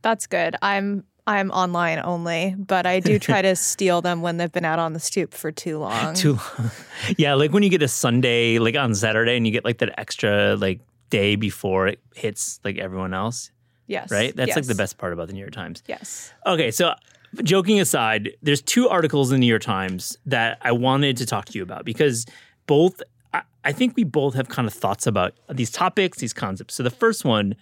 That's 0.00 0.26
good. 0.26 0.56
I'm 0.62 1.04
I'm 1.26 1.50
online 1.52 2.00
only, 2.00 2.54
but 2.58 2.84
I 2.84 3.00
do 3.00 3.18
try 3.18 3.42
to 3.42 3.54
steal 3.56 4.02
them 4.02 4.22
when 4.22 4.38
they've 4.38 4.50
been 4.50 4.64
out 4.64 4.78
on 4.78 4.92
the 4.92 5.00
stoop 5.00 5.34
for 5.34 5.52
too 5.52 5.78
long. 5.78 6.14
Too 6.14 6.32
long. 6.32 6.70
yeah, 7.16 7.34
like 7.34 7.52
when 7.52 7.62
you 7.62 7.68
get 7.68 7.82
a 7.82 7.88
Sunday, 7.88 8.58
like 8.58 8.76
on 8.76 8.94
Saturday, 8.94 9.36
and 9.36 9.46
you 9.46 9.52
get 9.52 9.64
like 9.64 9.78
that 9.78 9.98
extra 9.98 10.56
like 10.56 10.80
day 11.10 11.36
before 11.36 11.86
it 11.86 12.00
hits 12.14 12.58
like 12.64 12.78
everyone 12.78 13.14
else. 13.14 13.50
Yes. 13.86 14.10
Right? 14.10 14.34
That's 14.34 14.48
yes. 14.48 14.56
like 14.56 14.66
the 14.66 14.74
best 14.74 14.98
part 14.98 15.12
about 15.12 15.28
the 15.28 15.34
New 15.34 15.40
York 15.40 15.52
Times. 15.52 15.82
Yes. 15.86 16.32
Okay, 16.46 16.70
so 16.70 16.94
joking 17.42 17.80
aside, 17.80 18.30
there's 18.42 18.62
two 18.62 18.88
articles 18.88 19.30
in 19.30 19.36
the 19.36 19.40
New 19.40 19.46
York 19.46 19.62
Times 19.62 20.16
that 20.26 20.58
I 20.62 20.72
wanted 20.72 21.16
to 21.18 21.26
talk 21.26 21.46
to 21.46 21.52
you 21.52 21.62
about 21.62 21.84
because 21.84 22.26
both, 22.66 23.02
I, 23.34 23.42
I 23.64 23.72
think 23.72 23.96
we 23.96 24.04
both 24.04 24.34
have 24.34 24.48
kind 24.48 24.66
of 24.66 24.74
thoughts 24.74 25.06
about 25.06 25.34
these 25.50 25.70
topics, 25.70 26.18
these 26.18 26.32
concepts. 26.32 26.74
So 26.74 26.82
the 26.82 26.90
first 26.90 27.24
one, 27.24 27.54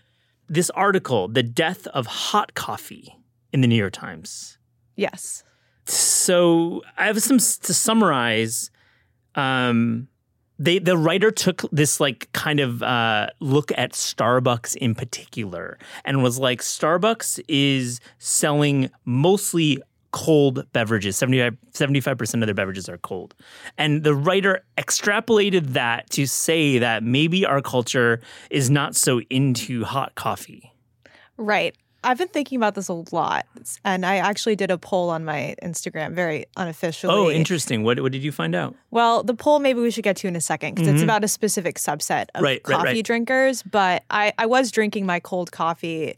this 0.49 0.71
article, 0.71 1.29
The 1.29 1.43
Death 1.43 1.87
of 1.89 2.07
Hot 2.07 2.55
Coffee 2.55 3.17
in 3.53 3.61
the 3.61 3.67
New 3.67 3.77
York 3.77 3.93
Times. 3.93 4.59
Yes. 4.97 5.45
So 5.87 6.83
I 6.97 7.07
have 7.07 7.21
some 7.23 7.39
to 7.39 7.75
summarize. 7.75 8.71
Um, 9.35 10.09
they 10.59 10.79
the 10.79 10.97
writer 10.97 11.31
took 11.31 11.63
this 11.73 11.99
like 11.99 12.31
kind 12.33 12.61
of 12.61 12.83
uh, 12.83 13.29
look 13.41 13.73
at 13.77 13.93
Starbucks 13.93 14.77
in 14.77 14.95
particular 14.95 15.79
and 16.05 16.23
was 16.23 16.39
like 16.39 16.61
Starbucks 16.61 17.41
is 17.49 17.99
selling 18.19 18.91
mostly 19.05 19.83
cold 20.13 20.67
beverages 20.73 21.17
75 21.17 22.19
percent 22.19 22.43
of 22.43 22.49
their 22.49 22.55
beverages 22.55 22.89
are 22.89 22.99
cold 22.99 23.33
and 23.79 24.03
the 24.03 24.13
writer 24.13 24.65
extrapolated 24.77 25.69
that 25.69 26.11
to 26.11 26.27
say 26.27 26.79
that 26.79 27.05
maybe 27.05 27.47
our 27.47 27.63
culture 27.63 28.21
is 28.51 28.71
not 28.71 28.97
so 28.97 29.21
into 29.31 29.85
hot 29.85 30.17
coffee 30.17 30.73
right 31.37 31.77
I've 32.03 32.19
been 32.19 32.29
thinking 32.29 32.57
about 32.57 32.75
this 32.75 32.89
a 32.89 32.95
lot, 33.13 33.47
and 33.85 34.07
I 34.07 34.17
actually 34.17 34.57
did 34.57 34.71
a 34.71 34.79
poll 34.79 35.11
on 35.11 35.25
my 35.25 35.55
Instagram, 35.63 36.15
very 36.15 36.47
unofficially. 36.57 37.13
Oh, 37.13 37.31
interesting. 37.31 37.83
What 37.83 38.01
what 38.01 38.13
did 38.13 38.23
you 38.23 38.33
find 38.33 38.55
out? 38.55 38.75
Well, 38.91 39.23
the 39.23 39.35
poll 39.35 39.59
maybe 39.59 39.81
we 39.81 39.91
should 39.91 40.05
get 40.05 40.17
to 40.19 40.29
in 40.29 40.37
a 40.37 40.41
second 40.41 40.75
because 40.75 40.89
mm-hmm. 40.89 40.97
it's 40.97 41.05
about 41.05 41.25
a 41.25 41.29
specific 41.29 41.77
subset 41.77 42.27
of 42.35 42.43
right, 42.43 42.63
coffee 42.63 42.85
right, 42.85 42.95
right. 42.95 43.05
drinkers. 43.05 43.63
But 43.63 44.05
I 44.11 44.33
I 44.39 44.47
was 44.47 44.71
drinking 44.71 45.07
my 45.07 45.21
cold 45.21 45.53
coffee 45.53 46.15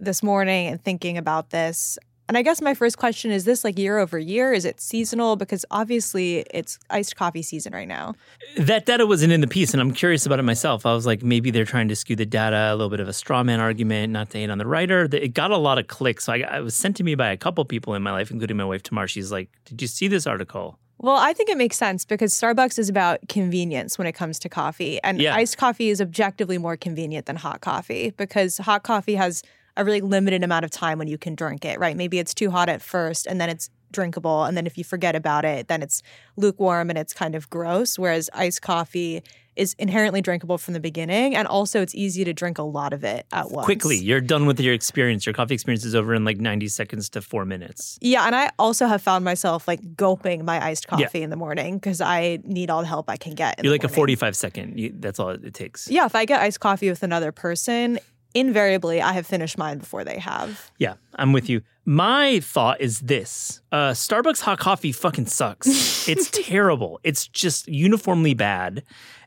this 0.00 0.22
morning 0.22 0.68
and 0.68 0.82
thinking 0.82 1.16
about 1.18 1.50
this, 1.50 1.98
and 2.30 2.38
I 2.38 2.42
guess 2.42 2.62
my 2.62 2.74
first 2.74 2.96
question 2.96 3.32
is 3.32 3.44
this 3.44 3.64
like 3.64 3.76
year 3.76 3.98
over 3.98 4.16
year? 4.16 4.52
Is 4.52 4.64
it 4.64 4.80
seasonal? 4.80 5.34
Because 5.34 5.64
obviously 5.72 6.46
it's 6.52 6.78
iced 6.88 7.16
coffee 7.16 7.42
season 7.42 7.72
right 7.72 7.88
now. 7.88 8.14
That 8.56 8.86
data 8.86 9.04
wasn't 9.04 9.32
in 9.32 9.40
the 9.40 9.48
piece, 9.48 9.74
and 9.74 9.80
I'm 9.80 9.90
curious 9.90 10.26
about 10.26 10.38
it 10.38 10.44
myself. 10.44 10.86
I 10.86 10.94
was 10.94 11.06
like, 11.06 11.24
maybe 11.24 11.50
they're 11.50 11.64
trying 11.64 11.88
to 11.88 11.96
skew 11.96 12.14
the 12.14 12.24
data, 12.24 12.68
a 12.70 12.76
little 12.76 12.88
bit 12.88 13.00
of 13.00 13.08
a 13.08 13.12
straw 13.12 13.42
man 13.42 13.58
argument, 13.58 14.12
not 14.12 14.30
to 14.30 14.38
hate 14.38 14.48
on 14.48 14.58
the 14.58 14.66
writer. 14.68 15.08
It 15.10 15.34
got 15.34 15.50
a 15.50 15.56
lot 15.56 15.78
of 15.78 15.88
clicks. 15.88 16.26
So 16.26 16.34
I, 16.34 16.58
it 16.58 16.62
was 16.62 16.76
sent 16.76 16.94
to 16.98 17.02
me 17.02 17.16
by 17.16 17.30
a 17.32 17.36
couple 17.36 17.64
people 17.64 17.96
in 17.96 18.02
my 18.04 18.12
life, 18.12 18.30
including 18.30 18.58
my 18.58 18.64
wife, 18.64 18.84
Tamar. 18.84 19.08
She's 19.08 19.32
like, 19.32 19.48
Did 19.64 19.82
you 19.82 19.88
see 19.88 20.06
this 20.06 20.24
article? 20.24 20.78
Well, 20.98 21.16
I 21.16 21.32
think 21.32 21.48
it 21.48 21.56
makes 21.56 21.78
sense 21.78 22.04
because 22.04 22.32
Starbucks 22.32 22.78
is 22.78 22.88
about 22.88 23.18
convenience 23.28 23.98
when 23.98 24.06
it 24.06 24.12
comes 24.12 24.38
to 24.38 24.48
coffee. 24.48 25.00
And 25.02 25.20
yeah. 25.20 25.34
iced 25.34 25.58
coffee 25.58 25.88
is 25.88 26.00
objectively 26.00 26.58
more 26.58 26.76
convenient 26.76 27.26
than 27.26 27.34
hot 27.34 27.60
coffee 27.60 28.10
because 28.16 28.58
hot 28.58 28.84
coffee 28.84 29.16
has 29.16 29.42
a 29.80 29.84
really 29.84 30.00
limited 30.00 30.44
amount 30.44 30.64
of 30.64 30.70
time 30.70 30.98
when 30.98 31.08
you 31.08 31.18
can 31.18 31.34
drink 31.34 31.64
it, 31.64 31.78
right? 31.78 31.96
Maybe 31.96 32.18
it's 32.18 32.34
too 32.34 32.50
hot 32.50 32.68
at 32.68 32.82
first 32.82 33.26
and 33.26 33.40
then 33.40 33.48
it's 33.48 33.70
drinkable. 33.92 34.44
And 34.44 34.56
then 34.56 34.66
if 34.66 34.78
you 34.78 34.84
forget 34.84 35.16
about 35.16 35.44
it, 35.44 35.68
then 35.68 35.82
it's 35.82 36.02
lukewarm 36.36 36.90
and 36.90 36.98
it's 36.98 37.12
kind 37.12 37.34
of 37.34 37.50
gross. 37.50 37.98
Whereas 37.98 38.30
iced 38.32 38.62
coffee 38.62 39.22
is 39.56 39.74
inherently 39.78 40.22
drinkable 40.22 40.58
from 40.58 40.74
the 40.74 40.80
beginning. 40.80 41.34
And 41.34 41.46
also, 41.48 41.82
it's 41.82 41.94
easy 41.94 42.24
to 42.24 42.32
drink 42.32 42.58
a 42.58 42.62
lot 42.62 42.92
of 42.92 43.04
it 43.04 43.26
at 43.32 43.50
once. 43.50 43.64
Quickly, 43.64 43.96
you're 43.96 44.20
done 44.20 44.46
with 44.46 44.60
your 44.60 44.72
experience. 44.72 45.26
Your 45.26 45.32
coffee 45.32 45.54
experience 45.54 45.84
is 45.84 45.94
over 45.94 46.14
in 46.14 46.24
like 46.24 46.38
90 46.38 46.68
seconds 46.68 47.08
to 47.10 47.20
four 47.20 47.44
minutes. 47.44 47.98
Yeah. 48.00 48.26
And 48.26 48.34
I 48.34 48.50
also 48.58 48.86
have 48.86 49.02
found 49.02 49.24
myself 49.24 49.66
like 49.66 49.96
gulping 49.96 50.44
my 50.44 50.64
iced 50.64 50.86
coffee 50.86 51.18
yeah. 51.18 51.24
in 51.24 51.30
the 51.30 51.36
morning 51.36 51.78
because 51.78 52.00
I 52.00 52.38
need 52.44 52.70
all 52.70 52.80
the 52.80 52.88
help 52.88 53.10
I 53.10 53.16
can 53.16 53.34
get. 53.34 53.62
You're 53.62 53.72
like 53.72 53.82
morning. 53.82 53.92
a 53.92 53.96
45 53.96 54.36
second. 54.36 54.78
You, 54.78 54.94
that's 54.94 55.18
all 55.18 55.30
it 55.30 55.52
takes. 55.52 55.90
Yeah. 55.90 56.06
If 56.06 56.14
I 56.14 56.24
get 56.24 56.40
iced 56.40 56.60
coffee 56.60 56.88
with 56.88 57.02
another 57.02 57.32
person, 57.32 57.98
invariably 58.34 59.00
I 59.02 59.12
have 59.12 59.26
finished 59.26 59.58
mine 59.58 59.78
before 59.78 60.04
they 60.04 60.18
have. 60.18 60.70
Yeah, 60.78 60.94
I'm 61.16 61.32
with 61.32 61.48
you. 61.48 61.62
My 61.84 62.40
thought 62.40 62.80
is 62.80 63.00
this 63.00 63.62
uh, 63.72 63.90
Starbucks 63.90 64.40
hot 64.40 64.58
coffee 64.58 64.92
fucking 64.92 65.26
sucks. 65.26 65.66
it's 66.08 66.30
terrible. 66.30 67.00
It's 67.02 67.26
just 67.26 67.68
uniformly 67.68 68.34
bad. 68.34 68.84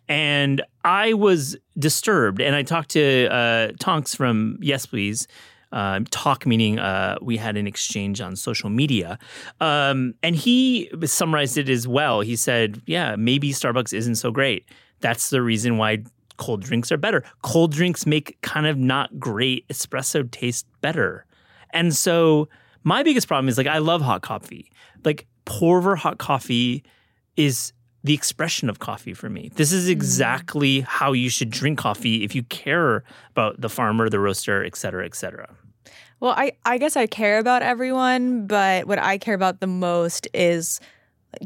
And 0.07 0.61
I 0.83 1.13
was 1.13 1.57
disturbed. 1.77 2.41
And 2.41 2.55
I 2.55 2.63
talked 2.63 2.91
to 2.91 3.27
uh, 3.27 3.71
Tonx 3.79 4.15
from 4.15 4.57
Yes 4.61 4.85
Plz. 4.85 5.27
Uh, 5.71 6.01
talk 6.11 6.45
meaning 6.45 6.77
uh, 6.77 7.17
we 7.19 7.35
had 7.35 7.57
an 7.57 7.65
exchange 7.65 8.21
on 8.21 8.35
social 8.35 8.69
media. 8.69 9.17
Um, 9.59 10.13
and 10.21 10.35
he 10.35 10.91
summarized 11.03 11.57
it 11.57 11.67
as 11.67 11.87
well. 11.87 12.21
He 12.21 12.35
said, 12.35 12.81
Yeah, 12.85 13.15
maybe 13.15 13.51
Starbucks 13.51 13.91
isn't 13.91 14.15
so 14.15 14.29
great. 14.29 14.69
That's 14.99 15.31
the 15.31 15.41
reason 15.41 15.77
why 15.77 16.03
cold 16.37 16.61
drinks 16.61 16.91
are 16.91 16.97
better. 16.97 17.23
Cold 17.41 17.71
drinks 17.71 18.05
make 18.05 18.37
kind 18.41 18.67
of 18.67 18.77
not 18.77 19.19
great 19.19 19.67
espresso 19.67 20.29
taste 20.29 20.65
better. 20.81 21.25
And 21.71 21.95
so 21.95 22.49
my 22.83 23.03
biggest 23.03 23.27
problem 23.27 23.49
is 23.49 23.57
like 23.57 23.67
I 23.67 23.79
love 23.79 24.01
hot 24.01 24.21
coffee. 24.21 24.71
Like 25.03 25.25
pour 25.45 25.77
over 25.77 25.95
hot 25.95 26.17
coffee 26.17 26.83
is 27.35 27.73
the 28.03 28.13
expression 28.13 28.69
of 28.69 28.79
coffee 28.79 29.13
for 29.13 29.29
me. 29.29 29.49
This 29.55 29.71
is 29.71 29.87
mm. 29.87 29.91
exactly 29.91 30.81
mm. 30.81 30.83
how 30.83 31.13
you 31.13 31.29
should 31.29 31.49
drink 31.49 31.79
coffee 31.79 32.23
if 32.23 32.35
you 32.35 32.43
care 32.43 33.03
about 33.31 33.59
the 33.61 33.69
farmer, 33.69 34.09
the 34.09 34.19
roaster, 34.19 34.63
et 34.63 34.75
cetera, 34.75 35.05
et 35.05 35.15
cetera. 35.15 35.49
Well, 36.19 36.33
I, 36.37 36.53
I 36.65 36.77
guess 36.77 36.95
I 36.95 37.07
care 37.07 37.39
about 37.39 37.63
everyone, 37.63 38.47
but 38.47 38.87
what 38.87 38.99
I 38.99 39.17
care 39.17 39.33
about 39.33 39.59
the 39.59 39.67
most 39.67 40.27
is 40.33 40.79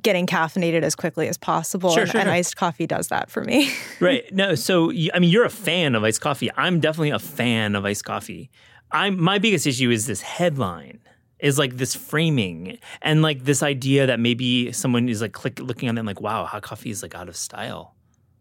getting 0.02 0.26
caffeinated 0.26 0.84
as 0.84 0.95
quickly 0.95 1.28
as 1.28 1.38
possible. 1.38 1.91
Sure, 1.91 2.04
and, 2.04 2.12
sure, 2.12 2.21
and 2.21 2.28
sure. 2.28 2.34
iced 2.34 2.56
coffee 2.56 2.88
does 2.88 3.08
that 3.08 3.30
for 3.30 3.43
me. 3.43 3.71
right. 4.00 4.23
No, 4.34 4.56
so 4.56 4.92
I 5.13 5.19
mean, 5.19 5.29
you're 5.29 5.46
a 5.46 5.50
fan 5.50 5.96
of 5.96 6.04
iced 6.04 6.21
coffee. 6.21 6.50
I'm 6.56 6.79
definitely 6.79 7.12
a 7.12 7.19
fan 7.19 7.75
of 7.75 7.85
iced 7.85 8.06
coffee. 8.06 8.50
I'm 8.92 9.21
my 9.21 9.38
biggest 9.38 9.67
issue 9.67 9.90
is 9.90 10.06
this 10.08 10.21
headline. 10.21 11.00
is 11.40 11.60
like 11.60 11.77
this 11.77 11.94
framing 11.94 12.79
and 13.02 13.21
like 13.21 13.44
this 13.44 13.62
idea 13.62 14.08
that 14.08 14.19
maybe 14.19 14.71
someone 14.71 15.08
is 15.08 15.21
like 15.21 15.33
click 15.33 15.60
looking 15.60 15.90
on 15.90 15.96
them 15.96 16.06
like, 16.06 16.21
wow, 16.21 16.46
hot 16.46 16.63
coffee 16.63 16.90
is 16.90 17.04
like 17.04 17.15
out 17.15 17.29
of 17.29 17.35
style. 17.35 17.94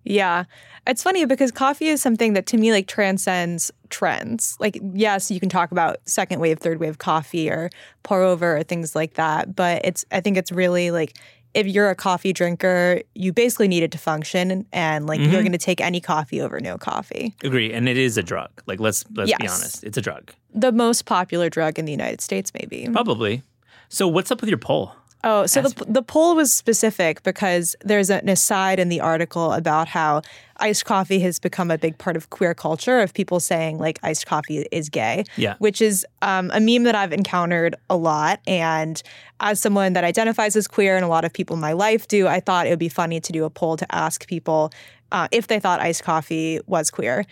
Yeah. 0.07 0.45
It's 0.87 1.03
funny 1.03 1.25
because 1.25 1.51
coffee 1.51 1.89
is 1.89 2.01
something 2.01 2.35
that 2.35 2.47
to 2.47 2.57
me 2.57 2.71
like 2.71 2.87
transcends 2.87 3.73
trends. 3.91 4.57
Like, 4.61 4.79
yes, 4.95 5.33
you 5.33 5.41
can 5.41 5.49
talk 5.49 5.73
about 5.73 5.97
second 6.05 6.39
wave, 6.39 6.61
third 6.61 6.79
wave 6.79 6.99
coffee 6.99 7.51
or 7.51 7.71
pour 8.05 8.23
over 8.23 8.59
or 8.59 8.63
things 8.63 8.95
like 8.95 9.15
that. 9.15 9.57
But 9.57 9.85
it's, 9.85 10.05
I 10.13 10.21
think 10.21 10.37
it's 10.37 10.53
really 10.53 10.93
like, 10.93 11.19
if 11.57 11.67
you're 11.67 11.89
a 11.91 11.95
coffee 11.95 12.33
drinker, 12.33 13.01
you 13.15 13.33
basically 13.33 13.67
need 13.67 13.83
it 13.83 13.91
to 13.93 13.99
function 13.99 14.67
and 14.73 15.07
like 15.07 15.19
Mm-hmm. 15.21 15.33
you're 15.33 15.41
going 15.43 15.53
to 15.53 15.59
take 15.59 15.81
any 15.81 16.01
coffee 16.01 16.41
over 16.41 16.61
no 16.61 16.77
coffee. 16.77 17.35
Agree. 17.43 17.73
And 17.73 17.89
it 17.89 17.97
is 17.97 18.19
a 18.19 18.23
drug. 18.23 18.51
Like 18.67 18.79
let's 18.79 19.05
let's 19.15 19.31
be 19.37 19.49
honest. 19.49 19.83
It's 19.83 19.97
a 19.97 20.03
drug. 20.03 20.33
The 20.55 20.71
most 20.73 21.07
popular 21.07 21.49
drug 21.49 21.79
in 21.79 21.85
the 21.87 21.93
United 21.93 22.21
States, 22.21 22.53
maybe. 22.59 22.89
Probably. 22.93 23.43
So 23.89 24.07
what's 24.07 24.31
up 24.31 24.41
with 24.41 24.51
your 24.51 24.59
poll? 24.59 24.93
Oh, 25.29 25.45
so 25.45 25.61
the, 25.61 25.85
the 25.89 26.03
poll 26.03 26.37
was 26.37 26.53
specific 26.53 27.25
because 27.25 27.75
there's 27.81 28.11
an 28.11 28.29
aside 28.29 28.79
in 28.79 28.89
the 28.89 29.01
article 29.01 29.53
about 29.53 29.89
how 29.89 30.23
iced 30.59 30.85
coffee 30.85 31.19
has 31.19 31.41
become 31.41 31.69
a 31.69 31.77
big 31.77 31.99
part 31.99 32.17
of 32.17 32.31
queer 32.31 32.55
culture 32.55 33.01
of 33.01 33.13
people 33.13 33.41
saying 33.41 33.79
like 33.79 33.99
iced 34.05 34.27
coffee 34.27 34.69
is 34.71 34.89
gay. 34.89 35.25
Yeah. 35.37 35.57
Which 35.59 35.83
is 35.83 36.07
um, 36.23 36.53
a 36.55 36.61
meme 36.61 36.85
that 36.85 36.95
I've 36.95 37.13
encountered 37.13 37.75
a 37.91 37.97
lot. 37.97 38.39
And 38.47 39.03
as 39.41 39.59
someone 39.59 39.95
that 39.95 40.05
identifies 40.05 40.55
as 40.55 40.69
queer 40.69 40.95
and 40.95 41.05
a 41.05 41.09
lot 41.09 41.25
of 41.25 41.33
people 41.33 41.55
in 41.55 41.61
my 41.61 41.73
life 41.73 42.07
do, 42.07 42.29
I 42.29 42.39
thought 42.39 42.69
it 42.69 42.71
would 42.71 42.79
be 42.79 42.89
funny 42.89 43.19
to 43.19 43.33
do 43.33 43.45
a 43.45 43.51
poll 43.51 43.77
to 43.79 43.95
ask 43.95 44.29
people 44.29 44.71
uh, 45.11 45.27
if 45.33 45.49
they 45.49 45.59
thought 45.59 45.81
iced 45.81 46.05
coffee 46.05 46.61
was 46.67 46.89
queer. 46.89 47.25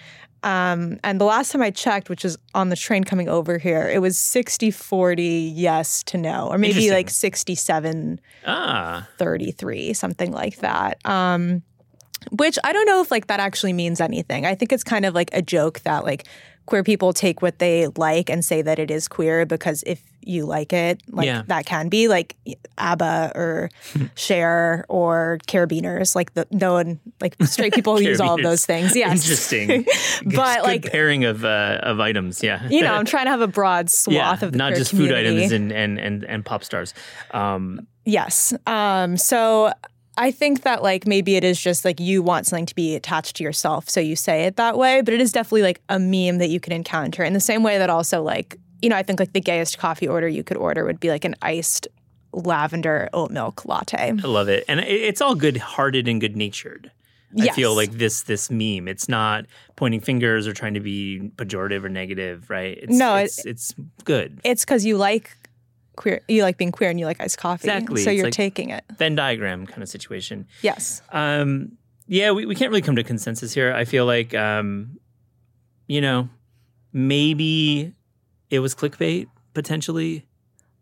Um, 0.45 1.01
and 1.03 1.19
the 1.21 1.25
last 1.25 1.53
time 1.53 1.63
I 1.63 1.71
checked, 1.71 2.11
which 2.11 2.25
is 2.25 2.37
on 2.55 2.69
the 2.69 2.77
train 2.77 3.03
coming 3.03 3.29
over 3.29 3.57
here, 3.57 3.89
it 3.89 4.01
was 4.01 4.19
60 4.19 4.71
40 4.71 5.25
yes 5.55 6.03
to 6.05 6.19
no, 6.19 6.49
or 6.49 6.59
maybe 6.59 6.91
like 6.91 7.09
67 7.11 8.21
Ah. 8.47 9.09
33, 9.17 9.95
something 9.95 10.33
like 10.33 10.59
that. 10.59 10.99
Um, 11.07 11.63
which 12.31 12.59
I 12.63 12.73
don't 12.73 12.87
know 12.87 13.01
if 13.01 13.11
like 13.11 13.27
that 13.29 13.41
actually 13.41 13.73
means 13.73 14.01
anything. 14.01 14.45
I 14.47 14.55
think 14.55 14.71
it's 14.73 14.85
kind 14.85 15.05
of 15.07 15.15
like 15.15 15.31
a 15.33 15.43
joke 15.43 15.81
that 15.81 16.05
like 16.05 16.27
queer 16.67 16.83
people 16.83 17.12
take 17.12 17.43
what 17.43 17.59
they 17.59 17.89
like 17.97 18.31
and 18.31 18.45
say 18.45 18.62
that 18.62 18.79
it 18.79 18.91
is 18.91 19.09
queer 19.09 19.45
because 19.47 19.83
if 19.87 20.03
you 20.27 20.47
like 20.47 20.73
it, 20.73 21.03
like 21.11 21.27
Yeah. 21.27 21.43
that 21.49 21.67
can 21.67 21.89
be 21.91 22.09
like 22.09 22.35
ABBA 22.79 23.33
or 23.35 23.69
Cher 24.15 24.87
or 24.89 25.39
Carabiners. 25.47 26.15
Like 26.17 26.33
the 26.35 26.47
no 26.51 26.73
one 26.75 26.99
like 27.21 27.37
straight 27.45 27.75
people 27.75 28.01
use 28.11 28.21
all 28.21 28.37
of 28.37 28.43
those 28.43 28.65
things. 28.65 28.97
Yes, 28.97 29.23
Interesting. 29.23 29.85
but 30.35 30.62
like 30.62 30.91
pairing 30.91 31.25
of 31.25 31.45
uh, 31.45 31.81
of 31.83 32.01
items, 32.01 32.43
yeah. 32.43 32.67
you 32.69 32.81
know, 32.83 32.95
I'm 32.95 33.05
trying 33.05 33.27
to 33.27 33.31
have 33.31 33.43
a 33.43 33.47
broad 33.49 33.91
swath 33.91 34.15
yeah, 34.41 34.47
of 34.47 34.53
the 34.53 34.59
not 34.59 34.75
just 34.75 34.93
food 34.93 35.12
items 35.12 35.53
and, 35.53 35.71
and 35.73 35.99
and 35.99 36.25
and 36.25 36.45
pop 36.45 36.65
stars. 36.65 36.95
Um, 37.33 37.87
Yes. 38.07 38.53
Um, 38.67 39.17
so 39.17 39.73
I 40.17 40.31
think 40.31 40.62
that 40.62 40.83
like 40.83 41.07
maybe 41.07 41.37
it 41.37 41.45
is 41.45 41.61
just 41.61 41.85
like 41.85 41.99
you 42.01 42.23
want 42.23 42.47
something 42.47 42.67
to 42.67 42.75
be 42.75 42.95
attached 42.95 43.37
to 43.37 43.45
yourself, 43.45 43.89
so 43.89 44.01
you 44.01 44.15
say 44.17 44.45
it 44.45 44.57
that 44.57 44.77
way. 44.79 45.01
But 45.03 45.15
it 45.15 45.21
is 45.21 45.33
definitely 45.33 45.62
like 45.62 45.81
a 45.89 45.99
meme 45.99 46.39
that 46.39 46.49
you 46.51 46.61
can 46.61 46.73
encounter 46.73 47.25
in 47.25 47.33
the 47.33 47.41
same 47.41 47.62
way 47.62 47.79
that 47.79 47.91
also 47.91 48.23
like 48.23 48.57
you 48.83 48.89
know 48.89 48.97
I 48.97 49.03
think 49.03 49.19
like 49.21 49.33
the 49.33 49.41
gayest 49.41 49.79
coffee 49.79 50.07
order 50.09 50.29
you 50.29 50.45
could 50.45 50.57
order 50.57 50.85
would 50.85 51.01
be 51.01 51.09
like 51.11 51.25
an 51.25 51.35
iced 51.43 51.89
lavender 52.33 53.09
oat 53.12 53.31
milk 53.31 53.65
latte. 53.65 53.97
I 54.11 54.27
love 54.27 54.49
it, 54.49 54.65
and 54.69 54.81
it's 54.81 55.21
all 55.21 55.35
good-hearted 55.35 56.09
and 56.09 56.21
good-natured. 56.21 56.91
I 57.41 57.49
feel 57.49 57.75
like 57.75 57.93
this 57.93 58.23
this 58.23 58.49
meme. 58.51 58.87
It's 58.87 59.09
not 59.09 59.47
pointing 59.75 60.01
fingers 60.01 60.47
or 60.47 60.53
trying 60.53 60.75
to 60.75 60.81
be 60.81 61.31
pejorative 61.37 61.83
or 61.85 61.89
negative, 61.89 62.49
right? 62.49 62.79
It's, 62.81 62.93
No, 62.97 63.17
it- 63.17 63.25
it's, 63.25 63.45
it's 63.45 63.75
good. 64.05 64.41
It's 64.45 64.65
because 64.65 64.85
you 64.85 64.97
like 64.97 65.37
queer, 65.97 66.21
you 66.29 66.43
like 66.43 66.57
being 66.59 66.73
queer, 66.73 66.91
and 66.91 66.99
you 67.01 67.07
like 67.07 67.21
iced 67.21 67.39
coffee. 67.39 67.69
Exactly. 67.69 68.03
So 68.03 68.11
It's 68.11 68.17
you're 68.17 68.27
like- 68.27 68.35
taking 68.35 68.71
it. 68.71 68.85
Venn 68.99 69.15
diagram 69.15 69.67
kind 69.67 69.83
of 69.83 69.89
situation. 69.89 70.47
Yes. 70.63 71.03
Um, 71.13 71.79
yeah, 72.07 72.33
we, 72.33 72.45
we 72.47 72.55
can't 72.55 72.71
really 72.71 72.83
come 72.83 72.97
to 72.97 73.03
consensus 73.05 73.55
here. 73.55 73.73
I 73.73 73.85
feel 73.85 74.05
like, 74.07 74.35
um, 74.35 74.99
you 75.87 76.01
know, 76.01 76.29
maybe 76.93 77.93
it 78.51 78.59
was 78.61 78.75
clickbait 78.75 79.27
potentially. 79.55 80.27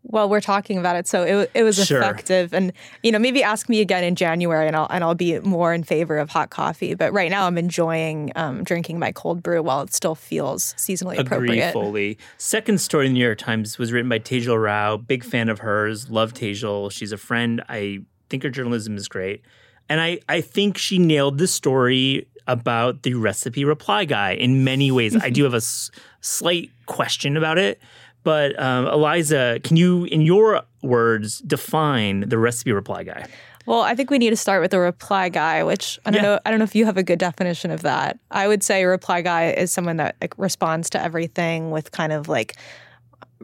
Well, 0.05 0.28
we're 0.28 0.40
talking 0.40 0.78
about 0.78 0.96
it, 0.96 1.07
so 1.07 1.22
it, 1.22 1.50
it 1.55 1.62
was 1.62 1.76
Sure. 1.84 2.00
effective, 2.00 2.53
and 2.53 2.72
you 3.03 3.12
know, 3.12 3.18
maybe 3.20 3.42
ask 3.42 3.68
me 3.68 3.80
again 3.80 4.03
in 4.05 4.14
January, 4.16 4.66
and 4.66 4.74
I'll 4.76 4.88
and 4.90 5.03
I'll 5.05 5.14
be 5.14 5.38
more 5.40 5.72
in 5.72 5.84
favor 5.84 6.18
of 6.18 6.28
hot 6.28 6.50
coffee. 6.50 6.94
But 6.94 7.12
right 7.12 7.30
now, 7.30 7.46
I'm 7.46 7.57
enjoying 7.57 8.32
um, 8.34 8.64
drinking 8.64 8.98
my 8.98 9.12
cold 9.12 9.42
brew 9.42 9.62
while 9.62 9.80
it 9.82 9.94
still 9.94 10.14
feels 10.16 10.74
seasonally 10.74 11.18
Agree 11.18 11.36
appropriate. 11.61 11.72
fully. 11.72 12.18
Second 12.36 12.80
story 12.80 13.07
in 13.07 13.12
the 13.12 13.18
New 13.20 13.24
York 13.24 13.38
Times 13.38 13.78
was 13.78 13.92
written 13.92 14.09
by 14.09 14.18
Tejal 14.18 14.61
Rao. 14.62 14.96
Big 14.96 15.24
fan 15.24 15.48
of 15.48 15.61
hers. 15.61 16.11
Love 16.11 16.34
Tejal. 16.34 16.90
She's 16.90 17.12
a 17.12 17.16
friend. 17.18 17.62
I 17.68 18.00
think 18.28 18.42
her 18.42 18.50
journalism 18.50 18.96
is 18.96 19.09
great. 19.09 19.42
And 19.88 20.00
I, 20.00 20.20
I 20.28 20.40
think 20.40 20.78
she 20.78 20.98
nailed 20.98 21.38
the 21.38 21.46
story 21.46 22.26
about 22.48 23.03
the 23.05 23.14
recipe 23.14 23.64
reply 23.64 24.05
guy 24.05 24.32
in 24.32 24.64
many 24.64 24.90
ways. 24.90 25.14
I 25.16 25.30
do 25.30 25.44
have 25.48 25.55
a 25.55 25.59
s- 25.59 25.90
slight 26.20 26.70
question 26.86 27.36
about 27.36 27.57
it. 27.59 27.80
But 28.25 28.59
um, 28.61 28.87
Aliza, 28.87 29.62
can 29.64 29.77
you, 29.77 30.05
in 30.05 30.20
your 30.23 30.62
words, 30.83 31.39
define 31.41 32.29
the 32.29 32.39
recipe 32.39 32.73
reply 32.73 33.03
guy? 33.05 33.27
Well, 33.66 33.83
I 33.83 33.95
think 33.95 34.11
we 34.11 34.18
need 34.18 34.31
to 34.31 34.37
start 34.37 34.61
with 34.61 34.73
the 34.73 34.81
reply 34.81 35.29
guy, 35.29 35.62
which 35.62 35.99
I 36.05 36.11
don't 36.11 36.23
Yeah. 36.23 36.29
know. 36.31 36.41
I 36.45 36.51
don't 36.51 36.59
know 36.59 36.64
if 36.64 36.75
you 36.75 36.85
have 36.85 36.97
a 36.97 37.03
good 37.05 37.18
definition 37.20 37.70
of 37.70 37.83
that. 37.83 38.18
I 38.31 38.49
would 38.49 38.62
say 38.62 38.83
a 38.83 38.89
reply 38.89 39.23
guy 39.23 39.51
is 39.53 39.70
someone 39.73 39.99
that 39.99 40.16
like, 40.20 40.35
responds 40.37 40.91
to 40.91 41.01
everything 41.03 41.70
with 41.70 41.93
kind 41.93 42.12
of 42.12 42.29
like 42.29 42.57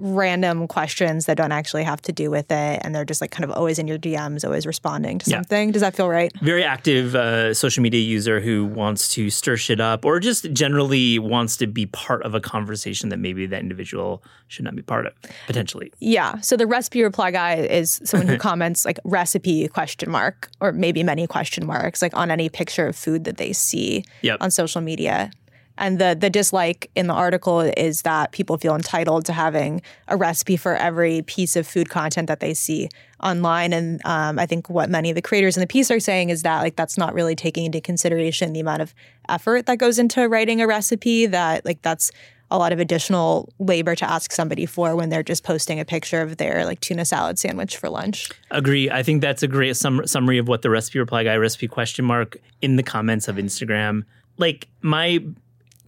random 0.01 0.67
questions 0.69 1.27
that 1.27 1.37
don't 1.37 1.53
actually 1.53 1.85
have 1.85 2.01
to 2.03 2.13
do 2.13 2.31
with 2.31 2.51
it, 2.51 2.81
and 2.83 2.95
they're 2.95 3.05
just 3.05 3.21
like 3.21 3.31
kind 3.31 3.45
of 3.45 3.51
always 3.51 3.79
in 3.79 3.87
your 3.89 3.99
DMs, 3.99 4.45
always 4.45 4.67
responding 4.67 5.19
to 5.19 5.31
Yeah. 5.31 5.37
something. 5.39 5.73
Does 5.73 5.83
that 5.83 5.95
feel 5.95 6.09
right? 6.09 6.33
very 6.43 6.65
active 6.65 7.15
uh, 7.15 7.53
social 7.55 7.83
media 7.83 8.01
user 8.01 8.41
who 8.41 8.65
wants 8.65 9.13
to 9.15 9.31
stir 9.31 9.57
shit 9.57 9.81
up 9.81 10.05
or 10.05 10.21
just 10.21 10.53
generally 10.53 11.19
wants 11.19 11.57
to 11.59 11.67
be 11.67 11.87
part 11.87 12.23
of 12.23 12.35
a 12.35 12.41
conversation 12.41 13.09
that 13.11 13.19
maybe 13.19 13.47
that 13.47 13.61
individual 13.61 14.23
should 14.49 14.65
not 14.65 14.75
be 14.77 14.83
part 14.83 15.07
of 15.07 15.13
potentially 15.47 15.93
Yeah. 15.99 16.41
So 16.41 16.57
the 16.57 16.67
recipe 16.67 17.03
reply 17.03 17.31
guy 17.31 17.57
is 17.57 18.01
someone 18.05 18.29
who 18.29 18.39
comments 18.51 18.85
like 18.85 18.99
recipe 19.05 19.69
question 19.69 20.11
mark 20.11 20.49
or 20.61 20.73
maybe 20.73 21.03
many 21.03 21.27
question 21.27 21.67
marks 21.67 22.01
like 22.03 22.17
on 22.17 22.31
any 22.31 22.49
picture 22.49 22.87
of 22.87 22.97
food 22.97 23.25
that 23.25 23.37
they 23.37 23.53
see 23.53 24.05
Yep. 24.23 24.39
on 24.41 24.51
social 24.51 24.81
media. 24.81 25.31
And 25.79 25.99
the 25.99 26.17
the 26.19 26.29
dislike 26.29 26.91
in 26.95 27.07
the 27.07 27.15
article 27.15 27.61
is 27.61 28.03
that 28.03 28.33
people 28.33 28.59
feel 28.59 28.75
entitled 28.75 29.25
to 29.27 29.33
having 29.33 29.81
a 30.09 30.17
recipe 30.17 30.57
for 30.57 30.77
every 30.77 31.23
piece 31.23 31.57
of 31.57 31.67
food 31.67 31.89
content 31.89 32.27
that 32.29 32.41
they 32.41 32.53
see 32.53 32.91
online. 33.23 33.73
And 33.73 34.01
um, 34.05 34.39
I 34.39 34.47
think 34.47 34.69
what 34.69 34.91
many 34.91 35.11
of 35.11 35.15
the 35.15 35.23
creators 35.23 35.57
in 35.57 35.61
the 35.61 35.67
piece 35.67 35.91
are 35.91 36.01
saying 36.01 36.31
is 36.31 36.43
that 36.43 36.61
like 36.61 36.77
that's 36.77 36.99
not 36.99 37.15
really 37.15 37.35
taking 37.35 37.65
into 37.65 37.81
consideration 37.81 38.53
the 38.53 38.61
amount 38.61 38.83
of 38.83 38.95
effort 39.29 39.67
that 39.67 39.79
goes 39.79 39.99
into 39.99 40.29
writing 40.29 40.61
a 40.61 40.67
recipe. 40.67 41.27
That 41.27 41.65
like 41.65 41.81
that's 41.83 42.11
a 42.51 42.59
lot 42.59 42.73
of 42.73 42.81
additional 42.81 43.53
labor 43.59 43.95
to 43.95 44.11
ask 44.11 44.33
somebody 44.33 44.67
for 44.67 44.97
when 44.97 45.11
they're 45.11 45.23
just 45.23 45.45
posting 45.45 45.79
a 45.79 45.85
picture 45.85 46.23
of 46.23 46.39
their 46.39 46.65
like 46.65 46.81
tuna 46.81 47.05
salad 47.05 47.39
sandwich 47.39 47.77
for 47.77 47.91
lunch. 47.91 48.31
agree 48.51 48.91
i 48.91 49.03
think 49.03 49.21
that's 49.21 49.43
a 49.43 49.49
great 49.49 49.77
sum- 49.77 50.07
summary 50.07 50.39
of 50.39 50.49
what 50.49 50.63
the 50.63 50.71
recipe 50.71 50.99
reply 50.99 51.23
guy 51.25 51.37
recipe 51.37 51.69
question 51.69 52.07
mark 52.07 52.39
in 52.63 52.77
the 52.77 52.83
comments 52.83 53.29
of 53.29 53.37
instagram 53.37 54.03
like 54.39 54.67
my 54.81 55.23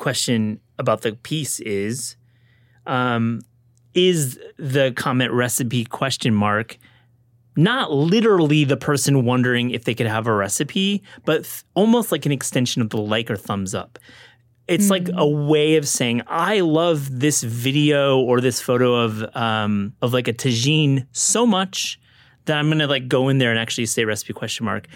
question 0.00 0.60
about 0.78 1.02
the 1.02 1.12
piece 1.12 1.60
is 1.60 2.16
um 2.86 3.40
is 3.94 4.38
the 4.56 4.92
comment 4.96 5.30
recipe 5.30 5.84
question 5.84 6.34
mark 6.34 6.78
not 7.56 7.92
literally 7.92 8.64
the 8.64 8.76
person 8.76 9.24
wondering 9.24 9.70
if 9.70 9.84
they 9.84 9.94
could 9.94 10.06
have 10.06 10.26
a 10.26 10.32
recipe, 10.32 11.02
but 11.24 11.44
th- 11.44 11.64
almost 11.74 12.12
like 12.12 12.24
an 12.24 12.32
extension 12.32 12.80
of 12.80 12.90
the 12.90 12.96
like 12.96 13.30
or 13.30 13.36
thumbs 13.36 13.74
up. 13.74 13.98
It's 14.68 14.88
like 14.88 15.08
a 15.12 15.26
way 15.26 15.76
of 15.76 15.88
saying 15.88 16.22
I 16.28 16.60
love 16.60 17.18
this 17.18 17.42
video 17.42 18.20
or 18.20 18.40
this 18.40 18.60
photo 18.60 18.94
of 18.94 19.24
um, 19.34 19.94
of 20.00 20.12
like 20.12 20.28
a 20.28 20.32
tagine 20.32 21.08
so 21.10 21.44
much 21.44 21.98
that 22.44 22.56
I'm 22.56 22.68
gonna 22.70 22.86
like 22.86 23.08
go 23.08 23.28
in 23.28 23.38
there 23.38 23.50
and 23.50 23.58
actually 23.58 23.86
say 23.86 24.04
recipe 24.04 24.32
question 24.32 24.64
mark. 24.64 24.86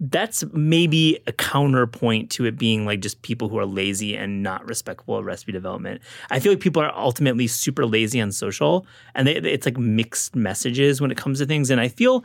That's 0.00 0.44
maybe 0.52 1.18
a 1.26 1.32
counterpoint 1.32 2.30
to 2.32 2.44
it 2.44 2.56
being 2.56 2.86
like 2.86 3.00
just 3.00 3.20
people 3.22 3.48
who 3.48 3.58
are 3.58 3.66
lazy 3.66 4.16
and 4.16 4.42
not 4.42 4.66
respectful 4.66 5.16
of 5.16 5.24
recipe 5.24 5.52
development. 5.52 6.02
I 6.30 6.38
feel 6.38 6.52
like 6.52 6.60
people 6.60 6.82
are 6.82 6.94
ultimately 6.96 7.48
super 7.48 7.84
lazy 7.84 8.20
on 8.20 8.30
social, 8.30 8.86
and 9.14 9.26
they, 9.26 9.36
it's 9.36 9.66
like 9.66 9.76
mixed 9.76 10.36
messages 10.36 11.00
when 11.00 11.10
it 11.10 11.16
comes 11.16 11.40
to 11.40 11.46
things. 11.46 11.70
And 11.70 11.80
I 11.80 11.88
feel 11.88 12.24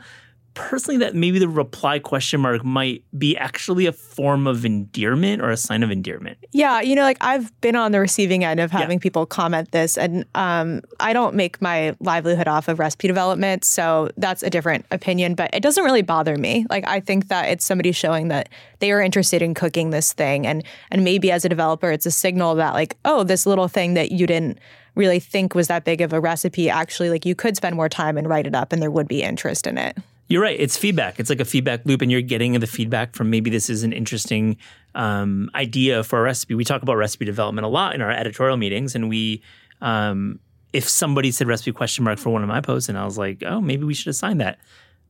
personally 0.54 0.98
that 0.98 1.14
maybe 1.14 1.38
the 1.38 1.48
reply 1.48 1.98
question 1.98 2.40
mark 2.40 2.64
might 2.64 3.04
be 3.18 3.36
actually 3.36 3.86
a 3.86 3.92
form 3.92 4.46
of 4.46 4.64
endearment 4.64 5.42
or 5.42 5.50
a 5.50 5.56
sign 5.56 5.82
of 5.82 5.90
endearment. 5.90 6.38
Yeah, 6.52 6.80
you 6.80 6.94
know, 6.94 7.02
like 7.02 7.18
I've 7.20 7.58
been 7.60 7.76
on 7.76 7.92
the 7.92 8.00
receiving 8.00 8.44
end 8.44 8.60
of 8.60 8.70
having 8.70 8.98
people 9.00 9.26
comment 9.26 9.72
this, 9.72 9.98
and 9.98 10.24
um, 10.34 10.80
I 11.00 11.12
don't 11.12 11.34
make 11.34 11.60
my 11.60 11.94
livelihood 12.00 12.48
off 12.48 12.68
of 12.68 12.78
recipe 12.78 13.08
development, 13.08 13.64
so 13.64 14.10
that's 14.16 14.42
a 14.42 14.50
different 14.50 14.86
opinion. 14.90 15.34
But 15.34 15.50
it 15.52 15.62
doesn't 15.62 15.84
really 15.84 16.02
bother 16.02 16.36
me. 16.36 16.66
Like 16.70 16.86
I 16.86 17.00
think 17.00 17.28
that 17.28 17.48
it's 17.48 17.64
somebody 17.64 17.92
showing 17.92 18.28
that 18.28 18.48
they 18.78 18.92
are 18.92 19.00
interested 19.00 19.42
in 19.42 19.54
cooking 19.54 19.90
this 19.90 20.12
thing, 20.12 20.46
and 20.46 20.64
and 20.90 21.04
maybe 21.04 21.30
as 21.30 21.44
a 21.44 21.48
developer, 21.48 21.90
it's 21.90 22.06
a 22.06 22.10
signal 22.10 22.54
that 22.56 22.74
like, 22.74 22.96
oh, 23.04 23.24
this 23.24 23.46
little 23.46 23.68
thing 23.68 23.94
that 23.94 24.12
you 24.12 24.26
didn't 24.26 24.58
really 24.94 25.18
think 25.18 25.54
was 25.54 25.68
that 25.68 25.84
big 25.84 26.00
of 26.00 26.12
a 26.12 26.20
recipe 26.20 26.70
actually 26.70 27.10
like 27.10 27.26
you 27.26 27.34
could 27.34 27.56
spend 27.56 27.74
more 27.74 27.88
time 27.88 28.16
and 28.16 28.28
write 28.28 28.46
it 28.46 28.54
up 28.54 28.72
and 28.72 28.80
there 28.80 28.92
would 28.92 29.08
be 29.08 29.22
interest 29.22 29.66
in 29.66 29.76
it. 29.76 29.96
You're 30.28 30.42
right. 30.42 30.58
It's 30.58 30.76
feedback. 30.76 31.20
It's 31.20 31.28
like 31.28 31.40
a 31.40 31.44
feedback 31.44 31.84
loop, 31.84 32.00
and 32.00 32.10
you're 32.10 32.22
getting 32.22 32.58
the 32.58 32.66
feedback 32.66 33.14
from 33.14 33.28
maybe 33.30 33.50
this 33.50 33.68
is 33.68 33.82
an 33.82 33.92
interesting 33.92 34.56
um, 34.94 35.50
idea 35.54 36.02
for 36.02 36.18
a 36.18 36.22
recipe. 36.22 36.54
We 36.54 36.64
talk 36.64 36.82
about 36.82 36.94
recipe 36.94 37.24
development 37.24 37.66
a 37.66 37.68
lot 37.68 37.94
in 37.94 38.00
our 38.00 38.10
editorial 38.10 38.56
meetings, 38.56 38.94
and 38.94 39.08
we, 39.08 39.42
um, 39.82 40.40
if 40.72 40.88
somebody 40.88 41.30
said 41.30 41.46
recipe 41.46 41.72
question 41.72 42.04
mark 42.04 42.18
for 42.18 42.30
one 42.30 42.42
of 42.42 42.48
my 42.48 42.60
posts, 42.60 42.88
and 42.88 42.96
I 42.96 43.04
was 43.04 43.18
like, 43.18 43.42
oh, 43.44 43.60
maybe 43.60 43.84
we 43.84 43.92
should 43.92 44.08
assign 44.08 44.38
that. 44.38 44.58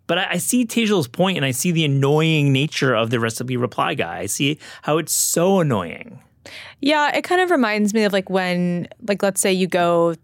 But 0.07 0.19
I, 0.19 0.33
I 0.33 0.37
see 0.39 0.67
Tejal's 0.67 1.09
point, 1.09 1.37
and 1.37 1.47
I 1.47 1.53
see 1.53 1.71
the 1.71 1.85
annoying 1.85 2.53
nature 2.53 2.95
of 2.95 3.11
the 3.11 3.21
recipe 3.21 3.57
reply 3.57 3.95
guy. 3.95 4.19
I 4.19 4.27
see 4.27 4.59
how 4.83 4.99
it's 4.99 5.13
so 5.13 5.61
annoying. 5.61 6.21
Yeah, 6.81 7.15
it 7.17 7.23
kind 7.23 7.41
of 7.41 7.51
reminds 7.51 7.95
me 7.95 8.03
of 8.03 8.13
like 8.13 8.29
when, 8.29 8.89
like, 9.07 9.23
let's 9.23 9.41
say 9.41 9.53
you 9.53 9.69
go 9.69 10.17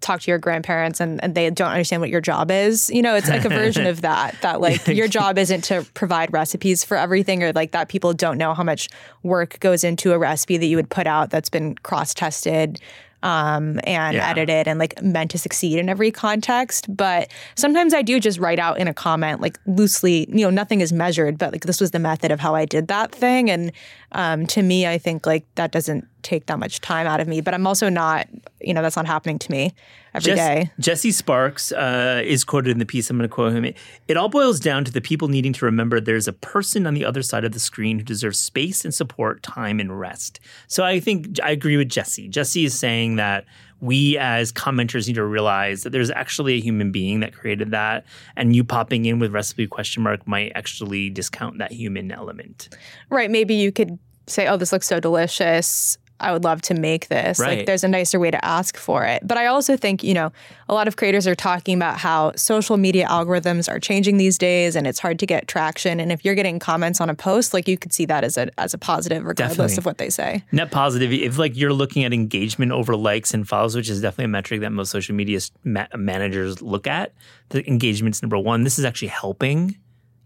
talk 0.00 0.20
to 0.20 0.30
your 0.30 0.38
grandparents 0.38 1.00
and, 1.00 1.22
and 1.22 1.34
they 1.34 1.48
don't 1.50 1.70
understand 1.70 2.00
what 2.00 2.10
your 2.10 2.20
job 2.20 2.50
is. 2.50 2.90
You 2.90 3.02
know, 3.02 3.14
it's 3.14 3.28
like 3.28 3.44
a 3.44 3.48
version 3.48 3.86
of 3.86 4.00
that, 4.02 4.36
that 4.42 4.60
like 4.60 4.86
your 4.86 5.08
job 5.08 5.38
isn't 5.38 5.62
to 5.64 5.86
provide 5.94 6.32
recipes 6.32 6.84
for 6.84 6.96
everything 6.96 7.42
or 7.42 7.52
like 7.52 7.72
that 7.72 7.88
people 7.88 8.12
don't 8.12 8.38
know 8.38 8.54
how 8.54 8.62
much 8.62 8.88
work 9.22 9.58
goes 9.60 9.84
into 9.84 10.12
a 10.12 10.18
recipe 10.18 10.56
that 10.56 10.66
you 10.66 10.76
would 10.76 10.90
put 10.90 11.06
out 11.06 11.30
that's 11.30 11.48
been 11.48 11.74
cross 11.76 12.14
tested 12.14 12.80
um, 13.22 13.80
and 13.84 14.14
yeah. 14.14 14.30
edited 14.30 14.68
and 14.68 14.78
like 14.78 15.02
meant 15.02 15.32
to 15.32 15.38
succeed 15.38 15.78
in 15.78 15.88
every 15.88 16.10
context. 16.10 16.94
But 16.94 17.28
sometimes 17.56 17.94
I 17.94 18.02
do 18.02 18.20
just 18.20 18.38
write 18.38 18.58
out 18.58 18.78
in 18.78 18.86
a 18.86 18.94
comment, 18.94 19.40
like 19.40 19.58
loosely, 19.66 20.28
you 20.30 20.44
know, 20.44 20.50
nothing 20.50 20.80
is 20.80 20.92
measured, 20.92 21.38
but 21.38 21.52
like 21.52 21.64
this 21.64 21.80
was 21.80 21.90
the 21.90 21.98
method 21.98 22.30
of 22.30 22.38
how 22.40 22.54
I 22.54 22.66
did 22.66 22.88
that 22.88 23.12
thing. 23.12 23.50
And 23.50 23.72
um, 24.16 24.46
to 24.46 24.62
me, 24.62 24.86
I 24.86 24.96
think 24.96 25.26
like 25.26 25.44
that 25.56 25.72
doesn't 25.72 26.08
take 26.22 26.46
that 26.46 26.58
much 26.58 26.80
time 26.80 27.06
out 27.06 27.20
of 27.20 27.28
me. 27.28 27.42
But 27.42 27.52
I'm 27.52 27.66
also 27.66 27.90
not, 27.90 28.26
you 28.62 28.72
know, 28.72 28.80
that's 28.80 28.96
not 28.96 29.06
happening 29.06 29.38
to 29.38 29.52
me 29.52 29.74
every 30.14 30.32
Jess, 30.32 30.38
day. 30.38 30.70
Jesse 30.80 31.12
Sparks 31.12 31.70
uh, 31.70 32.22
is 32.24 32.42
quoted 32.42 32.70
in 32.70 32.78
the 32.78 32.86
piece. 32.86 33.10
I'm 33.10 33.18
going 33.18 33.28
to 33.28 33.34
quote 33.34 33.52
him. 33.52 33.74
It 34.08 34.16
all 34.16 34.30
boils 34.30 34.58
down 34.58 34.86
to 34.86 34.90
the 34.90 35.02
people 35.02 35.28
needing 35.28 35.52
to 35.52 35.66
remember 35.66 36.00
there's 36.00 36.26
a 36.26 36.32
person 36.32 36.86
on 36.86 36.94
the 36.94 37.04
other 37.04 37.22
side 37.22 37.44
of 37.44 37.52
the 37.52 37.60
screen 37.60 37.98
who 37.98 38.04
deserves 38.04 38.40
space 38.40 38.86
and 38.86 38.94
support, 38.94 39.42
time 39.42 39.78
and 39.80 40.00
rest. 40.00 40.40
So 40.66 40.82
I 40.82 40.98
think 40.98 41.38
I 41.42 41.50
agree 41.50 41.76
with 41.76 41.90
Jesse. 41.90 42.26
Jesse 42.28 42.64
is 42.64 42.76
saying 42.76 43.16
that 43.16 43.44
we 43.80 44.16
as 44.16 44.52
commenters 44.52 45.06
need 45.06 45.16
to 45.16 45.24
realize 45.24 45.82
that 45.82 45.90
there's 45.90 46.10
actually 46.10 46.54
a 46.54 46.60
human 46.60 46.90
being 46.90 47.20
that 47.20 47.34
created 47.34 47.70
that 47.72 48.06
and 48.34 48.56
you 48.56 48.64
popping 48.64 49.04
in 49.04 49.18
with 49.18 49.32
recipe 49.32 49.66
question 49.66 50.02
mark 50.02 50.26
might 50.26 50.50
actually 50.54 51.10
discount 51.10 51.58
that 51.58 51.70
human 51.70 52.10
element 52.10 52.70
right 53.10 53.30
maybe 53.30 53.54
you 53.54 53.70
could 53.70 53.98
say 54.26 54.46
oh 54.46 54.56
this 54.56 54.72
looks 54.72 54.86
so 54.86 55.00
delicious 55.00 55.98
I 56.20 56.32
would 56.32 56.44
love 56.44 56.62
to 56.62 56.74
make 56.74 57.08
this. 57.08 57.38
Right. 57.38 57.58
Like 57.58 57.66
there's 57.66 57.84
a 57.84 57.88
nicer 57.88 58.18
way 58.18 58.30
to 58.30 58.42
ask 58.44 58.76
for 58.76 59.04
it. 59.04 59.26
But 59.26 59.36
I 59.36 59.46
also 59.46 59.76
think, 59.76 60.02
you 60.02 60.14
know, 60.14 60.32
a 60.68 60.74
lot 60.74 60.88
of 60.88 60.96
creators 60.96 61.26
are 61.26 61.34
talking 61.34 61.76
about 61.76 61.98
how 61.98 62.32
social 62.36 62.76
media 62.76 63.06
algorithms 63.06 63.68
are 63.68 63.78
changing 63.78 64.16
these 64.16 64.38
days 64.38 64.76
and 64.76 64.86
it's 64.86 64.98
hard 64.98 65.18
to 65.18 65.26
get 65.26 65.46
traction. 65.46 66.00
And 66.00 66.10
if 66.10 66.24
you're 66.24 66.34
getting 66.34 66.58
comments 66.58 67.00
on 67.00 67.10
a 67.10 67.14
post, 67.14 67.52
like 67.52 67.68
you 67.68 67.76
could 67.76 67.92
see 67.92 68.06
that 68.06 68.24
as 68.24 68.38
a 68.38 68.48
as 68.58 68.72
a 68.72 68.78
positive 68.78 69.24
regardless 69.24 69.56
definitely. 69.56 69.76
of 69.78 69.86
what 69.86 69.98
they 69.98 70.10
say. 70.10 70.42
Net 70.52 70.70
positive. 70.70 71.12
If 71.12 71.38
like 71.38 71.56
you're 71.56 71.72
looking 71.72 72.04
at 72.04 72.12
engagement 72.12 72.72
over 72.72 72.96
likes 72.96 73.34
and 73.34 73.46
follows, 73.46 73.76
which 73.76 73.90
is 73.90 74.00
definitely 74.00 74.26
a 74.26 74.28
metric 74.28 74.60
that 74.60 74.72
most 74.72 74.90
social 74.90 75.14
media 75.14 75.40
ma- 75.64 75.86
managers 75.94 76.62
look 76.62 76.86
at, 76.86 77.12
the 77.50 77.66
engagement's 77.68 78.22
number 78.22 78.38
one. 78.38 78.64
This 78.64 78.78
is 78.78 78.84
actually 78.84 79.08
helping 79.08 79.76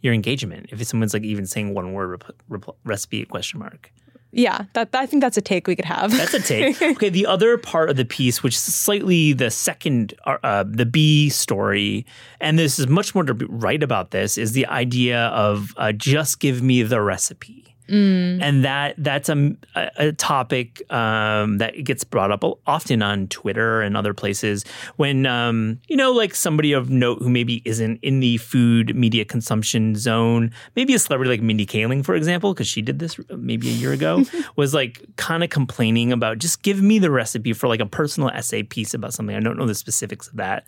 your 0.00 0.14
engagement. 0.14 0.66
If 0.70 0.84
someone's 0.86 1.14
like 1.14 1.22
even 1.22 1.46
saying 1.46 1.74
one 1.74 1.92
word 1.92 2.08
rep- 2.08 2.42
rep- 2.48 2.76
recipe 2.84 3.24
question 3.24 3.60
mark. 3.60 3.92
Yeah, 4.32 4.66
that, 4.74 4.90
I 4.94 5.06
think 5.06 5.22
that's 5.22 5.36
a 5.36 5.40
take 5.40 5.66
we 5.66 5.74
could 5.74 5.84
have. 5.84 6.12
That's 6.12 6.34
a 6.34 6.40
take. 6.40 6.80
okay, 6.82 7.08
the 7.08 7.26
other 7.26 7.58
part 7.58 7.90
of 7.90 7.96
the 7.96 8.04
piece, 8.04 8.42
which 8.42 8.54
is 8.54 8.60
slightly 8.60 9.32
the 9.32 9.50
second, 9.50 10.14
uh, 10.24 10.38
uh, 10.44 10.64
the 10.66 10.86
B 10.86 11.28
story, 11.28 12.06
and 12.40 12.58
this 12.58 12.78
is 12.78 12.86
much 12.86 13.14
more 13.14 13.24
to 13.24 13.34
write 13.48 13.82
about 13.82 14.12
this, 14.12 14.38
is 14.38 14.52
the 14.52 14.66
idea 14.66 15.26
of 15.28 15.74
uh, 15.76 15.90
just 15.90 16.38
give 16.38 16.62
me 16.62 16.82
the 16.82 17.00
recipe. 17.00 17.69
Mm. 17.90 18.40
And 18.40 18.64
that 18.64 18.94
that's 18.98 19.28
a, 19.28 19.56
a 19.74 20.12
topic 20.12 20.82
um, 20.92 21.58
that 21.58 21.82
gets 21.82 22.04
brought 22.04 22.30
up 22.30 22.44
often 22.66 23.02
on 23.02 23.26
Twitter 23.28 23.82
and 23.82 23.96
other 23.96 24.14
places 24.14 24.64
when 24.96 25.26
um, 25.26 25.80
you 25.88 25.96
know, 25.96 26.12
like 26.12 26.34
somebody 26.34 26.72
of 26.72 26.88
note 26.88 27.18
who 27.20 27.28
maybe 27.28 27.62
isn't 27.64 27.98
in 28.02 28.20
the 28.20 28.36
food 28.36 28.94
media 28.94 29.24
consumption 29.24 29.96
zone, 29.96 30.52
maybe 30.76 30.94
a 30.94 30.98
celebrity 30.98 31.30
like 31.30 31.42
Mindy 31.42 31.66
Kaling, 31.66 32.04
for 32.04 32.14
example, 32.14 32.54
because 32.54 32.68
she 32.68 32.80
did 32.80 33.00
this 33.00 33.18
maybe 33.30 33.68
a 33.68 33.72
year 33.72 33.92
ago, 33.92 34.24
was 34.56 34.72
like 34.72 35.04
kind 35.16 35.42
of 35.42 35.50
complaining 35.50 36.12
about 36.12 36.38
just 36.38 36.62
give 36.62 36.80
me 36.80 36.98
the 36.98 37.10
recipe 37.10 37.52
for 37.52 37.66
like 37.66 37.80
a 37.80 37.86
personal 37.86 38.30
essay 38.30 38.62
piece 38.62 38.94
about 38.94 39.12
something. 39.12 39.34
I 39.34 39.40
don't 39.40 39.58
know 39.58 39.66
the 39.66 39.74
specifics 39.74 40.28
of 40.28 40.36
that 40.36 40.64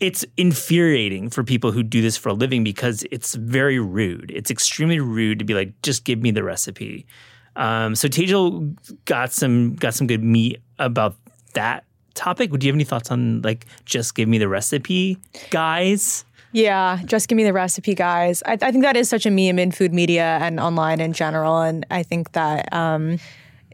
it's 0.00 0.24
infuriating 0.36 1.30
for 1.30 1.42
people 1.42 1.72
who 1.72 1.82
do 1.82 2.02
this 2.02 2.16
for 2.16 2.28
a 2.30 2.34
living 2.34 2.62
because 2.64 3.04
it's 3.10 3.34
very 3.34 3.78
rude. 3.78 4.30
It's 4.34 4.50
extremely 4.50 5.00
rude 5.00 5.38
to 5.38 5.44
be 5.44 5.54
like, 5.54 5.80
just 5.82 6.04
give 6.04 6.20
me 6.20 6.30
the 6.30 6.42
recipe. 6.42 7.06
Um, 7.56 7.94
so 7.94 8.06
Tejal 8.06 8.76
got 9.06 9.32
some 9.32 9.74
got 9.76 9.94
some 9.94 10.06
good 10.06 10.22
meat 10.22 10.60
about 10.78 11.16
that 11.54 11.84
topic. 12.12 12.52
Would 12.52 12.62
you 12.62 12.68
have 12.68 12.76
any 12.76 12.84
thoughts 12.84 13.10
on 13.10 13.40
like 13.42 13.66
just 13.86 14.14
give 14.14 14.28
me 14.28 14.36
the 14.36 14.48
recipe, 14.48 15.18
guys? 15.50 16.24
Yeah, 16.52 17.00
just 17.04 17.28
give 17.28 17.36
me 17.36 17.44
the 17.44 17.52
recipe, 17.52 17.94
guys. 17.94 18.42
I, 18.46 18.52
I 18.52 18.70
think 18.70 18.82
that 18.82 18.96
is 18.96 19.08
such 19.08 19.26
a 19.26 19.30
meme 19.30 19.58
in 19.58 19.72
food 19.72 19.92
media 19.92 20.38
and 20.40 20.60
online 20.60 21.00
in 21.00 21.12
general, 21.12 21.60
and 21.60 21.86
I 21.90 22.02
think 22.02 22.32
that. 22.32 22.72
Um, 22.72 23.18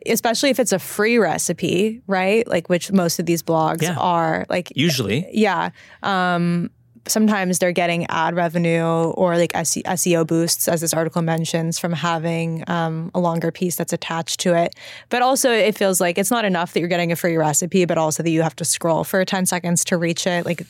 especially 0.07 0.51
if 0.51 0.59
it's 0.59 0.73
a 0.73 0.79
free 0.79 1.19
recipe, 1.19 2.03
right? 2.07 2.47
Like 2.47 2.69
which 2.69 2.93
most 2.93 3.19
of 3.19 3.27
these 3.27 3.43
blogs 3.43 3.83
yeah. 3.83 3.97
are 3.99 4.47
like 4.49 4.73
usually. 4.75 5.27
Yeah. 5.33 5.71
Um, 6.03 6.71
sometimes 7.09 7.59
they're 7.59 7.73
getting 7.73 8.07
ad 8.07 8.35
revenue 8.35 8.83
or 8.83 9.37
like 9.37 9.53
SEO 9.53 10.27
boosts, 10.27 10.69
as 10.69 10.81
this 10.81 10.95
article 10.95 11.23
mentions, 11.23 11.79
from 11.79 11.93
having 11.93 12.65
um, 12.69 13.11
a 13.15 13.21
longer 13.21 13.51
piece 13.51 13.77
that's 13.77 13.93
attached 13.93 14.41
to 14.41 14.55
it. 14.55 14.75
But 15.09 15.23
also, 15.23 15.51
it 15.51 15.77
feels 15.77 16.01
like 16.01 16.19
it's 16.19 16.31
not 16.31 16.45
enough 16.45 16.73
that 16.73 16.81
you're 16.81 16.89
getting 16.89 17.13
a 17.13 17.17
free 17.17 17.37
recipe, 17.37 17.85
but 17.85 17.99
also 17.99 18.23
that 18.23 18.31
you 18.31 18.43
have 18.43 18.57
to 18.57 18.65
scroll 18.65 19.05
for 19.05 19.25
10 19.25 19.47
seconds 19.47 19.85
to 19.87 19.97
reach 19.97 20.27
it. 20.27 20.47
Like, 20.47 20.65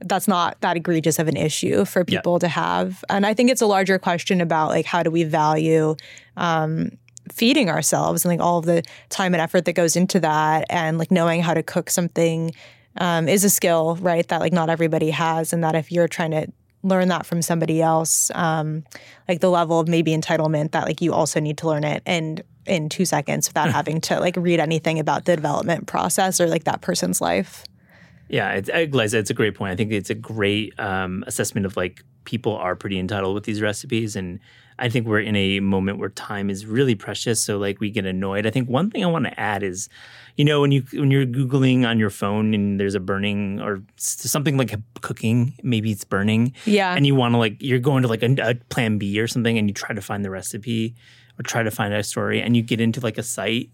that's 0.00 0.28
not 0.28 0.60
that 0.60 0.76
egregious 0.76 1.18
of 1.18 1.28
an 1.28 1.36
issue 1.36 1.84
for 1.84 2.04
people 2.04 2.38
to 2.38 2.48
have. 2.48 3.04
And 3.08 3.24
I 3.24 3.32
think 3.34 3.50
it's 3.50 3.62
a 3.62 3.66
larger 3.66 3.98
question 3.98 4.40
about 4.40 4.68
like 4.68 4.86
how 4.86 5.02
do 5.02 5.10
we 5.10 5.24
value 5.24 5.96
um, 6.36 6.90
feeding 7.32 7.70
ourselves 7.70 8.24
and 8.24 8.30
like 8.30 8.44
all 8.44 8.58
of 8.58 8.66
the 8.66 8.82
time 9.08 9.34
and 9.34 9.40
effort 9.40 9.64
that 9.64 9.72
goes 9.72 9.96
into 9.96 10.20
that 10.20 10.66
and 10.68 10.98
like 10.98 11.10
knowing 11.10 11.42
how 11.42 11.54
to 11.54 11.62
cook 11.62 11.90
something 11.90 12.52
um, 12.98 13.28
is 13.28 13.44
a 13.44 13.50
skill 13.50 13.96
right 13.96 14.28
that 14.28 14.40
like 14.40 14.52
not 14.52 14.70
everybody 14.70 15.10
has 15.10 15.52
and 15.52 15.64
that 15.64 15.74
if 15.74 15.90
you're 15.90 16.08
trying 16.08 16.30
to 16.30 16.46
learn 16.82 17.08
that 17.08 17.24
from 17.24 17.40
somebody 17.40 17.80
else 17.80 18.30
um, 18.34 18.84
like 19.28 19.40
the 19.40 19.50
level 19.50 19.80
of 19.80 19.88
maybe 19.88 20.14
entitlement 20.16 20.72
that 20.72 20.84
like 20.84 21.00
you 21.00 21.12
also 21.12 21.40
need 21.40 21.56
to 21.58 21.66
learn 21.66 21.82
it 21.82 22.02
and 22.04 22.42
in 22.66 22.88
two 22.88 23.04
seconds 23.04 23.48
without 23.48 23.70
having 23.72 24.00
to 24.02 24.20
like 24.20 24.36
read 24.36 24.60
anything 24.60 24.98
about 24.98 25.24
the 25.24 25.34
development 25.34 25.86
process 25.86 26.40
or 26.40 26.46
like 26.46 26.64
that 26.64 26.82
person's 26.82 27.20
life. 27.20 27.64
Yeah 28.28 28.52
it's, 28.52 28.94
Liza, 28.94 29.18
it's 29.18 29.30
a 29.30 29.34
great 29.34 29.54
point. 29.54 29.72
I 29.72 29.76
think 29.76 29.92
it's 29.92 30.10
a 30.10 30.14
great 30.14 30.78
um, 30.78 31.24
assessment 31.26 31.66
of 31.66 31.76
like 31.76 32.02
people 32.24 32.56
are 32.56 32.76
pretty 32.76 32.98
entitled 32.98 33.34
with 33.34 33.44
these 33.44 33.60
recipes 33.60 34.16
and 34.16 34.40
I 34.78 34.88
think 34.88 35.06
we're 35.06 35.20
in 35.20 35.36
a 35.36 35.60
moment 35.60 35.98
where 35.98 36.08
time 36.08 36.50
is 36.50 36.66
really 36.66 36.94
precious. 36.94 37.40
So 37.42 37.58
like 37.58 37.80
we 37.80 37.90
get 37.90 38.06
annoyed. 38.06 38.46
I 38.46 38.50
think 38.50 38.68
one 38.68 38.90
thing 38.90 39.04
I 39.04 39.06
want 39.06 39.24
to 39.26 39.40
add 39.40 39.62
is, 39.62 39.88
you 40.36 40.44
know, 40.44 40.60
when 40.60 40.72
you 40.72 40.82
when 40.92 41.10
you're 41.10 41.26
googling 41.26 41.86
on 41.86 41.98
your 41.98 42.10
phone 42.10 42.54
and 42.54 42.80
there's 42.80 42.94
a 42.94 43.00
burning 43.00 43.60
or 43.60 43.82
something 43.96 44.56
like 44.56 44.72
a 44.72 44.82
cooking, 45.00 45.54
maybe 45.62 45.92
it's 45.92 46.04
burning. 46.04 46.54
Yeah. 46.64 46.94
And 46.94 47.06
you 47.06 47.14
want 47.14 47.34
to 47.34 47.38
like 47.38 47.56
you're 47.60 47.78
going 47.78 48.02
to 48.02 48.08
like 48.08 48.22
a, 48.22 48.34
a 48.40 48.54
plan 48.68 48.98
B 48.98 49.20
or 49.20 49.28
something, 49.28 49.56
and 49.58 49.68
you 49.68 49.74
try 49.74 49.94
to 49.94 50.02
find 50.02 50.24
the 50.24 50.30
recipe 50.30 50.94
or 51.38 51.42
try 51.42 51.62
to 51.62 51.70
find 51.70 51.94
a 51.94 52.02
story, 52.02 52.40
and 52.42 52.56
you 52.56 52.62
get 52.62 52.80
into 52.80 53.00
like 53.00 53.18
a 53.18 53.22
site 53.22 53.70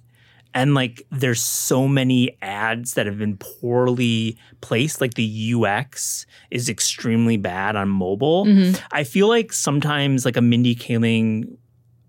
and 0.54 0.74
like 0.74 1.06
there's 1.10 1.40
so 1.42 1.86
many 1.86 2.36
ads 2.42 2.94
that 2.94 3.06
have 3.06 3.18
been 3.18 3.36
poorly 3.36 4.36
placed. 4.60 5.00
Like 5.00 5.14
the 5.14 5.54
ux 5.54 6.26
is 6.50 6.68
extremely 6.68 7.36
bad 7.36 7.76
on 7.76 7.88
mobile. 7.88 8.46
Mm-hmm. 8.46 8.84
i 8.92 9.04
feel 9.04 9.28
like 9.28 9.52
sometimes 9.52 10.24
like 10.24 10.36
a 10.36 10.42
mindy 10.42 10.74
kaling 10.74 11.56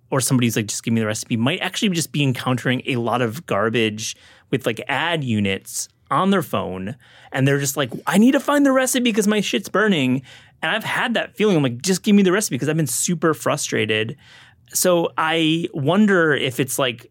or 0.10 0.22
somebody's 0.22 0.56
like 0.56 0.68
just 0.68 0.84
give 0.84 0.94
me 0.94 1.00
the 1.02 1.08
recipe 1.08 1.38
might 1.38 1.60
actually 1.62 1.90
just 1.90 2.12
be 2.12 2.24
encountering 2.24 2.82
a 2.86 2.98
lot 2.98 3.22
of 3.22 3.46
garbage 3.46 4.16
with 4.50 4.66
like 4.66 4.82
ad 4.88 5.24
units 5.24 5.88
on 6.10 6.30
their 6.30 6.42
phone. 6.42 6.96
And 7.32 7.48
they're 7.48 7.60
just 7.60 7.78
like 7.78 7.92
i 8.08 8.18
need 8.18 8.34
to 8.34 8.40
find 8.40 8.66
the 8.66 8.72
recipe 8.72 9.04
because 9.04 9.28
my 9.28 9.42
shit's 9.42 9.70
burning. 9.70 10.22
And 10.62 10.72
i've 10.72 10.84
had 10.84 11.14
that 11.16 11.36
feeling. 11.36 11.58
I'm 11.58 11.64
like 11.64 11.82
just 11.82 12.04
give 12.04 12.16
me 12.16 12.24
the 12.24 12.32
recipe 12.32 12.56
because 12.56 12.70
i've 12.70 12.78
been 12.78 12.88
super 12.88 13.34
frustrated. 13.34 14.18
So 14.74 15.12
i 15.18 15.68
wonder 15.74 16.34
if 16.34 16.60
it's 16.60 16.78
like 16.78 17.11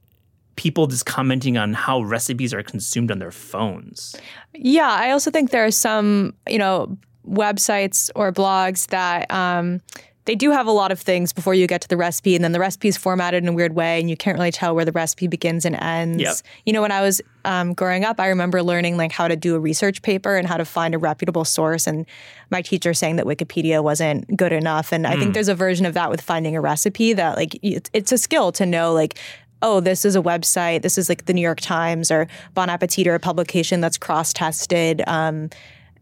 people 0.60 0.86
just 0.86 1.06
commenting 1.06 1.56
on 1.56 1.72
how 1.72 2.02
recipes 2.02 2.52
are 2.52 2.62
consumed 2.62 3.10
on 3.10 3.18
their 3.18 3.30
phones. 3.30 4.14
Yeah, 4.52 4.90
I 4.90 5.10
also 5.10 5.30
think 5.30 5.52
there 5.52 5.64
are 5.64 5.70
some, 5.70 6.34
you 6.46 6.58
know, 6.58 6.98
websites 7.26 8.10
or 8.14 8.30
blogs 8.30 8.86
that 8.88 9.30
um, 9.30 9.80
they 10.26 10.34
do 10.34 10.50
have 10.50 10.66
a 10.66 10.70
lot 10.70 10.92
of 10.92 11.00
things 11.00 11.32
before 11.32 11.54
you 11.54 11.66
get 11.66 11.80
to 11.80 11.88
the 11.88 11.96
recipe, 11.96 12.34
and 12.34 12.44
then 12.44 12.52
the 12.52 12.60
recipe 12.60 12.88
is 12.88 12.98
formatted 12.98 13.42
in 13.42 13.48
a 13.48 13.54
weird 13.54 13.74
way, 13.74 13.98
and 14.00 14.10
you 14.10 14.18
can't 14.18 14.36
really 14.36 14.50
tell 14.50 14.74
where 14.74 14.84
the 14.84 14.92
recipe 14.92 15.28
begins 15.28 15.64
and 15.64 15.76
ends. 15.76 16.22
Yep. 16.22 16.36
You 16.66 16.74
know, 16.74 16.82
when 16.82 16.92
I 16.92 17.00
was 17.00 17.22
um, 17.46 17.72
growing 17.72 18.04
up, 18.04 18.20
I 18.20 18.28
remember 18.28 18.62
learning 18.62 18.98
like 18.98 19.12
how 19.12 19.28
to 19.28 19.36
do 19.36 19.54
a 19.54 19.58
research 19.58 20.02
paper 20.02 20.36
and 20.36 20.46
how 20.46 20.58
to 20.58 20.66
find 20.66 20.94
a 20.94 20.98
reputable 20.98 21.46
source, 21.46 21.86
and 21.86 22.04
my 22.50 22.60
teacher 22.60 22.92
saying 22.92 23.16
that 23.16 23.24
Wikipedia 23.24 23.82
wasn't 23.82 24.36
good 24.36 24.52
enough. 24.52 24.92
And 24.92 25.06
I 25.06 25.16
think 25.16 25.32
there's 25.32 25.48
a 25.48 25.54
version 25.54 25.86
of 25.86 25.94
that 25.94 26.10
with 26.10 26.20
finding 26.20 26.54
a 26.54 26.60
recipe 26.60 27.14
that 27.14 27.38
like 27.38 27.58
it's 27.62 28.12
a 28.12 28.18
skill 28.18 28.52
to 28.52 28.66
know 28.66 28.92
like 28.92 29.18
oh, 29.62 29.80
this 29.80 30.04
is 30.04 30.16
a 30.16 30.22
website, 30.22 30.82
this 30.82 30.98
is 30.98 31.08
like 31.08 31.26
the 31.26 31.32
New 31.32 31.42
York 31.42 31.60
Times 31.60 32.10
or 32.10 32.26
Bon 32.54 32.70
Appetit 32.70 33.06
or 33.06 33.14
a 33.14 33.20
publication 33.20 33.80
that's 33.80 33.98
cross 33.98 34.32
tested. 34.32 35.02
Um, 35.06 35.50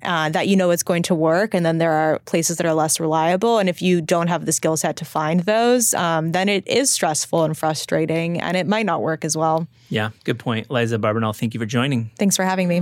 uh, 0.03 0.29
that 0.29 0.47
you 0.47 0.57
know 0.57 0.71
it's 0.71 0.83
going 0.83 1.03
to 1.03 1.15
work, 1.15 1.55
and 1.55 1.67
then 1.67 1.79
there 1.79 1.93
are 1.93 2.21
places 2.21 2.57
that 2.59 2.67
are 2.67 2.75
less 2.75 3.01
reliable. 3.01 3.59
And 3.59 3.69
if 3.69 3.83
you 3.83 4.01
don't 4.01 4.29
have 4.29 4.47
the 4.47 4.53
skill 4.53 4.77
set 4.77 4.97
to 4.99 5.05
find 5.05 5.41
those, 5.41 5.93
um, 5.95 6.33
then 6.33 6.49
it 6.49 6.67
is 6.69 6.91
stressful 6.91 7.45
and 7.45 7.57
frustrating, 7.59 8.41
and 8.41 8.57
it 8.57 8.67
might 8.67 8.87
not 8.87 9.03
work 9.03 9.25
as 9.25 9.37
well. 9.37 9.67
Yeah, 9.91 10.11
good 10.25 10.39
point. 10.39 10.71
Liza 10.71 10.99
Barbanel, 10.99 11.37
thank 11.37 11.55
you 11.55 11.61
for 11.61 11.67
joining. 11.67 12.11
Thanks 12.17 12.37
for 12.37 12.45
having 12.45 12.69
me. 12.69 12.81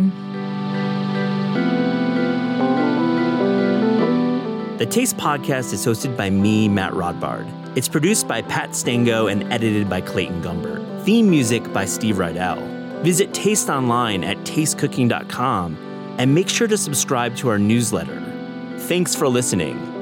The 4.77 4.85
Taste 4.85 5.16
Podcast 5.16 5.72
is 5.72 5.87
hosted 5.87 6.18
by 6.18 6.29
me, 6.29 6.68
Matt 6.68 6.93
Rodbard. 6.93 7.66
It's 7.77 7.89
produced 7.89 8.27
by 8.27 8.41
Pat 8.41 8.74
Stango 8.74 9.27
and 9.27 9.53
edited 9.53 9.91
by 9.91 10.01
Clayton 10.01 10.43
Gumbert. 10.43 11.05
Theme 11.05 11.29
music 11.29 11.70
by 11.74 11.85
Steve 11.85 12.16
Rydell. 12.16 13.03
Visit 13.03 13.35
Taste 13.35 13.68
online 13.68 14.24
at 14.24 14.39
tastecooking.com 14.39 16.16
and 16.18 16.35
make 16.35 16.49
sure 16.49 16.66
to 16.68 16.79
subscribe 16.79 17.37
to 17.37 17.51
our 17.51 17.59
newsletter. 17.59 18.18
Thanks 18.79 19.14
for 19.14 19.29
listening. 19.29 19.95